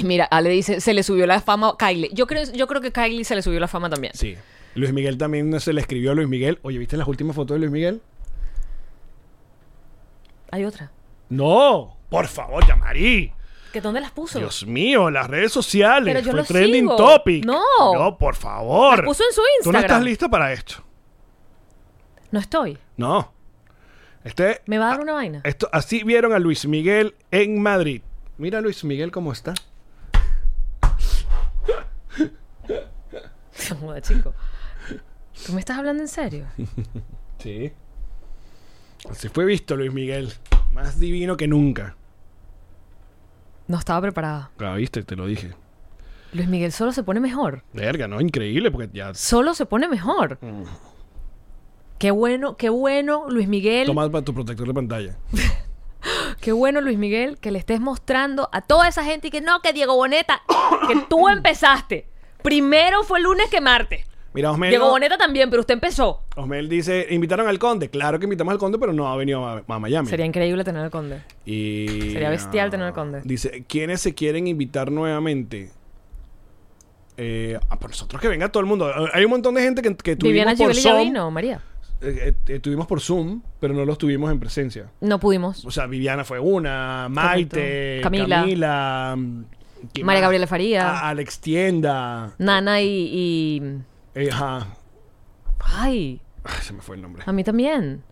Mira, 0.04 0.25
Ale 0.25 0.49
dice, 0.49 0.82
se 0.82 0.93
le 0.93 1.04
subió 1.04 1.25
la 1.25 1.41
fama 1.41 1.69
a 1.69 1.78
Kylie. 1.78 2.10
Yo 2.13 2.28
creo, 2.28 2.43
yo 2.54 2.67
creo 2.67 2.82
que 2.82 2.91
Kylie 2.91 3.23
se 3.23 3.36
le 3.36 3.41
subió 3.41 3.60
la 3.60 3.67
fama 3.67 3.89
también. 3.89 4.13
Sí. 4.15 4.36
Luis 4.75 4.93
Miguel 4.93 5.17
también 5.17 5.60
se 5.60 5.73
le 5.73 5.82
escribió 5.82 6.12
a 6.12 6.15
Luis 6.15 6.28
Miguel. 6.28 6.60
Oye, 6.62 6.78
¿viste 6.78 6.95
las 6.95 7.08
últimas 7.08 7.36
fotos 7.36 7.56
de 7.56 7.60
Luis 7.60 7.71
Miguel? 7.71 8.02
Hay 10.52 10.65
otra. 10.65 10.91
No, 11.30 11.97
por 12.10 12.28
favor, 12.28 12.65
Yamari. 12.67 13.32
¿Que 13.73 13.82
dónde 13.82 14.02
las 14.02 14.12
puso? 14.12 14.39
Dios 14.39 14.65
mío, 14.65 15.12
las 15.12 15.28
redes 15.28 15.52
sociales. 15.52 16.12
Pero 16.13 16.19
yo 16.25 16.32
Fue 16.32 16.39
lo 16.41 16.45
trending 16.45 16.84
sigo. 16.86 16.95
topic. 16.95 17.45
No. 17.45 17.62
No, 17.93 18.17
por 18.17 18.36
favor. 18.36 18.97
Las 18.97 19.06
puso 19.06 19.23
en 19.23 19.34
su 19.34 19.41
Tú 19.63 19.71
no 19.71 19.78
Instagram. 19.78 19.84
estás 19.84 20.04
lista 20.04 20.30
para 20.30 20.54
esto. 20.54 20.84
No 22.32 22.39
estoy. 22.39 22.78
No. 22.97 23.32
Este, 24.23 24.62
¿Me 24.65 24.78
va 24.80 24.88
a 24.88 24.89
dar 24.89 25.02
una 25.02 25.13
vaina? 25.13 25.41
esto, 25.45 25.69
así 25.71 26.04
vieron 26.04 26.34
a 26.34 26.39
Luis 26.39 26.65
Miguel 26.67 27.15
en 27.32 27.62
Madrid. 27.62 28.02
Mira 28.38 28.58
a 28.60 28.62
Luis 28.62 28.84
Miguel 28.84 29.12
cómo 29.12 29.32
está. 29.32 29.54
Chico. 34.01 34.33
¿Tú 35.45 35.53
me 35.53 35.59
estás 35.59 35.77
hablando 35.77 36.01
en 36.01 36.09
serio? 36.09 36.45
Sí. 37.39 37.71
Así 39.09 39.29
fue 39.29 39.45
visto 39.45 39.77
Luis 39.77 39.93
Miguel. 39.93 40.33
Más 40.73 40.99
divino 40.99 41.38
que 41.38 41.47
nunca. 41.47 41.95
No 43.67 43.77
estaba 43.77 44.01
preparada. 44.01 44.51
Claro, 44.57 44.75
viste, 44.75 45.03
te 45.03 45.15
lo 45.15 45.25
dije. 45.25 45.53
Luis 46.33 46.49
Miguel 46.49 46.73
solo 46.73 46.91
se 46.91 47.01
pone 47.01 47.21
mejor. 47.21 47.63
Verga, 47.71 48.09
¿no? 48.09 48.19
Increíble, 48.19 48.71
porque 48.71 48.89
ya. 48.91 49.13
Solo 49.13 49.53
se 49.53 49.65
pone 49.65 49.88
mejor. 49.88 50.38
Qué 51.97 52.12
bueno, 52.12 52.57
qué 52.57 52.67
bueno, 52.67 53.29
Luis 53.29 53.47
Miguel. 53.47 53.88
Toma 53.88 54.12
para 54.12 54.25
tu 54.25 54.33
protector 54.33 54.67
de 54.67 54.73
pantalla. 54.73 55.17
Qué 56.41 56.53
bueno, 56.53 56.79
Luis 56.79 56.97
Miguel, 56.97 57.38
que 57.39 57.51
le 57.51 57.59
estés 57.59 57.81
mostrando 57.81 58.49
a 58.53 58.62
toda 58.62 58.88
esa 58.88 59.03
gente 59.03 59.27
y 59.27 59.31
que 59.31 59.41
no, 59.41 59.62
que 59.62 59.73
Diego 59.73 59.95
Boneta, 59.95 60.41
que 60.88 60.95
tú 61.09 61.27
empezaste. 61.29 62.07
Primero 62.41 63.04
fue 63.04 63.21
lunes 63.21 63.47
que 63.49 63.62
martes. 63.62 64.06
Mira, 64.34 64.52
Osmel. 64.52 64.69
Diego 64.69 64.89
Boneta 64.89 65.17
también, 65.17 65.49
pero 65.49 65.62
usted 65.62 65.73
empezó. 65.73 66.21
Osmel 66.36 66.69
dice: 66.69 67.08
¿invitaron 67.10 67.47
al 67.47 67.58
conde? 67.58 67.89
Claro 67.89 68.19
que 68.19 68.25
invitamos 68.25 68.52
al 68.52 68.60
conde, 68.60 68.78
pero 68.78 68.93
no 68.93 69.08
ha 69.08 69.15
venido 69.15 69.45
a, 69.45 69.63
a 69.67 69.80
Miami. 69.80 70.08
Sería 70.08 70.25
increíble 70.25 70.63
tener 70.63 70.84
al 70.84 70.91
conde. 70.91 71.21
Y, 71.45 72.12
Sería 72.13 72.30
bestial 72.30 72.67
ah, 72.67 72.71
tener 72.71 72.86
al 72.88 72.93
conde. 72.93 73.21
Dice, 73.23 73.65
¿quiénes 73.67 74.02
se 74.02 74.13
quieren 74.13 74.47
invitar 74.47 74.91
nuevamente? 74.91 75.71
Eh, 77.17 77.60
ah, 77.69 77.78
pues 77.78 77.91
nosotros 77.91 78.21
que 78.21 78.28
venga 78.28 78.49
todo 78.49 78.62
el 78.62 78.67
mundo. 78.67 78.89
Hay 79.13 79.25
un 79.25 79.32
montón 79.32 79.56
de 79.56 79.62
gente 79.62 79.82
que, 79.82 79.95
que 79.95 80.15
Viviana 80.15 80.56
tuvimos 80.56 80.67
por 80.67 80.75
Givelli 80.75 80.82
ya 80.84 80.91
Zoom. 80.91 81.04
vino, 81.04 81.32
María. 81.32 81.62
eh, 82.02 82.34
eh, 82.47 82.54
eh, 82.54 82.60
tuvimos 82.60 82.88
por 82.88 83.02
Zoom, 83.02 83.41
pero 83.60 83.73
no 83.73 83.84
los 83.84 83.97
tuvimos 83.97 84.32
en 84.32 84.39
presencia. 84.39 84.89
No 85.02 85.19
pudimos. 85.19 85.65
O 85.65 85.71
sea, 85.71 85.86
Viviana 85.88 86.23
fue 86.23 86.39
una, 86.39 87.08
Maite, 87.10 87.99
Camila. 88.04 88.41
Camila, 88.41 89.15
mm, 89.17 89.43
¿quién 89.49 89.59
María? 90.04 90.22
Gabriela 90.22 90.48
Faría. 90.48 90.89
A- 90.89 91.10
Alex 91.10 91.39
Tienda. 91.39 92.34
Nana 92.38 92.82
y, 92.82 92.88
y- 92.88 93.62
eh, 94.15 94.30
ajá. 94.32 94.68
Ay, 95.60 96.22
Ay, 96.44 96.62
se 96.62 96.74
me 96.74 96.82
fue 96.82 96.96
el 96.96 97.02
nombre. 97.02 97.24
a 97.26 97.32
mí 97.32 97.44
también. 97.44 98.04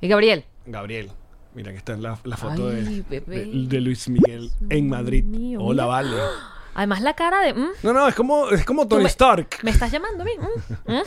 Y 0.00 0.08
Gabriel. 0.08 0.44
Gabriel. 0.66 1.10
Mira, 1.54 1.70
aquí 1.70 1.78
está 1.78 1.96
la, 1.96 2.18
la 2.24 2.36
foto 2.36 2.68
Ay, 2.68 3.04
de, 3.08 3.20
bebé. 3.20 3.44
de- 3.46 3.66
de 3.68 3.80
Luis 3.80 4.08
Miguel 4.08 4.50
en 4.70 4.88
Madrid. 4.88 5.24
mío, 5.24 5.60
Hola, 5.62 5.84
mira. 5.84 5.86
vale. 5.94 6.16
Además 6.74 7.00
la 7.02 7.14
cara 7.14 7.40
de... 7.42 7.54
mm, 7.54 7.68
No, 7.84 7.92
no, 7.92 8.08
es 8.08 8.14
como, 8.16 8.50
es 8.50 8.64
como 8.64 8.88
Tony 8.88 9.04
me- 9.04 9.08
Stark. 9.08 9.58
¿Me 9.62 9.70
estás 9.70 9.92
llamando 9.92 10.22
a 10.22 10.26
mí? 10.26 10.32
Mm, 10.86 10.92
mm. 10.92 11.02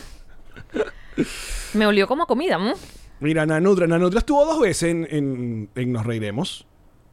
Me 1.73 1.85
olió 1.85 2.07
como 2.07 2.25
comida. 2.25 2.57
Mira, 3.19 3.45
Nanudra. 3.45 3.87
Nanudra 3.87 4.19
estuvo 4.19 4.45
dos 4.45 4.61
veces 4.61 4.89
en, 4.91 5.07
en- 5.11 5.69
en 5.75 5.91
Nos 5.91 6.05
Reiremos. 6.05 6.65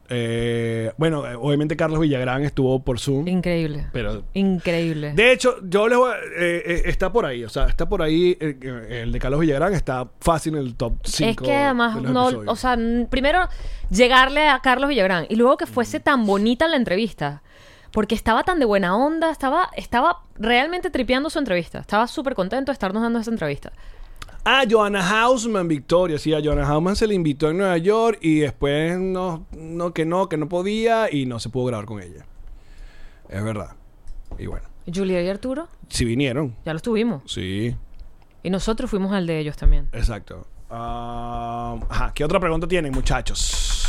Eh, 0.09 0.91
bueno, 0.97 1.25
eh, 1.25 1.35
obviamente 1.35 1.75
Carlos 1.75 1.99
Villagrán 1.99 2.43
estuvo 2.43 2.83
por 2.83 2.99
Zoom. 2.99 3.27
Increíble. 3.27 3.87
Pero. 3.91 4.23
Increíble. 4.33 5.13
De 5.13 5.31
hecho, 5.31 5.55
yo 5.63 5.87
les 5.87 5.97
voy 5.97 6.11
a- 6.11 6.17
eh, 6.17 6.63
eh, 6.65 6.81
está 6.85 7.11
por 7.11 7.25
ahí. 7.25 7.43
O 7.43 7.49
sea, 7.49 7.65
está 7.65 7.87
por 7.89 8.01
ahí. 8.01 8.37
el 8.39 9.11
de 9.11 9.19
Carlos 9.19 9.39
Villagrán 9.39 9.73
está 9.73 10.07
fácil 10.19 10.55
en 10.55 10.61
el 10.61 10.75
top 10.75 10.93
5. 11.03 11.29
es 11.31 11.37
que 11.37 11.53
además, 11.55 12.01
no, 12.01 12.27
o 12.47 12.55
sea, 12.55 12.77
primero 13.09 13.47
llegarle 13.89 14.47
a 14.47 14.59
Carlos 14.59 14.89
Villagrán 14.89 15.25
y 15.29 15.35
luego 15.35 15.57
que 15.57 15.65
fuese 15.65 15.99
tan 15.99 16.25
bonita 16.25 16.67
la 16.67 16.77
entrevista. 16.77 17.41
Porque 17.91 18.13
estaba 18.13 18.43
tan 18.43 18.59
de 18.59 18.65
buena 18.65 18.97
onda, 18.97 19.31
estaba, 19.31 19.69
estaba 19.77 20.23
realmente 20.37 20.89
tripeando 20.89 21.29
su 21.29 21.39
entrevista. 21.39 21.79
Estaba 21.79 22.07
súper 22.07 22.35
contento 22.35 22.71
de 22.71 22.73
estarnos 22.73 23.01
dando 23.01 23.19
esa 23.19 23.31
entrevista. 23.31 23.71
Ah, 24.47 24.63
Joanna 24.69 25.01
Hausman, 25.01 25.67
Victoria. 25.67 26.19
Sí, 26.19 26.33
a 26.33 26.39
Joanna 26.43 26.67
Hausman 26.67 26.95
se 26.95 27.07
le 27.07 27.15
invitó 27.15 27.49
en 27.49 27.57
Nueva 27.57 27.77
York 27.79 28.19
y 28.21 28.39
después 28.41 28.97
no, 28.99 29.47
no, 29.51 29.91
que 29.93 30.05
no, 30.05 30.29
que 30.29 30.37
no 30.37 30.47
podía 30.47 31.11
y 31.11 31.25
no 31.25 31.39
se 31.39 31.49
pudo 31.49 31.65
grabar 31.65 31.85
con 31.87 31.99
ella. 32.01 32.25
Es 33.27 33.43
verdad. 33.43 33.71
Y 34.37 34.45
bueno, 34.45 34.67
Julia 34.93 35.21
y 35.23 35.29
Arturo, 35.29 35.67
si 35.89 36.05
vinieron. 36.05 36.55
ya 36.63 36.73
los 36.73 36.81
tuvimos. 36.83 37.23
Sí, 37.25 37.75
Y 38.43 38.49
nosotros 38.51 38.89
fuimos 38.89 39.11
al 39.13 39.25
de 39.25 39.39
ellos 39.39 39.57
también. 39.57 39.89
exacto. 39.93 40.45
Ah, 40.69 41.77
ajá, 41.89 42.11
¿qué 42.13 42.23
otra 42.23 42.39
pregunta 42.39 42.67
tienen, 42.67 42.91
muchachos? 42.91 43.84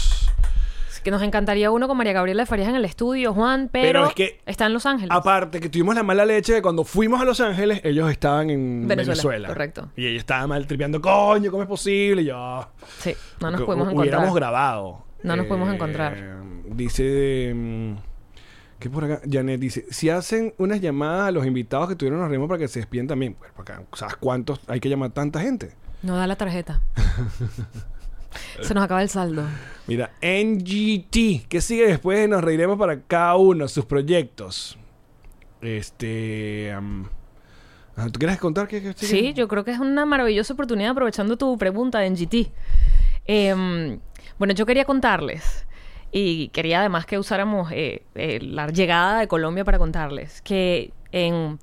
Que 1.06 1.12
nos 1.12 1.22
encantaría 1.22 1.70
uno 1.70 1.86
con 1.86 1.96
María 1.96 2.12
Gabriela 2.12 2.42
de 2.42 2.46
Farías 2.46 2.68
en 2.68 2.74
el 2.74 2.84
estudio, 2.84 3.32
Juan, 3.32 3.68
pero, 3.72 3.86
Pero 3.86 4.06
es 4.08 4.14
que- 4.14 4.40
está 4.44 4.66
en 4.66 4.72
Los 4.72 4.86
Ángeles. 4.86 5.12
Aparte 5.12 5.60
que 5.60 5.68
tuvimos 5.68 5.94
la 5.94 6.02
mala 6.02 6.26
leche 6.26 6.52
de 6.54 6.60
cuando 6.62 6.82
fuimos 6.82 7.20
a 7.20 7.24
Los 7.24 7.38
Ángeles, 7.38 7.80
ellos 7.84 8.10
estaban 8.10 8.50
en 8.50 8.88
Venezuela, 8.88 9.12
Venezuela. 9.12 9.46
correcto. 9.48 9.88
Y 9.94 10.04
ella 10.04 10.18
estaba 10.18 10.48
mal 10.48 10.66
tripeando, 10.66 11.00
coño, 11.00 11.52
¿cómo 11.52 11.62
es 11.62 11.68
posible? 11.68 12.22
Y 12.22 12.24
yo, 12.24 12.68
Sí, 12.98 13.14
no 13.40 13.52
nos 13.52 13.60
pudimos 13.62 13.84
encontrar. 13.92 13.98
Hubiéramos 14.18 14.34
grabado. 14.34 15.04
No 15.22 15.36
nos 15.36 15.46
pudimos 15.46 15.68
Eh, 15.70 15.74
encontrar. 15.76 16.16
Dice. 16.70 17.52
mm, 17.54 17.92
¿Qué 18.80 18.90
por 18.90 19.04
acá? 19.04 19.20
Janet 19.30 19.60
dice: 19.60 19.86
Si 19.90 20.10
hacen 20.10 20.54
unas 20.58 20.80
llamadas 20.80 21.28
a 21.28 21.30
los 21.30 21.46
invitados 21.46 21.88
que 21.88 21.94
tuvieron 21.94 22.18
los 22.18 22.28
ritmos 22.28 22.48
para 22.48 22.58
que 22.58 22.66
se 22.66 22.80
despiden 22.80 23.06
también. 23.06 23.34
Pues, 23.34 23.52
porque, 23.54 23.74
¿Sabes 23.92 24.16
cuántos 24.16 24.58
hay 24.66 24.80
que 24.80 24.88
llamar 24.88 25.10
tanta 25.12 25.40
gente? 25.40 25.70
No 26.02 26.16
da 26.16 26.26
la 26.26 26.34
tarjeta. 26.34 26.80
Se 28.60 28.74
nos 28.74 28.84
acaba 28.84 29.02
el 29.02 29.08
saldo. 29.08 29.44
Mira, 29.86 30.10
NGT, 30.20 31.48
¿qué 31.48 31.60
sigue 31.60 31.86
después? 31.86 32.18
de 32.18 32.28
Nos 32.28 32.42
reiremos 32.42 32.78
para 32.78 33.00
cada 33.00 33.36
uno, 33.36 33.68
sus 33.68 33.84
proyectos. 33.84 34.78
Este. 35.60 36.74
¿Tú 38.12 38.18
quieres 38.18 38.38
contar 38.38 38.68
qué, 38.68 38.82
qué 38.82 38.92
sigue? 38.92 39.06
Sí, 39.06 39.32
yo 39.34 39.48
creo 39.48 39.64
que 39.64 39.70
es 39.70 39.78
una 39.78 40.04
maravillosa 40.04 40.52
oportunidad 40.52 40.90
aprovechando 40.90 41.36
tu 41.36 41.56
pregunta 41.56 42.04
en 42.04 42.14
GT. 42.14 42.52
Em, 43.26 43.98
bueno, 44.38 44.54
yo 44.54 44.66
quería 44.66 44.84
contarles 44.84 45.66
y 46.12 46.48
quería 46.48 46.80
además 46.80 47.06
que 47.06 47.18
usáramos 47.18 47.70
eh, 47.72 48.02
eh, 48.14 48.38
la 48.40 48.68
llegada 48.68 49.20
de 49.20 49.28
Colombia 49.28 49.64
para 49.64 49.78
contarles 49.78 50.42
que 50.42 50.92
en 51.12 51.58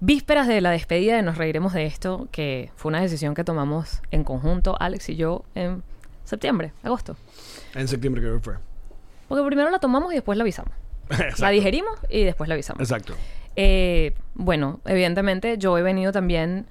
vísperas 0.00 0.46
de 0.46 0.60
la 0.60 0.70
despedida 0.70 1.16
de 1.16 1.22
Nos 1.22 1.38
Reiremos 1.38 1.72
de 1.72 1.86
esto, 1.86 2.28
que 2.30 2.70
fue 2.76 2.90
una 2.90 3.00
decisión 3.00 3.34
que 3.34 3.44
tomamos 3.44 4.02
en 4.10 4.24
conjunto, 4.24 4.76
Alex 4.78 5.08
y 5.08 5.16
yo, 5.16 5.44
en 5.54 5.82
septiembre, 6.24 6.72
agosto. 6.82 7.16
En 7.74 7.88
septiembre 7.88 8.22
creo 8.22 8.36
que 8.36 8.40
fue. 8.40 8.54
Porque 9.28 9.44
primero 9.46 9.70
la 9.70 9.78
tomamos 9.78 10.12
y 10.12 10.16
después 10.16 10.36
la 10.36 10.42
avisamos. 10.42 10.72
La 11.38 11.50
digerimos 11.50 11.98
y 12.08 12.24
después 12.24 12.48
la 12.48 12.54
avisamos. 12.54 12.80
Exacto. 12.80 13.14
Eh, 13.56 14.14
bueno, 14.34 14.80
evidentemente 14.86 15.58
yo 15.58 15.76
he 15.76 15.82
venido 15.82 16.12
también 16.12 16.66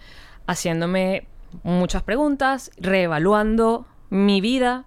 haciéndome 0.47 1.28
muchas 1.62 2.01
preguntas, 2.01 2.72
reevaluando 2.78 3.86
mi 4.10 4.41
vida 4.41 4.86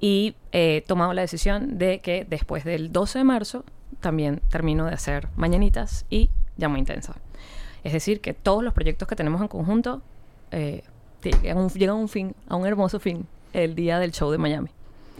y 0.00 0.36
he 0.52 0.84
tomado 0.86 1.12
la 1.12 1.22
decisión 1.22 1.76
de 1.78 1.98
que 1.98 2.24
después 2.24 2.64
del 2.64 2.92
12 2.92 3.18
de 3.18 3.24
marzo 3.24 3.64
también 4.00 4.40
termino 4.48 4.86
de 4.86 4.94
hacer 4.94 5.28
mañanitas 5.36 6.06
y 6.08 6.30
llamo 6.56 6.76
intensa. 6.76 7.16
Es 7.84 7.92
decir, 7.92 8.20
que 8.20 8.32
todos 8.34 8.62
los 8.62 8.74
proyectos 8.74 9.08
que 9.08 9.16
tenemos 9.16 9.40
en 9.40 9.48
conjunto 9.48 10.02
eh, 10.50 10.82
llegan, 11.22 11.58
a 11.58 11.60
un, 11.60 11.68
llegan 11.70 11.96
a 11.96 11.98
un 11.98 12.08
fin, 12.08 12.34
a 12.48 12.56
un 12.56 12.66
hermoso 12.66 13.00
fin, 13.00 13.26
el 13.52 13.74
día 13.74 13.98
del 13.98 14.12
show 14.12 14.30
de 14.30 14.38
Miami. 14.38 14.70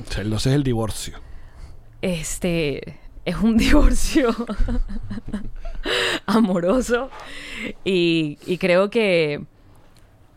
O 0.07 0.12
sea, 0.12 0.22
el 0.22 0.31
12 0.31 0.49
es 0.51 0.55
el 0.55 0.64
divorcio. 0.64 1.18
Este 2.03 2.99
es 3.24 3.37
un 3.37 3.57
divorcio 3.59 4.35
amoroso 6.26 7.11
y, 7.85 8.39
y 8.47 8.59
creo 8.59 8.91
que 8.91 9.45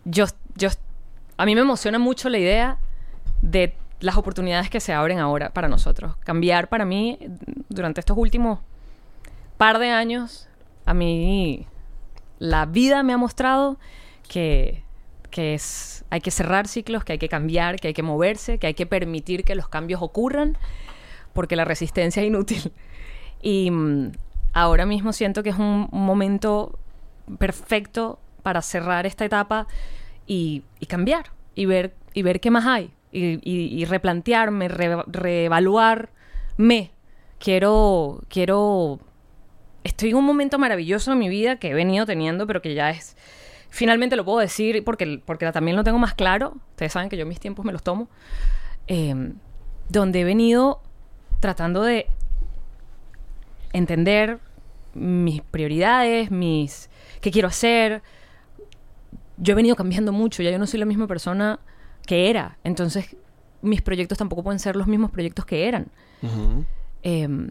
yo, 0.06 0.26
yo 0.56 0.70
a 1.38 1.46
mí 1.46 1.56
me 1.56 1.62
emociona 1.62 2.00
mucho 2.00 2.30
la 2.30 2.38
idea 2.38 2.80
de 3.42 3.76
las 4.00 4.18
oportunidades 4.18 4.70
que 4.70 4.80
se 4.80 4.94
abren 4.94 5.20
ahora 5.20 5.52
para 5.52 5.68
nosotros. 5.68 6.16
Cambiar 6.22 6.68
para 6.70 6.86
mí 6.86 7.20
durante 7.70 8.00
estos 8.00 8.18
últimos 8.18 8.60
par 9.58 9.80
de 9.80 9.92
años, 9.92 10.48
a 10.86 10.94
mí 10.94 11.68
la 12.40 12.66
vida 12.66 13.04
me 13.04 13.14
ha 13.14 13.18
mostrado 13.18 13.78
que, 14.28 14.81
que 15.32 15.56
es, 15.56 16.06
hay 16.12 16.22
que 16.22 16.30
cerrar 16.30 16.68
ciclos, 16.68 17.04
que 17.04 17.14
hay 17.14 17.18
que 17.18 17.30
cambiar, 17.30 17.78
que 17.80 17.88
hay 17.88 17.94
que 17.96 18.04
moverse, 18.04 18.60
que 18.60 18.68
hay 18.68 18.74
que 18.76 18.86
permitir 18.86 19.44
que 19.44 19.56
los 19.56 19.68
cambios 19.68 20.02
ocurran, 20.04 20.58
porque 21.34 21.56
la 21.56 21.66
resistencia 21.66 22.22
es 22.22 22.28
inútil. 22.28 22.72
Y 23.42 23.72
mm, 23.72 24.12
ahora 24.54 24.86
mismo 24.86 25.14
siento 25.14 25.42
que 25.42 25.50
es 25.50 25.58
un 25.58 25.88
momento 25.92 26.78
perfecto 27.40 28.20
para 28.44 28.62
cerrar 28.62 29.06
esta 29.08 29.26
etapa 29.26 29.66
y, 30.28 30.64
cambiar 30.88 31.32
y 31.56 31.66
ver, 31.66 31.96
y 32.14 32.22
ver 32.22 32.40
qué 32.40 32.52
más 32.52 32.66
hay 32.68 32.92
y 33.14 33.84
replantearme, 33.86 34.68
re- 34.68 35.04
reevaluarme. 35.08 36.92
Quiero, 37.40 38.22
quiero, 38.30 39.00
estoy 39.84 40.12
en 40.12 40.18
un 40.18 40.26
momento 40.26 40.60
maravilloso 40.60 41.12
en 41.14 41.20
mi 41.20 41.28
vida 41.28 41.56
que 41.58 41.70
he 41.70 41.74
venido 41.74 42.06
teniendo, 42.06 42.46
pero 42.46 42.62
que 42.62 42.74
ya 42.76 42.92
es, 42.92 43.18
finalmente 43.72 44.16
lo 44.16 44.24
puedo 44.24 44.38
decir 44.38 44.84
porque, 44.84 45.20
porque 45.26 45.52
también 45.52 45.76
lo 45.76 45.84
tengo 45.84 45.98
más 45.98 46.14
claro. 46.14 46.54
Ustedes 46.72 46.92
saben 46.92 47.10
que 47.10 47.18
yo 47.18 47.26
mis 47.26 47.40
tiempos 47.40 47.66
me 47.66 47.72
los 47.72 47.82
tomo. 47.82 48.08
eh, 48.88 49.34
donde 49.90 50.22
he 50.22 50.24
venido 50.24 50.82
tratando 51.42 51.82
de 51.82 52.08
entender 53.74 54.40
mis 54.94 55.42
prioridades, 55.42 56.32
mis 56.32 56.90
qué 57.20 57.32
quiero 57.32 57.48
hacer. 57.50 58.02
Yo 59.38 59.54
he 59.54 59.56
venido 59.56 59.76
cambiando 59.76 60.12
mucho, 60.14 60.44
ya 60.44 60.52
yo 60.52 60.60
no 60.60 60.68
soy 60.68 60.80
la 60.80 60.86
misma 60.86 61.08
persona 61.08 61.60
que 62.06 62.30
era. 62.30 62.58
Entonces, 62.64 63.16
mis 63.62 63.82
proyectos 63.82 64.18
tampoco 64.18 64.44
pueden 64.44 64.60
ser 64.60 64.76
los 64.76 64.88
mismos 64.88 65.12
proyectos 65.12 65.46
que 65.46 65.68
eran. 65.68 65.88
Em, 67.04 67.50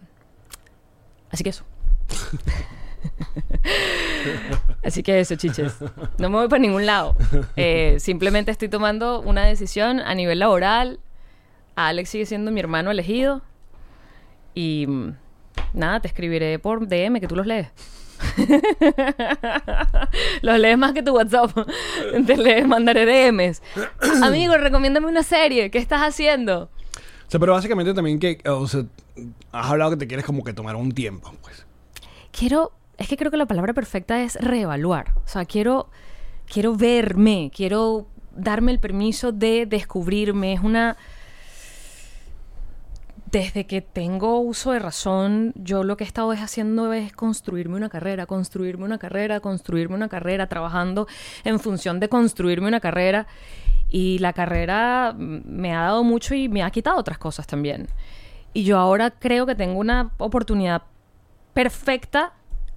así 1.30 1.42
que 1.44 1.50
eso. 1.50 1.64
así 4.84 5.02
que 5.02 5.20
eso, 5.20 5.36
chiches. 5.36 5.76
No 6.18 6.30
me 6.30 6.36
voy 6.36 6.48
para 6.48 6.60
ningún 6.60 6.86
lado. 6.86 7.16
Eh, 7.56 7.96
simplemente 7.98 8.50
estoy 8.50 8.68
tomando 8.68 9.20
una 9.20 9.44
decisión 9.44 10.00
a 10.00 10.14
nivel 10.14 10.38
laboral. 10.38 11.00
Alex 11.76 12.10
sigue 12.10 12.26
siendo 12.26 12.50
mi 12.50 12.60
hermano 12.60 12.90
elegido. 12.90 13.42
Y 14.54 14.86
mm, 14.86 15.14
nada, 15.74 16.00
te 16.00 16.08
escribiré 16.08 16.58
por 16.58 16.86
DM 16.86 17.20
que 17.20 17.28
tú 17.28 17.36
los 17.36 17.46
lees. 17.46 17.68
los 20.42 20.58
lees 20.58 20.78
más 20.78 20.92
que 20.92 21.02
tu 21.02 21.14
WhatsApp. 21.14 21.50
Te 22.26 22.36
lees, 22.36 22.66
mandaré 22.66 23.06
DMs. 23.06 23.62
Amigo, 24.22 24.56
recomiéndame 24.56 25.06
una 25.06 25.22
serie. 25.22 25.70
¿Qué 25.70 25.78
estás 25.78 26.02
haciendo? 26.02 26.64
O 26.64 27.30
sea, 27.30 27.40
pero 27.40 27.52
básicamente 27.52 27.94
también 27.94 28.18
que, 28.18 28.40
o 28.46 28.66
sea, 28.66 28.84
has 29.52 29.70
hablado 29.70 29.92
que 29.92 29.96
te 29.98 30.06
quieres 30.06 30.26
como 30.26 30.42
que 30.42 30.52
tomar 30.52 30.76
un 30.76 30.92
tiempo, 30.92 31.32
pues. 31.42 31.64
quiero, 32.32 32.72
es 33.00 33.08
que 33.08 33.16
creo 33.16 33.30
que 33.30 33.38
la 33.38 33.46
palabra 33.46 33.72
perfecta 33.72 34.20
es 34.22 34.36
reevaluar. 34.36 35.14
O 35.24 35.26
sea, 35.26 35.46
quiero, 35.46 35.88
quiero 36.46 36.76
verme, 36.76 37.50
quiero 37.52 38.06
darme 38.36 38.72
el 38.72 38.78
permiso 38.78 39.32
de 39.32 39.66
descubrirme. 39.66 40.52
Es 40.52 40.60
una... 40.60 40.98
Desde 43.32 43.64
que 43.66 43.80
tengo 43.80 44.40
uso 44.40 44.72
de 44.72 44.80
razón, 44.80 45.52
yo 45.54 45.82
lo 45.82 45.96
que 45.96 46.04
he 46.04 46.06
estado 46.06 46.32
es 46.34 46.40
haciendo 46.40 46.92
es 46.92 47.12
construirme 47.12 47.76
una 47.76 47.88
carrera, 47.88 48.26
construirme 48.26 48.84
una 48.84 48.98
carrera, 48.98 49.40
construirme 49.40 49.94
una 49.94 50.08
carrera, 50.08 50.48
trabajando 50.48 51.06
en 51.44 51.58
función 51.58 52.00
de 52.00 52.08
construirme 52.10 52.68
una 52.68 52.80
carrera. 52.80 53.26
Y 53.88 54.18
la 54.18 54.34
carrera 54.34 55.14
me 55.16 55.74
ha 55.74 55.82
dado 55.82 56.04
mucho 56.04 56.34
y 56.34 56.50
me 56.50 56.62
ha 56.62 56.70
quitado 56.70 56.98
otras 56.98 57.16
cosas 57.16 57.46
también. 57.46 57.88
Y 58.52 58.64
yo 58.64 58.78
ahora 58.78 59.10
creo 59.10 59.46
que 59.46 59.54
tengo 59.54 59.78
una 59.78 60.10
oportunidad 60.18 60.82
perfecta, 61.54 62.34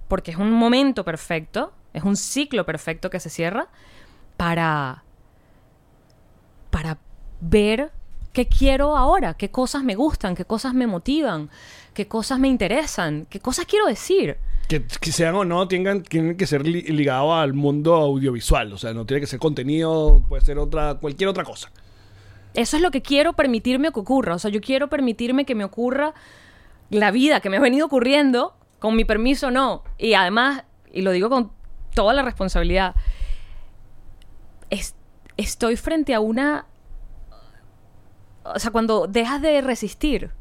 porque 0.08 0.30
es 0.30 0.36
un 0.36 0.52
momento 0.52 1.04
perfecto, 1.04 1.72
es 1.92 2.02
un 2.02 2.16
ciclo 2.16 2.64
perfecto 2.66 3.10
que 3.10 3.20
se 3.20 3.30
cierra, 3.30 3.68
para, 4.36 5.04
para 6.70 6.98
ver 7.40 7.92
qué 8.32 8.46
quiero 8.46 8.96
ahora, 8.96 9.34
qué 9.34 9.50
cosas 9.50 9.84
me 9.84 9.94
gustan, 9.94 10.34
qué 10.34 10.44
cosas 10.44 10.74
me 10.74 10.86
motivan, 10.86 11.50
qué 11.94 12.08
cosas 12.08 12.38
me 12.38 12.48
interesan, 12.48 13.26
qué 13.30 13.38
cosas 13.40 13.66
quiero 13.66 13.86
decir. 13.86 14.36
Que, 14.68 14.82
que 14.82 15.12
sean 15.12 15.34
o 15.34 15.44
no, 15.44 15.68
tengan, 15.68 16.02
tienen 16.02 16.36
que 16.36 16.46
ser 16.46 16.66
li- 16.66 16.82
ligados 16.82 17.32
al 17.34 17.52
mundo 17.52 17.94
audiovisual. 17.94 18.72
O 18.72 18.78
sea, 18.78 18.92
no 18.94 19.04
tiene 19.06 19.20
que 19.20 19.26
ser 19.26 19.38
contenido, 19.38 20.22
puede 20.28 20.44
ser 20.44 20.58
otra, 20.58 20.94
cualquier 20.94 21.28
otra 21.28 21.44
cosa. 21.44 21.70
Eso 22.54 22.76
es 22.76 22.82
lo 22.82 22.90
que 22.90 23.02
quiero 23.02 23.34
permitirme 23.34 23.92
que 23.92 24.00
ocurra. 24.00 24.34
O 24.34 24.38
sea, 24.38 24.50
yo 24.50 24.60
quiero 24.60 24.88
permitirme 24.88 25.44
que 25.44 25.54
me 25.54 25.64
ocurra 25.64 26.14
la 26.90 27.10
vida 27.10 27.40
que 27.40 27.50
me 27.50 27.58
ha 27.58 27.60
venido 27.60 27.86
ocurriendo, 27.86 28.54
con 28.84 28.96
mi 28.96 29.06
permiso 29.06 29.50
no. 29.50 29.82
Y 29.96 30.12
además, 30.12 30.64
y 30.92 31.00
lo 31.00 31.10
digo 31.10 31.30
con 31.30 31.50
toda 31.94 32.12
la 32.12 32.20
responsabilidad, 32.20 32.94
es- 34.68 34.94
estoy 35.38 35.76
frente 35.76 36.12
a 36.12 36.20
una... 36.20 36.66
O 38.44 38.58
sea, 38.58 38.70
cuando 38.72 39.06
dejas 39.06 39.40
de 39.40 39.62
resistir 39.62 40.32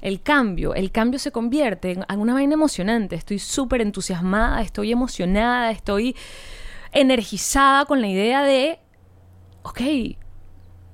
el 0.00 0.20
cambio, 0.22 0.74
el 0.74 0.90
cambio 0.90 1.20
se 1.20 1.30
convierte 1.30 1.92
en, 1.92 2.18
una 2.18 2.34
vaina 2.34 2.54
emocionante. 2.54 3.14
Estoy 3.14 3.38
súper 3.38 3.80
entusiasmada, 3.80 4.60
estoy 4.60 4.90
emocionada, 4.90 5.70
estoy 5.70 6.16
energizada 6.90 7.84
con 7.84 8.00
la 8.00 8.08
idea 8.08 8.42
de, 8.42 8.80
ok, 9.62 9.80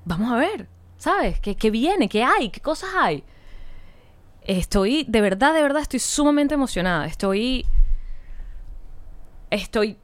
vamos 0.04 0.30
a 0.30 0.36
ver, 0.36 0.68
¿sabes? 0.98 1.40
¿Qué, 1.40 1.56
qué 1.56 1.70
viene? 1.70 2.10
¿Qué 2.10 2.22
hay? 2.22 2.50
¿Qué 2.50 2.60
cosas 2.60 2.90
hay? 2.94 3.24
Estoy, 4.58 5.04
de 5.06 5.20
verdad, 5.20 5.54
de 5.54 5.62
verdad, 5.62 5.80
estoy 5.80 6.00
sumamente 6.00 6.54
emocionada. 6.54 7.06
Estoy. 7.06 7.64
Estoy 9.48 9.96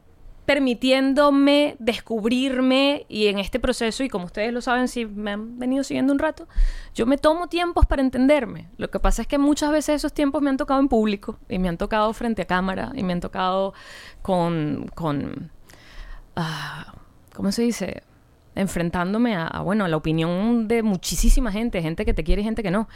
permitiéndome 0.45 1.75
descubrirme 1.81 3.07
y 3.09 3.27
en 3.27 3.41
este 3.41 3.59
proceso, 3.59 4.05
y 4.05 4.09
como 4.09 4.27
ustedes 4.27 4.53
lo 4.53 4.61
saben, 4.61 4.87
si 4.87 5.05
me 5.05 5.33
han 5.33 5.59
venido 5.59 5.83
siguiendo 5.83 6.13
un 6.13 6.21
rato, 6.21 6.47
yo 6.95 7.07
me 7.07 7.19
tomo 7.19 7.49
tiempos 7.49 7.87
para 7.87 8.03
entenderme. 8.03 8.69
Lo 8.77 8.89
que 8.89 9.01
pasa 9.01 9.23
es 9.23 9.29
que 9.29 9.39
muchas 9.39 9.73
veces 9.73 9.97
esos 9.97 10.13
tiempos 10.13 10.43
me 10.43 10.51
han 10.51 10.57
tocado 10.57 10.79
en 10.79 10.87
público 10.87 11.41
y 11.49 11.59
me 11.59 11.69
han 11.69 11.77
tocado 11.77 12.13
frente 12.13 12.43
a 12.43 12.45
cámara 12.45 12.93
y 12.95 13.03
me 13.03 13.15
han 13.15 13.21
tocado 13.21 13.75
con, 14.23 14.89
con 14.95 15.51
ah, 16.37 16.95
¿cómo 17.35 17.51
se 17.51 17.63
dice? 17.63 18.05
Enfrentándome 18.55 19.35
a, 19.35 19.49
a, 19.49 19.63
bueno, 19.63 19.85
a 19.85 19.89
la 19.89 19.97
opinión 19.97 20.69
de 20.69 20.85
muchísima 20.85 21.51
gente, 21.51 21.83
gente 21.83 22.05
que 22.05 22.15
te 22.15 22.23
quiere 22.23 22.43
y 22.43 22.45
gente 22.45 22.63
que 22.63 22.71
no. 22.71 22.87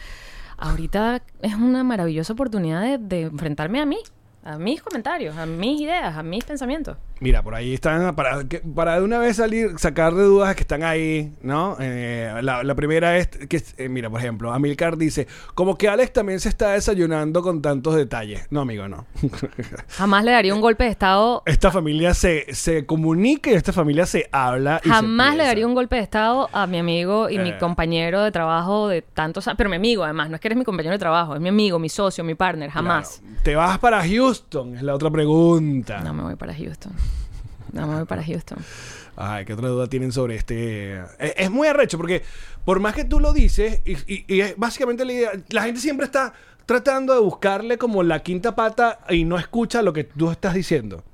Ahorita 0.61 1.23
es 1.41 1.55
una 1.55 1.83
maravillosa 1.83 2.35
oportunidad 2.35 2.83
de, 2.83 2.99
de 2.99 3.23
enfrentarme 3.23 3.81
a 3.81 3.87
mí, 3.87 3.99
a 4.43 4.57
mis 4.59 4.83
comentarios, 4.83 5.37
a 5.37 5.45
mis 5.47 5.81
ideas, 5.83 6.17
a 6.17 6.23
mis 6.23 6.43
pensamientos. 6.45 6.97
Mira, 7.21 7.43
por 7.43 7.55
ahí 7.55 7.75
están, 7.75 8.15
para, 8.17 8.43
que- 8.49 8.61
para 8.61 8.95
de 8.99 9.03
una 9.05 9.19
vez 9.19 9.37
salir, 9.37 9.79
sacar 9.79 10.15
de 10.15 10.23
dudas 10.23 10.55
que 10.55 10.63
están 10.63 10.83
ahí, 10.83 11.31
¿no? 11.43 11.77
Eh, 11.79 12.33
la, 12.43 12.63
la 12.65 12.75
primera 12.75 13.19
es 13.19 13.27
que, 13.29 13.63
eh, 13.77 13.91
mira, 13.91 14.09
por 14.09 14.21
ejemplo, 14.21 14.51
Amilcar 14.53 14.97
dice, 14.97 15.27
como 15.55 15.77
que 15.77 15.89
Alex 15.91 16.15
también 16.15 16.41
se 16.41 16.49
está 16.49 16.71
desayunando 16.71 17.43
con 17.43 17.61
tantos 17.61 17.95
detalles. 17.95 18.47
No, 18.51 18.63
amigo, 18.63 18.89
no. 18.89 19.05
Jamás 19.89 20.25
le 20.25 20.31
daría 20.33 20.55
un 20.55 20.63
golpe 20.63 20.85
de 20.85 20.91
estado. 20.91 21.43
esta 21.45 21.71
familia 21.71 22.15
se, 22.15 22.47
se 22.55 22.87
comunica 22.87 23.51
y 23.51 23.55
esta 23.55 23.75
familia 23.75 24.07
se 24.07 24.29
habla. 24.33 24.81
y 24.83 24.89
se 24.89 24.95
Jamás 24.95 25.37
le 25.37 25.45
daría 25.45 25.67
un 25.67 25.75
golpe 25.75 25.97
de 25.97 26.03
estado 26.03 26.49
a 26.55 26.67
mi 26.67 26.79
amigo 26.79 27.29
y 27.29 27.39
mi 27.39 27.51
Eh. 27.51 27.59
compañero 27.59 28.23
de 28.23 28.31
trabajo 28.33 28.89
de 28.89 29.03
tantos 29.03 29.47
años. 29.47 29.59
Pero 29.59 29.69
mi 29.69 29.77
amigo, 29.77 30.05
además, 30.05 30.31
no 30.31 30.37
es 30.37 30.41
que 30.41 30.49
eres 30.49 30.57
mi 30.59 30.65
compañero 30.65 30.93
de 30.95 30.99
trabajo, 30.99 31.35
es 31.35 31.41
mi 31.43 31.51
amigo, 31.51 31.79
mi 31.79 31.91
socio, 31.91 32.25
mi 32.25 32.35
partner. 32.35 32.71
Jamás. 32.71 33.19
Claro. 33.21 33.37
¿Te 33.43 33.55
vas 33.57 33.79
para 33.79 34.01
Houston? 34.03 34.30
Es 34.31 34.83
la 34.83 34.95
otra 34.95 35.11
pregunta. 35.11 36.01
No 36.01 36.15
me 36.15 36.23
voy 36.23 36.37
para 36.37 36.55
Houston. 36.55 36.93
No 37.73 37.87
me 37.87 37.95
voy 37.97 38.05
para 38.05 38.25
Houston. 38.25 38.59
Ay, 39.17 39.45
¿qué 39.45 39.53
otra 39.53 39.69
duda 39.69 39.87
tienen 39.87 40.13
sobre 40.13 40.37
este? 40.37 40.99
Es, 41.01 41.35
es 41.37 41.51
muy 41.51 41.69
arrecho 41.69 41.97
porque 41.99 42.23
por 42.65 42.81
más 42.81 42.95
que 42.95 43.05
tú 43.05 43.21
lo 43.21 43.33
dices, 43.33 43.81
y, 43.85 43.93
y- 44.13 44.25
y 44.29 44.41
es 44.41 44.57
básicamente 44.57 45.05
la 45.05 45.13
idea, 45.13 45.31
la 45.51 45.63
gente 45.63 45.81
siempre 45.81 46.07
está 46.07 46.33
tratando 46.67 47.13
de 47.15 47.21
buscarle 47.21 47.77
como 47.79 48.03
la 48.03 48.23
quinta 48.23 48.55
pata 48.55 49.01
y 49.09 49.25
no 49.25 49.39
escucha 49.39 49.83
lo 49.83 49.93
que 49.93 50.05
tú 50.05 50.31
estás 50.31 50.55
diciendo. 50.55 51.05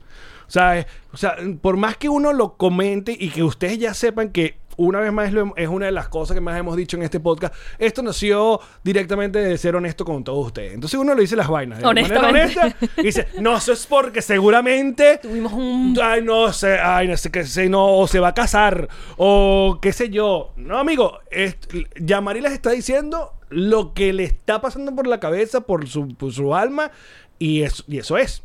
O 0.46 0.50
sea, 0.50 0.78
es- 0.78 0.86
o 1.12 1.16
sea, 1.16 1.36
por 1.60 1.76
más 1.76 1.96
que 1.96 2.08
uno 2.08 2.32
lo 2.32 2.56
comente 2.56 3.16
y 3.18 3.30
que 3.30 3.42
ustedes 3.42 3.78
ya 3.78 3.92
sepan 3.94 4.30
que 4.30 4.56
una 4.76 5.00
vez 5.00 5.12
más 5.12 5.32
es 5.56 5.68
una 5.68 5.86
de 5.86 5.92
las 5.92 6.08
cosas 6.08 6.34
que 6.34 6.40
más 6.40 6.58
hemos 6.58 6.76
dicho 6.76 6.96
en 6.96 7.02
este 7.02 7.20
podcast, 7.20 7.54
esto 7.78 8.02
nació 8.02 8.60
directamente 8.82 9.38
de 9.38 9.56
ser 9.58 9.76
honesto 9.76 10.04
con 10.04 10.24
todos 10.24 10.46
ustedes. 10.46 10.74
Entonces 10.74 10.98
uno 10.98 11.14
le 11.14 11.22
dice 11.22 11.36
las 11.36 11.48
vainas 11.48 11.78
de 11.78 11.84
manera 11.84 12.28
honesta 12.28 12.76
y 12.96 13.02
dice, 13.02 13.28
no, 13.40 13.56
eso 13.56 13.72
es 13.72 13.86
porque 13.86 14.22
seguramente 14.22 15.18
Tuvimos 15.22 15.52
un. 15.52 15.96
Ay, 16.02 16.22
no 16.22 16.52
sé, 16.52 16.78
ay, 16.78 17.08
no 17.08 17.16
sé 17.16 17.30
qué 17.30 17.44
sé, 17.44 17.68
no, 17.68 17.96
o 17.98 18.06
se 18.06 18.20
va 18.20 18.28
a 18.28 18.34
casar, 18.34 18.88
o 19.16 19.78
qué 19.80 19.92
sé 19.92 20.10
yo. 20.10 20.52
No, 20.56 20.78
amigo, 20.78 21.20
es, 21.30 21.56
Yamari 21.96 22.40
les 22.40 22.52
está 22.52 22.70
diciendo 22.70 23.32
lo 23.48 23.94
que 23.94 24.12
le 24.12 24.24
está 24.24 24.60
pasando 24.60 24.94
por 24.94 25.06
la 25.06 25.20
cabeza, 25.20 25.60
por 25.62 25.88
su, 25.88 26.08
por 26.14 26.32
su 26.32 26.54
alma, 26.54 26.90
y 27.38 27.62
eso, 27.62 27.84
y 27.86 27.98
eso 27.98 28.18
es. 28.18 28.42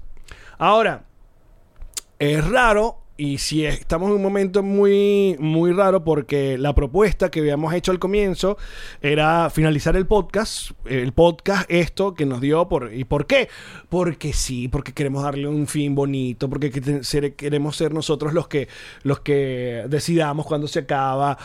Ahora, 0.58 1.04
es 2.20 2.48
raro 2.48 3.01
y 3.22 3.38
si 3.38 3.68
estamos 3.68 4.10
en 4.10 4.16
un 4.16 4.22
momento 4.24 4.64
muy 4.64 5.36
muy 5.38 5.74
raro 5.74 6.04
porque 6.04 6.58
la 6.58 6.74
propuesta 6.74 7.30
que 7.30 7.42
habíamos 7.42 7.72
hecho 7.76 7.92
al 7.92 8.00
comienzo 8.00 8.58
era 9.00 9.52
finalizar 9.52 9.96
el 9.96 10.08
podcast, 10.08 10.72
el 10.86 11.12
podcast 11.12 11.70
esto 11.70 12.16
que 12.16 12.26
nos 12.26 12.42
dio 12.42 12.68
por 12.68 12.92
y 12.92 13.04
por 13.04 13.28
qué? 13.28 13.48
Porque 13.90 14.34
sí, 14.34 14.70
porque 14.70 14.94
queremos 14.94 15.22
darle 15.22 15.48
un 15.48 15.68
fin 15.68 15.94
bonito, 15.94 16.50
porque 16.50 16.72
queremos 16.72 17.76
ser 17.76 17.94
nosotros 17.94 18.34
los 18.34 18.48
que 18.48 18.68
los 19.04 19.20
que 19.20 19.84
decidamos 19.88 20.48
cuando 20.48 20.68
se 20.68 20.80
acaba, 20.80 21.38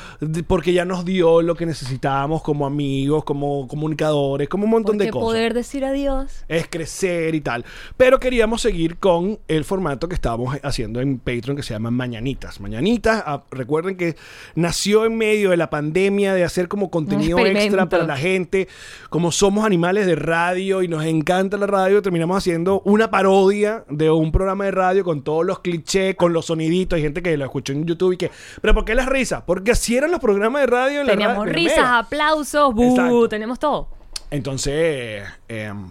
porque 0.47 0.73
ya 0.73 0.87
nos 0.87 1.05
dio 1.05 1.43
lo 1.43 1.57
que 1.57 1.67
necesitábamos 1.67 2.41
como 2.41 2.65
amigos, 2.65 3.23
como 3.25 3.69
comunicadores, 3.69 4.49
como 4.49 4.65
un 4.65 4.71
montón 4.71 4.97
de 4.97 5.11
cosas 5.11 5.27
poder 5.27 5.53
decir 5.53 5.85
adiós. 5.85 6.43
es 6.49 6.69
crecer 6.69 7.35
y 7.35 7.43
tal. 7.43 7.67
Pero 7.99 8.19
queríamos 8.19 8.63
seguir 8.63 8.97
con 8.97 9.39
el 9.47 9.67
formato 9.67 10.09
que 10.09 10.15
estábamos 10.15 10.57
haciendo 10.63 11.03
en 11.03 11.19
Patreon 11.19 11.55
que 11.55 11.66
se 11.67 11.75
llama 11.75 11.91
Mañanitas. 11.91 12.61
Mañanitas, 12.61 13.23
ah, 13.27 13.43
recuerden 13.51 13.97
que 13.97 14.17
nació 14.55 15.05
en 15.05 15.17
medio 15.17 15.51
de 15.51 15.57
la 15.57 15.69
pandemia 15.69 16.33
de 16.33 16.45
hacer 16.45 16.69
como 16.69 16.91
contenido 16.91 17.39
extra 17.39 17.89
para 17.89 18.05
la 18.05 18.17
gente. 18.17 18.69
Como 19.11 19.33
somos 19.33 19.67
animales 19.67 20.07
de 20.07 20.15
radio 20.15 20.83
y 20.83 20.89
nos 20.89 21.05
encanta 21.05 21.57
la 21.57 21.67
radio, 21.67 22.03
terminamos 22.03 22.39
haciendo 22.39 22.83
una 22.85 23.11
parodia 23.11 23.85
de 23.89 24.11
un 24.11 24.31
programa 24.31 24.65
de 24.67 24.71
radio 24.71 25.05
con 25.05 25.23
todos 25.23 25.45
los 25.45 25.59
clichés, 25.59 26.15
con 26.15 26.33
los 26.33 26.47
soniditos. 26.47 26.97
Hay 26.97 27.03
gente 27.03 27.21
que 27.21 27.37
lo 27.37 27.45
escuchó 27.45 27.73
en 27.73 27.85
YouTube 27.85 28.13
y 28.13 28.17
que, 28.17 28.31
pero 28.63 28.73
¿por 28.73 28.85
qué 28.85 28.95
las 28.95 29.07
risas? 29.07 29.43
Porque 29.45 29.73
así 29.73 29.97
eran 29.97 30.13
los 30.13 30.21
programas 30.21 30.63
de 30.63 30.67
radio 30.69 31.01
en 31.01 31.07
la 31.09 31.13
Teníamos 31.15 31.47
la 31.47 31.53
risas, 31.53 31.79
Mega. 31.79 31.99
aplausos, 31.99 32.75
bu, 32.75 32.91
Exacto. 32.91 33.29
tenemos 33.29 33.59
todo. 33.59 33.89
Entonces, 34.31 35.25
em, 35.49 35.91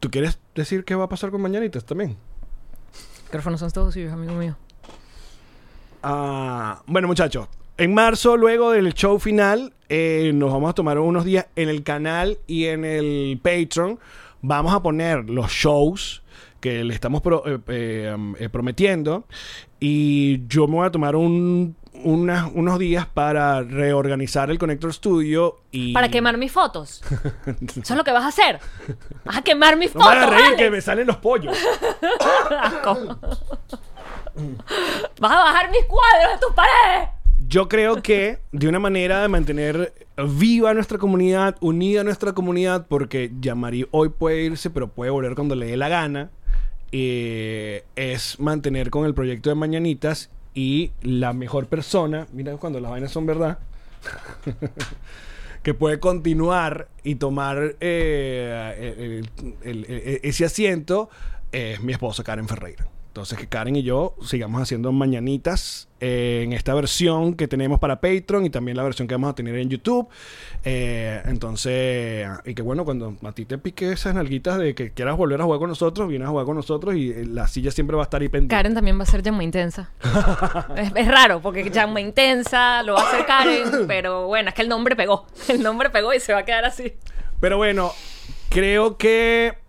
¿tú 0.00 0.10
quieres 0.10 0.40
decir 0.56 0.84
qué 0.84 0.96
va 0.96 1.04
a 1.04 1.08
pasar 1.08 1.30
con 1.30 1.40
Mañanitas 1.40 1.84
también? 1.84 2.16
Micrófonos 3.26 3.60
son 3.60 3.70
todos 3.70 3.94
suyos, 3.94 4.12
amigo 4.12 4.34
mío. 4.34 4.56
Ah, 6.02 6.82
bueno, 6.86 7.08
muchachos, 7.08 7.48
en 7.76 7.94
marzo, 7.94 8.36
luego 8.36 8.70
del 8.72 8.92
show 8.94 9.18
final, 9.18 9.72
eh, 9.88 10.32
nos 10.34 10.52
vamos 10.52 10.70
a 10.70 10.74
tomar 10.74 10.98
unos 10.98 11.24
días 11.24 11.46
en 11.56 11.68
el 11.68 11.82
canal 11.82 12.38
y 12.46 12.66
en 12.66 12.84
el 12.84 13.38
Patreon. 13.42 13.98
Vamos 14.42 14.74
a 14.74 14.82
poner 14.82 15.30
los 15.30 15.50
shows 15.52 16.22
que 16.60 16.82
le 16.84 16.94
estamos 16.94 17.22
pro- 17.22 17.44
eh, 17.46 17.58
eh, 17.68 18.16
eh, 18.38 18.48
prometiendo. 18.48 19.24
Y 19.80 20.46
yo 20.48 20.66
me 20.66 20.74
voy 20.76 20.86
a 20.86 20.90
tomar 20.90 21.14
un- 21.16 21.76
unas- 22.04 22.50
unos 22.54 22.78
días 22.78 23.06
para 23.06 23.62
reorganizar 23.62 24.50
el 24.50 24.58
Connector 24.58 24.92
Studio 24.92 25.60
y... 25.70 25.92
Para 25.92 26.08
quemar 26.08 26.36
mis 26.38 26.50
fotos. 26.50 27.02
Eso 27.46 27.80
es 27.80 27.90
lo 27.96 28.02
que 28.04 28.12
vas 28.12 28.24
a 28.24 28.28
hacer. 28.28 28.58
Vas 29.24 29.36
a 29.38 29.42
quemar 29.42 29.76
mis 29.76 29.94
No 29.94 30.02
fotos. 30.02 30.16
hagas 30.16 30.30
reír 30.30 30.56
que 30.56 30.70
me 30.70 30.80
salen 30.80 31.06
los 31.06 31.16
pollos. 31.18 31.56
Vas 35.20 35.32
a 35.32 35.36
bajar 35.44 35.70
mis 35.70 35.84
cuadros 35.84 36.32
de 36.40 36.46
tus 36.46 36.54
paredes. 36.54 37.08
Yo 37.48 37.68
creo 37.68 38.02
que 38.02 38.38
de 38.52 38.68
una 38.68 38.78
manera 38.78 39.20
de 39.20 39.28
mantener 39.28 39.92
viva 40.16 40.72
nuestra 40.74 40.96
comunidad, 40.98 41.56
unida 41.60 42.02
nuestra 42.04 42.32
comunidad, 42.32 42.86
porque 42.88 43.30
Yamari 43.40 43.86
hoy 43.90 44.08
puede 44.08 44.42
irse, 44.44 44.70
pero 44.70 44.88
puede 44.88 45.10
volver 45.10 45.34
cuando 45.34 45.54
le 45.54 45.66
dé 45.66 45.76
la 45.76 45.88
gana, 45.90 46.30
eh, 46.92 47.84
es 47.96 48.38
mantener 48.40 48.90
con 48.90 49.04
el 49.04 49.12
proyecto 49.14 49.50
de 49.50 49.54
Mañanitas 49.56 50.30
y 50.54 50.92
la 51.02 51.32
mejor 51.34 51.66
persona, 51.66 52.26
mira 52.32 52.56
cuando 52.56 52.80
las 52.80 52.90
vainas 52.90 53.10
son 53.12 53.26
verdad, 53.26 53.58
que 55.62 55.74
puede 55.74 56.00
continuar 56.00 56.88
y 57.02 57.16
tomar 57.16 57.76
eh, 57.80 58.94
el- 58.98 59.28
el- 59.62 59.84
el- 59.90 60.20
ese 60.22 60.44
asiento 60.44 61.08
es 61.52 61.80
mi 61.82 61.92
esposa 61.92 62.24
Karen 62.24 62.48
Ferreira. 62.48 62.86
Entonces 63.12 63.38
que 63.38 63.46
Karen 63.46 63.76
y 63.76 63.82
yo 63.82 64.16
sigamos 64.24 64.62
haciendo 64.62 64.90
mañanitas 64.90 65.86
eh, 66.00 66.40
en 66.44 66.54
esta 66.54 66.72
versión 66.72 67.34
que 67.34 67.46
tenemos 67.46 67.78
para 67.78 68.00
Patreon 68.00 68.46
y 68.46 68.48
también 68.48 68.74
la 68.74 68.84
versión 68.84 69.06
que 69.06 69.14
vamos 69.14 69.28
a 69.28 69.34
tener 69.34 69.54
en 69.56 69.68
YouTube. 69.68 70.08
Eh, 70.64 71.20
entonces, 71.26 72.26
y 72.46 72.54
que 72.54 72.62
bueno, 72.62 72.86
cuando 72.86 73.14
a 73.22 73.32
ti 73.32 73.44
te 73.44 73.58
pique 73.58 73.92
esas 73.92 74.14
nalguitas 74.14 74.56
de 74.56 74.74
que 74.74 74.92
quieras 74.92 75.18
volver 75.18 75.38
a 75.42 75.44
jugar 75.44 75.60
con 75.60 75.68
nosotros, 75.68 76.08
vienes 76.08 76.26
a 76.26 76.30
jugar 76.30 76.46
con 76.46 76.56
nosotros 76.56 76.94
y 76.94 77.10
eh, 77.10 77.26
la 77.26 77.48
silla 77.48 77.70
siempre 77.70 77.96
va 77.96 78.04
a 78.04 78.04
estar 78.04 78.22
ahí 78.22 78.30
pendiente. 78.30 78.54
Karen 78.54 78.72
también 78.72 78.98
va 78.98 79.02
a 79.02 79.06
ser 79.06 79.22
llama 79.22 79.44
intensa. 79.44 79.90
es, 80.76 80.90
es 80.96 81.08
raro, 81.08 81.42
porque 81.42 81.68
llama 81.68 82.00
intensa 82.00 82.82
lo 82.82 82.94
va 82.94 83.02
a 83.02 83.08
hacer 83.08 83.26
Karen, 83.26 83.68
pero 83.86 84.26
bueno, 84.26 84.48
es 84.48 84.54
que 84.54 84.62
el 84.62 84.70
nombre 84.70 84.96
pegó. 84.96 85.26
El 85.48 85.62
nombre 85.62 85.90
pegó 85.90 86.14
y 86.14 86.20
se 86.20 86.32
va 86.32 86.38
a 86.38 86.44
quedar 86.46 86.64
así. 86.64 86.94
Pero 87.40 87.58
bueno, 87.58 87.92
creo 88.48 88.96
que 88.96 89.60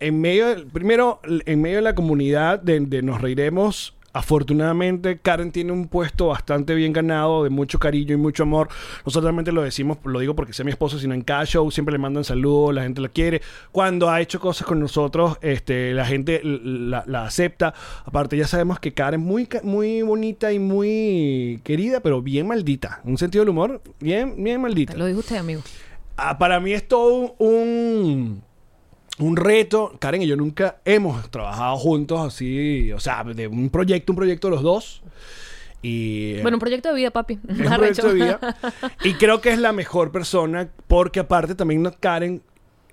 en 0.00 0.20
medio, 0.20 0.46
del- 0.48 0.66
primero, 0.66 1.20
en 1.24 1.60
medio 1.60 1.76
de 1.76 1.82
la 1.82 1.94
comunidad 1.94 2.60
de, 2.60 2.80
de 2.80 3.02
Nos 3.02 3.20
Reiremos, 3.20 3.94
afortunadamente 4.12 5.18
Karen 5.18 5.52
tiene 5.52 5.70
un 5.70 5.86
puesto 5.86 6.28
bastante 6.28 6.74
bien 6.74 6.92
ganado, 6.92 7.44
de 7.44 7.50
mucho 7.50 7.78
cariño 7.78 8.14
y 8.14 8.16
mucho 8.16 8.42
amor. 8.42 8.68
No 9.04 9.12
solamente 9.12 9.52
lo 9.52 9.62
decimos, 9.62 9.98
lo 10.04 10.18
digo 10.18 10.34
porque 10.34 10.52
sea 10.52 10.64
mi 10.64 10.70
esposo, 10.72 10.98
sino 10.98 11.14
en 11.14 11.22
cada 11.22 11.44
show 11.44 11.70
siempre 11.70 11.92
le 11.92 11.98
mandan 11.98 12.24
saludos, 12.24 12.74
la 12.74 12.82
gente 12.82 13.00
la 13.00 13.08
quiere. 13.08 13.40
Cuando 13.72 14.10
ha 14.10 14.20
hecho 14.20 14.40
cosas 14.40 14.66
con 14.66 14.80
nosotros, 14.80 15.38
este, 15.42 15.92
la 15.94 16.06
gente 16.06 16.40
la, 16.42 17.04
la 17.06 17.24
acepta. 17.24 17.72
Aparte, 18.04 18.36
ya 18.36 18.46
sabemos 18.48 18.80
que 18.80 18.92
Karen 18.94 19.20
es 19.20 19.26
muy, 19.26 19.48
muy 19.62 20.02
bonita 20.02 20.52
y 20.52 20.58
muy 20.58 21.60
querida, 21.62 22.00
pero 22.00 22.20
bien 22.22 22.48
maldita. 22.48 23.00
Un 23.04 23.16
sentido 23.18 23.42
del 23.42 23.50
humor, 23.50 23.80
bien, 24.00 24.42
bien 24.42 24.60
maldita. 24.60 24.94
Lo 24.94 25.06
dijo 25.06 25.20
usted, 25.20 25.36
amigo. 25.36 25.62
Ah, 26.16 26.36
para 26.36 26.58
mí 26.58 26.72
es 26.72 26.86
todo 26.88 27.34
un, 27.38 28.42
un 29.20 29.36
reto. 29.36 29.92
Karen 29.98 30.22
y 30.22 30.26
yo 30.26 30.36
nunca 30.36 30.76
hemos 30.84 31.30
trabajado 31.30 31.76
juntos 31.76 32.20
así, 32.26 32.92
o 32.92 33.00
sea, 33.00 33.22
de 33.24 33.46
un 33.46 33.70
proyecto, 33.70 34.12
un 34.12 34.16
proyecto 34.16 34.50
los 34.50 34.62
dos. 34.62 35.02
Y 35.82 36.40
Bueno, 36.42 36.56
un 36.56 36.60
proyecto 36.60 36.88
de 36.90 36.94
vida, 36.94 37.10
papi. 37.10 37.38
es 37.48 37.58
un 37.60 37.74
proyecto 37.76 38.08
de 38.08 38.14
vida. 38.14 38.56
Y 39.04 39.14
creo 39.14 39.40
que 39.40 39.50
es 39.50 39.58
la 39.58 39.72
mejor 39.72 40.12
persona 40.12 40.68
porque 40.88 41.20
aparte 41.20 41.54
también 41.54 41.82
Karen 42.00 42.42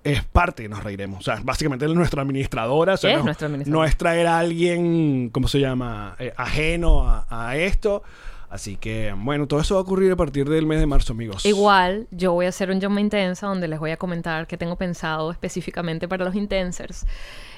es 0.03 0.23
parte 0.23 0.63
de 0.63 0.69
Nos 0.69 0.83
Reiremos. 0.83 1.19
O 1.19 1.21
sea, 1.23 1.41
básicamente 1.43 1.85
es 1.85 1.91
nuestra 1.93 2.21
administradora. 2.21 2.93
O 2.93 2.97
sea, 2.97 3.11
Es 3.11 3.17
no, 3.17 3.25
nuestra 3.25 3.47
administradora. 3.47 3.83
No 3.83 3.89
es 3.89 3.97
traer 3.97 4.27
a 4.27 4.39
alguien, 4.39 5.29
¿cómo 5.33 5.49
se 5.49 5.59
llama? 5.59 6.15
Eh, 6.17 6.31
ajeno 6.37 7.05
a, 7.09 7.25
a 7.29 7.57
esto. 7.57 8.03
Así 8.49 8.77
que, 8.77 9.13
bueno, 9.17 9.47
todo 9.47 9.59
eso 9.59 9.75
va 9.75 9.81
a 9.81 9.83
ocurrir 9.83 10.11
a 10.11 10.15
partir 10.15 10.47
del 10.47 10.65
mes 10.65 10.79
de 10.79 10.85
marzo, 10.85 11.13
amigos. 11.13 11.45
Igual, 11.45 12.07
yo 12.11 12.31
voy 12.31 12.45
a 12.45 12.49
hacer 12.49 12.71
un 12.71 12.79
llama 12.79 13.01
intensa 13.01 13.47
donde 13.47 13.67
les 13.67 13.77
voy 13.77 13.91
a 13.91 13.97
comentar 13.97 14.47
que 14.47 14.57
tengo 14.57 14.77
pensado 14.77 15.31
específicamente 15.31 16.07
para 16.07 16.23
los 16.23 16.33
intensers. 16.33 17.05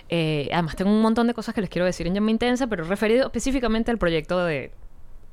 Eh, 0.09 0.49
además, 0.51 0.75
tengo 0.75 0.91
un 0.91 1.01
montón 1.01 1.27
de 1.27 1.35
cosas 1.35 1.53
que 1.53 1.61
les 1.61 1.69
quiero 1.69 1.85
decir 1.85 2.07
en 2.07 2.15
llama 2.15 2.31
intensa, 2.31 2.65
pero 2.65 2.83
referido 2.83 3.27
específicamente 3.27 3.91
al 3.91 3.99
proyecto 3.99 4.43
de 4.43 4.71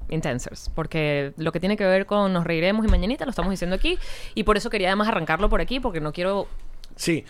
Intensers, 0.08 0.70
porque 0.74 1.32
lo 1.36 1.52
que 1.52 1.60
tiene 1.60 1.76
que 1.76 1.84
ver 1.84 2.06
con 2.06 2.32
Nos 2.32 2.44
Reiremos 2.44 2.86
y 2.86 2.88
Mañanita 2.88 3.24
lo 3.24 3.30
estamos 3.30 3.50
diciendo 3.50 3.76
aquí, 3.76 3.98
y 4.34 4.44
por 4.44 4.56
eso 4.56 4.70
quería 4.70 4.88
además 4.88 5.08
arrancarlo 5.08 5.48
por 5.48 5.60
aquí, 5.60 5.80
porque 5.80 6.00
no 6.00 6.12
quiero 6.12 6.46
Sí, 6.98 7.26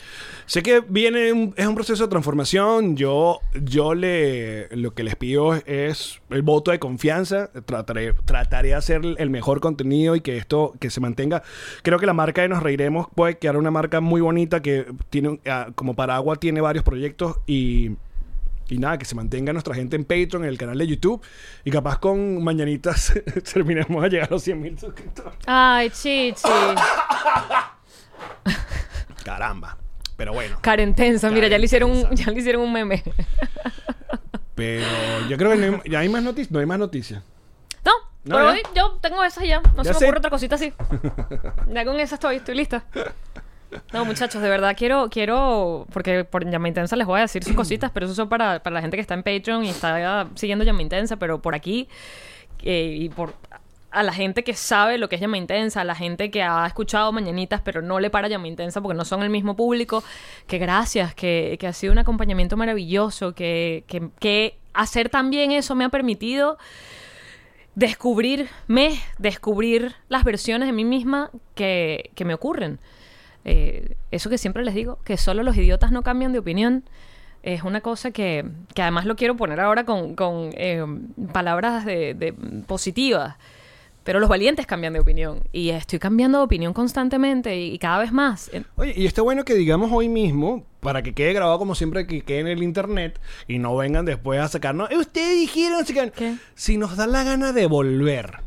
sé 0.46 0.62
que 0.62 0.80
viene 0.88 1.32
un- 1.32 1.52
es 1.56 1.66
un 1.66 1.74
proceso 1.74 2.04
de 2.04 2.08
transformación. 2.08 2.96
Yo, 2.96 3.40
yo 3.64 3.94
le 3.94 4.68
lo 4.76 4.94
que 4.94 5.02
les 5.02 5.16
pido 5.16 5.54
es 5.66 6.20
el 6.30 6.42
voto 6.42 6.70
de 6.70 6.78
confianza. 6.78 7.50
Trataré, 7.64 8.12
trataré 8.24 8.68
de 8.68 8.74
hacer 8.76 9.02
el 9.18 9.28
mejor 9.28 9.58
contenido 9.60 10.14
y 10.14 10.20
que 10.20 10.36
esto 10.36 10.72
que 10.78 10.88
se 10.88 11.00
mantenga. 11.00 11.42
Creo 11.82 11.98
que 11.98 12.06
la 12.06 12.12
marca 12.12 12.42
de 12.42 12.48
Nos 12.48 12.62
Reiremos 12.62 13.08
puede 13.12 13.38
quedar 13.38 13.56
una 13.56 13.72
marca 13.72 14.00
muy 14.00 14.20
bonita 14.20 14.62
que 14.62 14.86
tiene 15.10 15.40
ah, 15.46 15.70
como 15.74 15.96
Paragua 15.96 16.36
tiene 16.36 16.60
varios 16.60 16.84
proyectos 16.84 17.38
y 17.46 17.90
y 18.68 18.78
nada, 18.78 18.98
que 18.98 19.04
se 19.04 19.14
mantenga 19.14 19.52
nuestra 19.52 19.76
gente 19.76 19.94
en 19.94 20.02
Patreon, 20.04 20.42
en 20.42 20.48
el 20.48 20.58
canal 20.58 20.76
de 20.78 20.88
YouTube. 20.88 21.22
Y 21.64 21.70
capaz 21.70 21.98
con 22.00 22.42
mañanitas 22.42 23.12
terminemos 23.54 24.02
a 24.04 24.08
llegar 24.08 24.26
a 24.28 24.32
los 24.32 24.42
100 24.42 24.60
mil 24.60 24.76
suscriptores. 24.78 25.34
Ay, 25.46 25.88
chichi. 25.90 26.42
Caramba. 29.26 29.76
Pero 30.16 30.32
bueno. 30.32 30.56
Karen 30.60 30.94
tensa, 30.94 31.28
mira, 31.30 31.48
ya 31.48 31.58
le 31.58 31.64
hicieron 31.66 31.90
un, 31.90 32.10
ya 32.16 32.30
le 32.30 32.38
hicieron 32.38 32.62
un 32.62 32.72
meme. 32.72 33.02
Pero 34.54 34.86
yo 35.28 35.36
creo 35.36 35.50
que 35.50 35.56
no 35.58 35.80
hay, 35.84 35.90
ya 35.90 35.98
hay 35.98 36.08
más 36.08 36.22
noticias. 36.22 36.50
No 36.50 36.58
hay 36.60 36.66
más 36.66 36.78
noticias. 36.78 37.22
No, 37.84 37.92
No, 38.24 38.36
por 38.36 38.44
ya. 38.44 38.50
hoy 38.52 38.62
yo 38.74 38.98
tengo 39.02 39.22
esas 39.24 39.44
ya. 39.44 39.60
No 39.60 39.82
Ya 39.82 39.84
se 39.84 39.90
me 39.90 39.98
sé. 39.98 40.04
ocurre 40.06 40.18
otra 40.18 40.30
cosita 40.30 40.54
así. 40.54 40.72
Ya 41.72 41.84
con 41.84 41.98
esa 42.00 42.14
estoy, 42.14 42.36
estoy 42.36 42.54
lista. 42.54 42.84
No, 43.92 44.04
muchachos, 44.04 44.40
de 44.40 44.48
verdad 44.48 44.74
quiero, 44.78 45.08
quiero, 45.10 45.86
porque 45.92 46.24
por 46.24 46.48
Llama 46.48 46.68
Intensa 46.68 46.94
les 46.96 47.06
voy 47.06 47.18
a 47.18 47.22
decir 47.22 47.42
sus 47.44 47.54
cositas, 47.54 47.90
pero 47.92 48.06
eso 48.06 48.14
son 48.14 48.28
para, 48.28 48.62
para 48.62 48.74
la 48.74 48.80
gente 48.80 48.96
que 48.96 49.00
está 49.00 49.14
en 49.14 49.24
Patreon 49.24 49.64
y 49.64 49.70
está 49.70 50.28
siguiendo 50.36 50.64
Llama 50.64 50.82
Intensa, 50.82 51.16
pero 51.16 51.42
por 51.42 51.54
aquí 51.54 51.88
eh, 52.62 52.96
y 53.00 53.08
por 53.08 53.34
a 53.96 54.02
la 54.02 54.12
gente 54.12 54.44
que 54.44 54.52
sabe 54.52 54.98
lo 54.98 55.08
que 55.08 55.14
es 55.14 55.22
Llama 55.22 55.38
Intensa, 55.38 55.80
a 55.80 55.84
la 55.84 55.94
gente 55.94 56.30
que 56.30 56.42
ha 56.42 56.66
escuchado 56.66 57.12
Mañanitas, 57.12 57.62
pero 57.62 57.80
no 57.80 57.98
le 57.98 58.10
para 58.10 58.28
Llama 58.28 58.46
Intensa 58.46 58.82
porque 58.82 58.94
no 58.94 59.06
son 59.06 59.22
el 59.22 59.30
mismo 59.30 59.56
público, 59.56 60.04
que 60.46 60.58
gracias, 60.58 61.14
que, 61.14 61.56
que 61.58 61.66
ha 61.66 61.72
sido 61.72 61.94
un 61.94 61.98
acompañamiento 61.98 62.58
maravilloso, 62.58 63.34
que, 63.34 63.84
que, 64.18 64.58
hacer 64.74 65.08
también 65.08 65.50
eso 65.50 65.74
me 65.74 65.84
ha 65.84 65.88
permitido 65.88 66.58
descubrirme, 67.74 69.00
descubrir 69.16 69.94
las 70.10 70.24
versiones 70.24 70.68
de 70.68 70.72
mí 70.74 70.84
misma 70.84 71.30
que, 71.54 72.10
que 72.14 72.26
me 72.26 72.34
ocurren. 72.34 72.78
Eh, 73.46 73.96
eso 74.10 74.28
que 74.28 74.36
siempre 74.36 74.62
les 74.62 74.74
digo, 74.74 74.98
que 75.04 75.16
solo 75.16 75.42
los 75.42 75.56
idiotas 75.56 75.90
no 75.90 76.02
cambian 76.02 76.34
de 76.34 76.38
opinión, 76.38 76.84
es 77.42 77.62
una 77.62 77.80
cosa 77.80 78.10
que, 78.10 78.44
que 78.74 78.82
además 78.82 79.06
lo 79.06 79.16
quiero 79.16 79.38
poner 79.38 79.60
ahora 79.60 79.86
con, 79.86 80.14
con, 80.14 80.50
eh, 80.52 80.84
palabras 81.32 81.86
de, 81.86 82.12
de 82.12 82.34
positivas. 82.66 83.36
Pero 84.06 84.20
los 84.20 84.28
valientes 84.30 84.66
cambian 84.66 84.94
de 84.94 85.00
opinión. 85.00 85.42
Y 85.52 85.70
estoy 85.70 85.98
cambiando 85.98 86.38
de 86.38 86.44
opinión 86.44 86.72
constantemente 86.72 87.58
y, 87.60 87.74
y 87.74 87.78
cada 87.78 87.98
vez 87.98 88.12
más. 88.12 88.50
Oye, 88.76 88.94
y 88.96 89.04
está 89.04 89.20
bueno 89.20 89.44
que 89.44 89.54
digamos 89.54 89.90
hoy 89.92 90.08
mismo, 90.08 90.64
para 90.80 91.02
que 91.02 91.12
quede 91.12 91.32
grabado 91.34 91.58
como 91.58 91.74
siempre, 91.74 92.06
que 92.06 92.22
quede 92.22 92.38
en 92.40 92.46
el 92.46 92.62
internet 92.62 93.20
y 93.48 93.58
no 93.58 93.76
vengan 93.76 94.04
después 94.06 94.40
a 94.40 94.46
sacarnos. 94.48 94.90
"Eh, 94.92 94.96
Ustedes 94.96 95.38
dijeron, 95.40 95.80
no 95.80 95.84
sé 95.84 95.92
qué". 95.92 96.10
¿Qué? 96.16 96.34
Si 96.54 96.78
nos 96.78 96.96
da 96.96 97.06
la 97.08 97.24
gana 97.24 97.52
de 97.52 97.66
volver. 97.66 98.38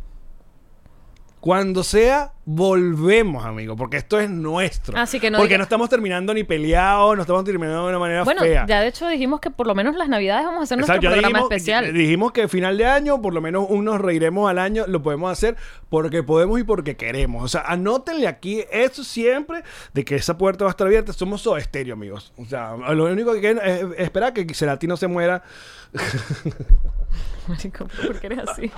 Cuando 1.39 1.83
sea, 1.83 2.33
volvemos, 2.43 3.45
amigo, 3.45 3.77
porque 3.77 3.95
esto 3.95 4.19
es 4.19 4.29
nuestro. 4.29 4.97
Así 4.97 5.21
que 5.21 5.31
no 5.31 5.37
porque 5.37 5.53
diga- 5.53 5.59
no 5.59 5.63
estamos 5.63 5.87
terminando 5.89 6.33
ni 6.33 6.43
peleados, 6.43 7.15
no 7.15 7.21
estamos 7.21 7.45
terminando 7.45 7.83
de 7.83 7.89
una 7.89 7.99
manera 7.99 8.23
Bueno, 8.25 8.41
fea. 8.41 8.65
ya 8.67 8.81
de 8.81 8.87
hecho 8.89 9.07
dijimos 9.07 9.39
que 9.39 9.49
por 9.49 9.65
lo 9.65 9.73
menos 9.73 9.95
las 9.95 10.09
navidades 10.09 10.43
vamos 10.45 10.59
a 10.59 10.63
hacer 10.63 10.79
Exacto, 10.79 11.01
nuestro 11.03 11.11
programa 11.21 11.39
dijimos, 11.39 11.51
especial. 11.51 11.93
Dijimos 11.93 12.31
que 12.33 12.47
final 12.49 12.77
de 12.77 12.85
año, 12.87 13.21
por 13.21 13.33
lo 13.33 13.39
menos 13.39 13.67
unos 13.69 14.01
reiremos 14.01 14.49
al 14.49 14.59
año, 14.59 14.83
lo 14.87 15.01
podemos 15.01 15.31
hacer 15.31 15.55
porque 15.87 16.23
podemos 16.23 16.59
y 16.59 16.63
porque 16.65 16.97
queremos. 16.97 17.41
O 17.43 17.47
sea, 17.47 17.61
anótenle 17.61 18.27
aquí 18.27 18.65
eso 18.69 19.05
siempre 19.05 19.63
de 19.93 20.03
que 20.03 20.15
esa 20.15 20.37
puerta 20.37 20.65
va 20.65 20.71
a 20.71 20.73
estar 20.73 20.87
abierta. 20.87 21.13
Somos 21.13 21.41
Soda 21.41 21.59
Estéreo, 21.59 21.93
amigos. 21.93 22.33
O 22.37 22.43
sea, 22.43 22.75
lo 22.75 23.05
único 23.05 23.31
que 23.33 23.39
quieren 23.39 23.59
es 23.65 23.85
esperar 23.97 24.33
que 24.33 24.45
Cerati 24.53 24.87
no 24.87 24.97
se 24.97 25.07
muera. 25.07 25.41
Marico, 27.47 27.85
¿por 27.87 28.19
qué 28.19 28.27
eres 28.27 28.39
así? 28.47 28.71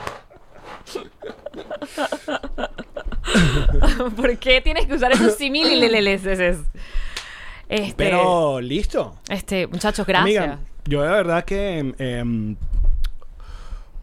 ¿Por 4.16 4.38
qué 4.38 4.62
tienes 4.62 4.86
que 4.88 4.94
usar 4.94 5.12
esos 5.12 5.36
similileles? 5.36 6.24
Este, 7.70 7.94
Pero 7.96 8.60
listo. 8.60 9.16
este, 9.30 9.68
muchachos, 9.68 10.06
gracias. 10.06 10.44
Amiga, 10.44 10.60
yo 10.86 11.02
de 11.04 11.10
verdad 11.10 11.46
que 11.46 11.78
em, 11.78 11.94
em, 12.00 12.56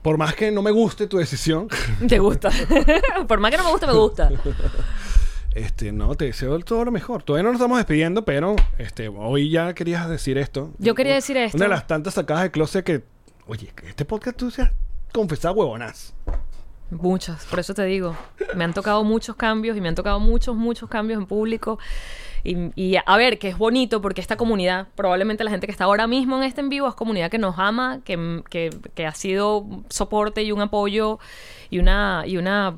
por 0.02 0.16
más 0.16 0.34
que 0.34 0.50
no 0.50 0.62
me 0.62 0.70
guste 0.70 1.06
tu 1.06 1.18
decisión, 1.18 1.68
Te 2.08 2.18
gusta. 2.18 2.50
Por 3.28 3.38
más 3.40 3.50
que 3.50 3.58
no 3.58 3.64
me 3.64 3.70
guste, 3.70 3.86
me 3.86 3.92
gusta. 3.92 4.30
este, 5.54 5.92
no, 5.92 6.14
te 6.14 6.24
deseo 6.26 6.58
todo 6.60 6.84
lo 6.86 6.92
mejor. 6.92 7.22
Todavía 7.22 7.42
no 7.42 7.50
nos 7.50 7.60
estamos 7.60 7.76
despidiendo, 7.78 8.24
pero 8.24 8.56
este, 8.78 9.08
hoy 9.08 9.50
ya 9.50 9.74
querías 9.74 10.08
decir 10.08 10.38
esto. 10.38 10.70
Yo 10.78 10.94
quería 10.94 11.12
decir 11.14 11.36
esto. 11.36 11.56
Una 11.58 11.66
de 11.66 11.70
las 11.70 11.86
tantas 11.86 12.14
sacadas 12.14 12.44
de 12.44 12.50
closet 12.50 12.84
que, 12.86 13.02
oye, 13.46 13.70
este 13.86 14.04
podcast 14.06 14.36
tú 14.38 14.50
seas 14.50 14.70
confesado 15.12 15.54
huevonas. 15.56 16.14
Muchas, 16.90 17.44
por 17.46 17.60
eso 17.60 17.74
te 17.74 17.84
digo. 17.84 18.16
Me 18.54 18.64
han 18.64 18.72
tocado 18.72 19.04
muchos 19.04 19.36
cambios 19.36 19.76
y 19.76 19.80
me 19.80 19.88
han 19.88 19.94
tocado 19.94 20.20
muchos, 20.20 20.56
muchos 20.56 20.88
cambios 20.88 21.18
en 21.18 21.26
público. 21.26 21.78
Y, 22.44 22.70
y, 22.76 22.96
a 23.04 23.16
ver, 23.16 23.38
que 23.38 23.48
es 23.48 23.58
bonito 23.58 24.00
porque 24.00 24.20
esta 24.20 24.36
comunidad, 24.36 24.86
probablemente 24.94 25.44
la 25.44 25.50
gente 25.50 25.66
que 25.66 25.72
está 25.72 25.84
ahora 25.84 26.06
mismo 26.06 26.36
en 26.38 26.44
este 26.44 26.60
en 26.60 26.68
vivo, 26.68 26.88
es 26.88 26.94
comunidad 26.94 27.30
que 27.30 27.38
nos 27.38 27.58
ama, 27.58 28.00
que, 28.04 28.42
que, 28.48 28.70
que 28.94 29.06
ha 29.06 29.12
sido 29.12 29.66
soporte 29.88 30.42
y 30.42 30.52
un 30.52 30.60
apoyo 30.60 31.18
y 31.68 31.78
una, 31.78 32.22
y 32.26 32.36
una 32.36 32.74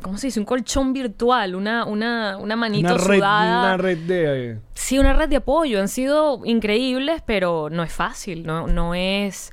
¿cómo 0.00 0.18
se 0.18 0.28
dice? 0.28 0.40
Un 0.40 0.46
colchón 0.46 0.92
virtual, 0.92 1.54
una, 1.54 1.84
una, 1.84 2.36
una 2.38 2.56
manito 2.56 2.94
Una 2.94 3.04
red, 3.04 3.16
sudada. 3.18 3.60
una 3.60 3.76
red 3.76 3.98
de... 3.98 4.58
Sí, 4.74 4.98
una 4.98 5.12
red 5.12 5.28
de 5.28 5.36
apoyo. 5.36 5.80
Han 5.80 5.88
sido 5.88 6.40
increíbles, 6.44 7.22
pero 7.24 7.68
no 7.70 7.82
es 7.82 7.92
fácil. 7.92 8.46
No, 8.46 8.66
no 8.66 8.94
es. 8.94 9.52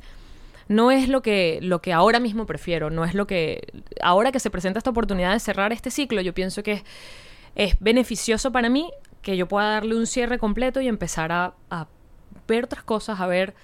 No 0.68 0.91
es 0.91 1.07
lo 1.07 1.22
que, 1.22 1.59
lo 1.61 1.82
que 1.82 1.93
ahora 1.93 2.20
mismo 2.20 2.45
prefiero. 2.45 2.89
No 2.89 3.05
es 3.05 3.13
lo 3.13 3.28
que. 3.28 3.61
Ahora 4.01 4.32
que 4.32 4.39
se 4.39 4.49
presenta 4.49 4.80
esta 4.80 4.89
oportunidad 4.89 5.34
de 5.34 5.39
cerrar 5.39 5.72
este 5.74 5.91
ciclo, 5.91 6.22
yo 6.22 6.34
pienso 6.34 6.63
que 6.63 6.74
es, 6.74 6.84
es 7.55 7.80
beneficioso 7.80 8.51
para 8.51 8.70
mí 8.70 8.91
que 9.22 9.36
yo 9.38 9.47
pueda 9.47 9.72
darle 9.72 9.95
un 9.95 10.07
cierre 10.07 10.38
completo 10.38 10.80
y 10.82 10.88
empezar 10.88 11.32
a, 11.32 11.53
a 11.70 11.88
ver 12.47 12.65
otras 12.65 12.84
cosas, 12.84 13.20
a 13.20 13.28
ver 13.28 13.55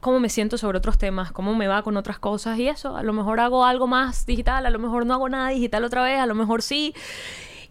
cómo 0.00 0.20
me 0.20 0.28
siento 0.28 0.58
sobre 0.58 0.76
otros 0.76 0.98
temas, 0.98 1.32
cómo 1.32 1.54
me 1.54 1.66
va 1.66 1.82
con 1.82 1.96
otras 1.96 2.18
cosas 2.18 2.58
y 2.58 2.68
eso. 2.68 2.96
A 2.96 3.02
lo 3.02 3.12
mejor 3.12 3.40
hago 3.40 3.64
algo 3.64 3.86
más 3.86 4.26
digital, 4.26 4.66
a 4.66 4.70
lo 4.70 4.78
mejor 4.78 5.06
no 5.06 5.14
hago 5.14 5.28
nada 5.28 5.48
digital 5.48 5.84
otra 5.84 6.02
vez, 6.02 6.20
a 6.20 6.26
lo 6.26 6.34
mejor 6.34 6.62
sí. 6.62 6.94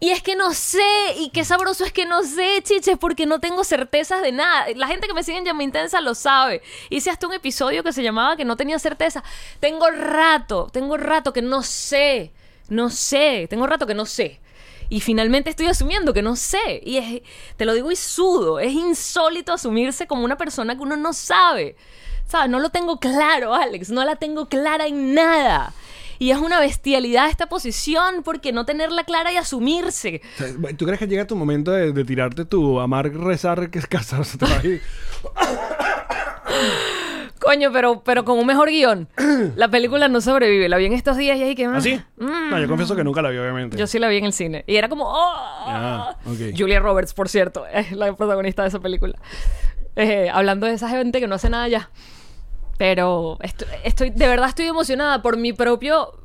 Y 0.03 0.09
es 0.09 0.21
que 0.21 0.35
no 0.35 0.53
sé, 0.53 0.83
y 1.17 1.29
qué 1.29 1.45
sabroso 1.45 1.85
es 1.85 1.93
que 1.93 2.05
no 2.05 2.23
sé, 2.23 2.61
chiches, 2.61 2.97
porque 2.97 3.25
no 3.25 3.39
tengo 3.39 3.63
certezas 3.63 4.21
de 4.21 4.33
nada. 4.33 4.65
La 4.75 4.87
gente 4.87 5.07
que 5.07 5.13
me 5.13 5.23
sigue 5.23 5.37
en 5.37 5.45
Llama 5.45 5.63
Intensa 5.63 6.01
lo 6.01 6.13
sabe. 6.13 6.61
Hice 6.89 7.09
hasta 7.09 7.25
un 7.25 7.31
episodio 7.31 7.83
que 7.83 7.93
se 7.93 8.03
llamaba 8.03 8.35
que 8.35 8.43
no 8.43 8.57
tenía 8.57 8.77
certeza. 8.79 9.23
Tengo 9.61 9.89
rato, 9.89 10.67
tengo 10.73 10.97
rato 10.97 11.31
que 11.31 11.41
no 11.41 11.63
sé, 11.63 12.33
no 12.67 12.89
sé, 12.89 13.47
tengo 13.49 13.65
rato 13.65 13.87
que 13.87 13.93
no 13.93 14.05
sé. 14.05 14.41
Y 14.89 14.99
finalmente 14.99 15.49
estoy 15.49 15.67
asumiendo 15.67 16.13
que 16.13 16.21
no 16.21 16.35
sé. 16.35 16.81
Y 16.83 16.97
es, 16.97 17.21
te 17.55 17.63
lo 17.63 17.73
digo 17.73 17.89
y 17.89 17.95
sudo, 17.95 18.59
es 18.59 18.73
insólito 18.73 19.53
asumirse 19.53 20.05
como 20.05 20.25
una 20.25 20.35
persona 20.35 20.75
que 20.75 20.81
uno 20.81 20.97
no 20.97 21.13
sabe. 21.13 21.77
¿Sabes? 22.27 22.49
No 22.49 22.59
lo 22.59 22.71
tengo 22.71 22.99
claro, 22.99 23.53
Alex, 23.53 23.89
no 23.89 24.03
la 24.03 24.17
tengo 24.17 24.49
clara 24.49 24.85
en 24.85 25.13
nada. 25.13 25.73
Y 26.23 26.31
es 26.31 26.37
una 26.37 26.61
bestialidad 26.61 27.27
esta 27.27 27.47
posición 27.47 28.23
porque 28.23 28.53
no 28.53 28.65
tenerla 28.65 29.03
clara 29.03 29.33
y 29.33 29.35
asumirse. 29.35 30.21
¿Tú 30.77 30.85
crees 30.85 30.97
que 30.97 31.05
llega 31.05 31.27
tu 31.27 31.35
momento 31.35 31.71
de, 31.71 31.91
de 31.91 32.05
tirarte 32.05 32.45
tu 32.45 32.79
amar, 32.79 33.13
rezar, 33.13 33.69
que 33.69 33.79
es 33.79 33.87
casarse? 33.87 34.37
Coño, 37.39 37.73
pero, 37.73 38.03
pero 38.05 38.23
con 38.23 38.39
un 38.39 38.45
mejor 38.45 38.69
guion. 38.69 39.09
La 39.57 39.67
película 39.67 40.07
no 40.07 40.21
sobrevive. 40.21 40.69
La 40.69 40.77
vi 40.77 40.85
en 40.85 40.93
estos 40.93 41.17
días 41.17 41.37
y 41.37 41.43
ahí 41.43 41.55
que... 41.55 41.65
¿Ah, 41.65 41.81
sí? 41.81 41.99
Mm. 42.15 42.51
No, 42.51 42.57
yo 42.57 42.69
confieso 42.69 42.95
que 42.95 43.03
nunca 43.03 43.21
la 43.21 43.29
vi, 43.29 43.37
obviamente. 43.39 43.75
Yo 43.75 43.85
sí 43.85 43.99
la 43.99 44.07
vi 44.07 44.15
en 44.15 44.23
el 44.23 44.31
cine. 44.31 44.63
Y 44.65 44.77
era 44.77 44.87
como... 44.87 45.03
¡Oh! 45.03 45.33
Ah, 45.35 46.15
ok. 46.25 46.57
Julia 46.57 46.79
Roberts, 46.79 47.13
por 47.13 47.27
cierto, 47.27 47.65
es 47.67 47.91
la 47.91 48.15
protagonista 48.15 48.61
de 48.61 48.69
esa 48.69 48.79
película. 48.79 49.19
Eh, 49.97 50.29
hablando 50.31 50.67
de 50.67 50.73
esa 50.73 50.87
gente 50.87 51.19
que 51.19 51.27
no 51.27 51.35
hace 51.35 51.49
nada 51.49 51.67
ya. 51.67 51.89
Pero 52.83 53.37
estoy, 53.85 54.09
de 54.09 54.27
verdad 54.27 54.49
estoy 54.49 54.65
emocionada 54.65 55.21
por 55.21 55.37
mi 55.37 55.53
propio 55.53 56.19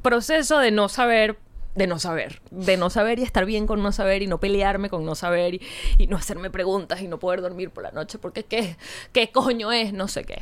proceso 0.00 0.60
de 0.60 0.70
no 0.70 0.88
saber, 0.88 1.40
de 1.74 1.86
no 1.86 1.98
saber, 1.98 2.40
de 2.50 2.76
no 2.76 2.88
saber 2.88 3.18
y 3.18 3.22
estar 3.22 3.44
bien 3.46 3.66
con 3.66 3.82
no 3.82 3.90
saber 3.90 4.22
y 4.22 4.26
no 4.26 4.38
pelearme 4.38 4.88
con 4.88 5.04
no 5.04 5.14
saber 5.14 5.54
y, 5.54 6.06
no 6.06 6.16
hacerme 6.16 6.50
preguntas 6.50 7.02
y 7.02 7.08
no 7.08 7.18
poder 7.18 7.40
dormir 7.40 7.70
por 7.70 7.82
la 7.82 7.90
noche 7.90 8.18
porque 8.18 8.44
qué, 8.44 8.76
qué 9.12 9.30
coño 9.30 9.72
es, 9.72 9.92
no 9.92 10.06
sé 10.06 10.24
qué. 10.24 10.40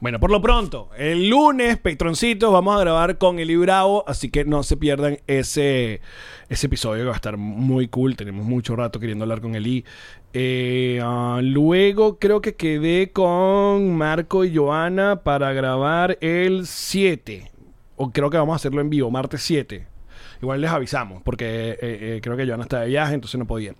Bueno, 0.00 0.18
por 0.18 0.30
lo 0.30 0.40
pronto, 0.42 0.90
el 0.96 1.28
lunes, 1.28 1.78
Patroncitos, 1.78 2.52
vamos 2.52 2.76
a 2.76 2.80
grabar 2.80 3.18
con 3.18 3.38
Eli 3.38 3.56
Bravo, 3.56 4.04
así 4.08 4.30
que 4.30 4.44
no 4.44 4.62
se 4.62 4.76
pierdan 4.76 5.18
ese, 5.26 6.00
ese 6.48 6.66
episodio 6.66 7.04
que 7.04 7.08
va 7.08 7.12
a 7.12 7.16
estar 7.16 7.36
muy 7.36 7.88
cool. 7.88 8.16
Tenemos 8.16 8.44
mucho 8.44 8.74
rato 8.74 8.98
queriendo 8.98 9.24
hablar 9.24 9.40
con 9.40 9.54
Eli. 9.54 9.84
Eh, 10.32 11.00
ah, 11.02 11.40
luego 11.42 12.18
creo 12.18 12.40
que 12.40 12.54
quedé 12.54 13.12
con 13.12 13.96
Marco 13.96 14.44
y 14.44 14.54
Joana 14.54 15.22
para 15.22 15.52
grabar 15.52 16.18
el 16.20 16.66
7. 16.66 17.50
O 17.96 18.10
creo 18.10 18.30
que 18.30 18.36
vamos 18.36 18.52
a 18.54 18.56
hacerlo 18.56 18.80
en 18.80 18.90
vivo, 18.90 19.10
martes 19.10 19.42
7. 19.42 19.97
Igual 20.40 20.60
les 20.60 20.70
avisamos, 20.70 21.22
porque 21.22 21.70
eh, 21.70 21.78
eh, 21.80 22.20
creo 22.22 22.36
que 22.36 22.46
Joana 22.46 22.64
está 22.64 22.80
de 22.80 22.88
viaje, 22.88 23.14
entonces 23.14 23.38
no 23.38 23.46
podía. 23.46 23.74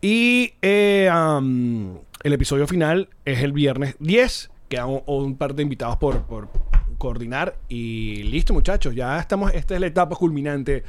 Y 0.00 0.54
am, 1.10 1.98
el 2.22 2.32
episodio 2.32 2.66
final 2.66 3.08
es 3.24 3.42
el 3.42 3.52
viernes 3.52 3.96
10, 3.98 4.50
quedan 4.68 4.88
un, 4.88 5.02
un 5.06 5.36
par 5.36 5.54
de 5.54 5.62
invitados 5.62 5.96
por, 5.96 6.22
por 6.22 6.48
coordinar 7.00 7.56
y 7.68 8.22
listo 8.24 8.52
muchachos, 8.52 8.94
ya 8.94 9.18
estamos, 9.18 9.52
esta 9.54 9.74
es 9.74 9.80
la 9.80 9.88
etapa 9.88 10.14
culminante 10.14 10.84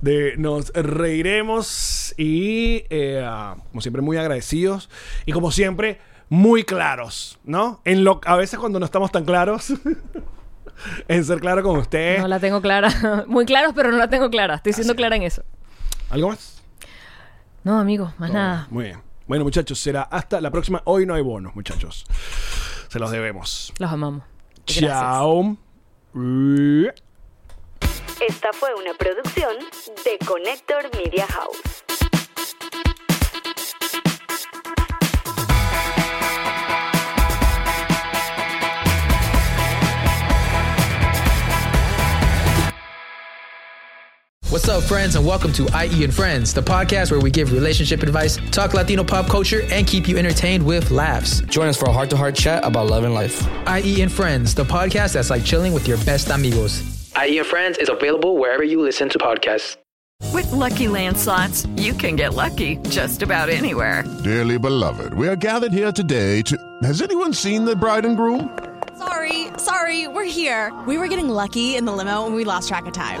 de 0.00 0.34
nos 0.38 0.70
reiremos 0.70 2.14
y 2.16 2.84
eh, 2.88 3.28
como 3.70 3.82
siempre 3.82 4.00
muy 4.00 4.16
agradecidos 4.16 4.88
y 5.26 5.32
como 5.32 5.50
siempre 5.50 5.98
muy 6.30 6.62
claros, 6.62 7.38
¿no? 7.44 7.82
En 7.84 8.04
lo, 8.04 8.20
a 8.24 8.36
veces 8.36 8.58
cuando 8.58 8.78
no 8.78 8.86
estamos 8.86 9.10
tan 9.10 9.24
claros, 9.24 9.74
en 11.08 11.24
ser 11.24 11.40
claro 11.40 11.62
con 11.62 11.76
ustedes. 11.76 12.20
No 12.20 12.28
la 12.28 12.40
tengo 12.40 12.60
clara. 12.60 13.24
Muy 13.26 13.44
claros, 13.46 13.72
pero 13.74 13.90
no 13.90 13.98
la 13.98 14.08
tengo 14.08 14.30
clara. 14.30 14.56
Estoy 14.56 14.72
siendo 14.72 14.94
clara 14.94 15.16
en 15.16 15.22
eso. 15.22 15.42
¿Algo 16.10 16.28
más? 16.28 16.62
No, 17.64 17.78
amigo, 17.78 18.12
más 18.18 18.30
nada. 18.30 18.66
Muy 18.70 18.84
bien. 18.84 19.02
Bueno 19.26 19.44
muchachos, 19.44 19.78
será 19.78 20.02
hasta 20.02 20.40
la 20.40 20.50
próxima. 20.50 20.80
Hoy 20.84 21.04
no 21.04 21.14
hay 21.14 21.22
bonos 21.22 21.54
muchachos. 21.54 22.06
Se 22.88 22.98
los 22.98 23.10
debemos. 23.10 23.74
Los 23.78 23.92
amamos. 23.92 24.22
Gracias. 24.66 24.90
Chao. 24.90 25.56
Esta 28.26 28.52
fue 28.52 28.70
una 28.74 28.94
producción 28.94 29.56
de 30.04 30.26
Connector 30.26 30.90
Media 30.96 31.26
House. 31.26 31.84
What's 44.50 44.66
up, 44.66 44.82
friends, 44.84 45.14
and 45.14 45.26
welcome 45.26 45.52
to 45.52 45.64
IE 45.84 46.04
and 46.04 46.14
Friends, 46.14 46.54
the 46.54 46.62
podcast 46.62 47.10
where 47.10 47.20
we 47.20 47.30
give 47.30 47.52
relationship 47.52 48.02
advice, 48.02 48.38
talk 48.50 48.72
Latino 48.72 49.04
pop 49.04 49.26
culture, 49.26 49.60
and 49.70 49.86
keep 49.86 50.08
you 50.08 50.16
entertained 50.16 50.64
with 50.64 50.90
laughs. 50.90 51.42
Join 51.42 51.68
us 51.68 51.76
for 51.76 51.90
a 51.90 51.92
heart 51.92 52.08
to 52.10 52.16
heart 52.16 52.34
chat 52.34 52.64
about 52.64 52.86
love 52.86 53.04
and 53.04 53.12
life. 53.12 53.46
IE 53.66 54.00
and 54.00 54.10
Friends, 54.10 54.54
the 54.54 54.64
podcast 54.64 55.12
that's 55.12 55.28
like 55.28 55.44
chilling 55.44 55.74
with 55.74 55.86
your 55.86 55.98
best 55.98 56.30
amigos. 56.30 56.80
IE 57.22 57.36
and 57.36 57.46
Friends 57.46 57.76
is 57.76 57.90
available 57.90 58.38
wherever 58.38 58.64
you 58.64 58.80
listen 58.80 59.10
to 59.10 59.18
podcasts. 59.18 59.76
With 60.32 60.50
Lucky 60.50 60.88
Land 60.88 61.18
slots, 61.18 61.66
you 61.76 61.92
can 61.92 62.16
get 62.16 62.32
lucky 62.32 62.76
just 62.88 63.22
about 63.22 63.50
anywhere. 63.50 64.02
Dearly 64.24 64.58
beloved, 64.58 65.12
we 65.12 65.28
are 65.28 65.36
gathered 65.36 65.74
here 65.74 65.92
today 65.92 66.40
to. 66.42 66.56
Has 66.82 67.02
anyone 67.02 67.34
seen 67.34 67.66
the 67.66 67.76
bride 67.76 68.06
and 68.06 68.16
groom? 68.16 68.58
Sorry, 68.96 69.48
sorry, 69.58 70.08
we're 70.08 70.24
here. 70.24 70.72
We 70.86 70.96
were 70.96 71.08
getting 71.08 71.28
lucky 71.28 71.76
in 71.76 71.84
the 71.84 71.92
limo 71.92 72.24
and 72.24 72.34
we 72.34 72.44
lost 72.44 72.68
track 72.68 72.86
of 72.86 72.94
time. 72.94 73.20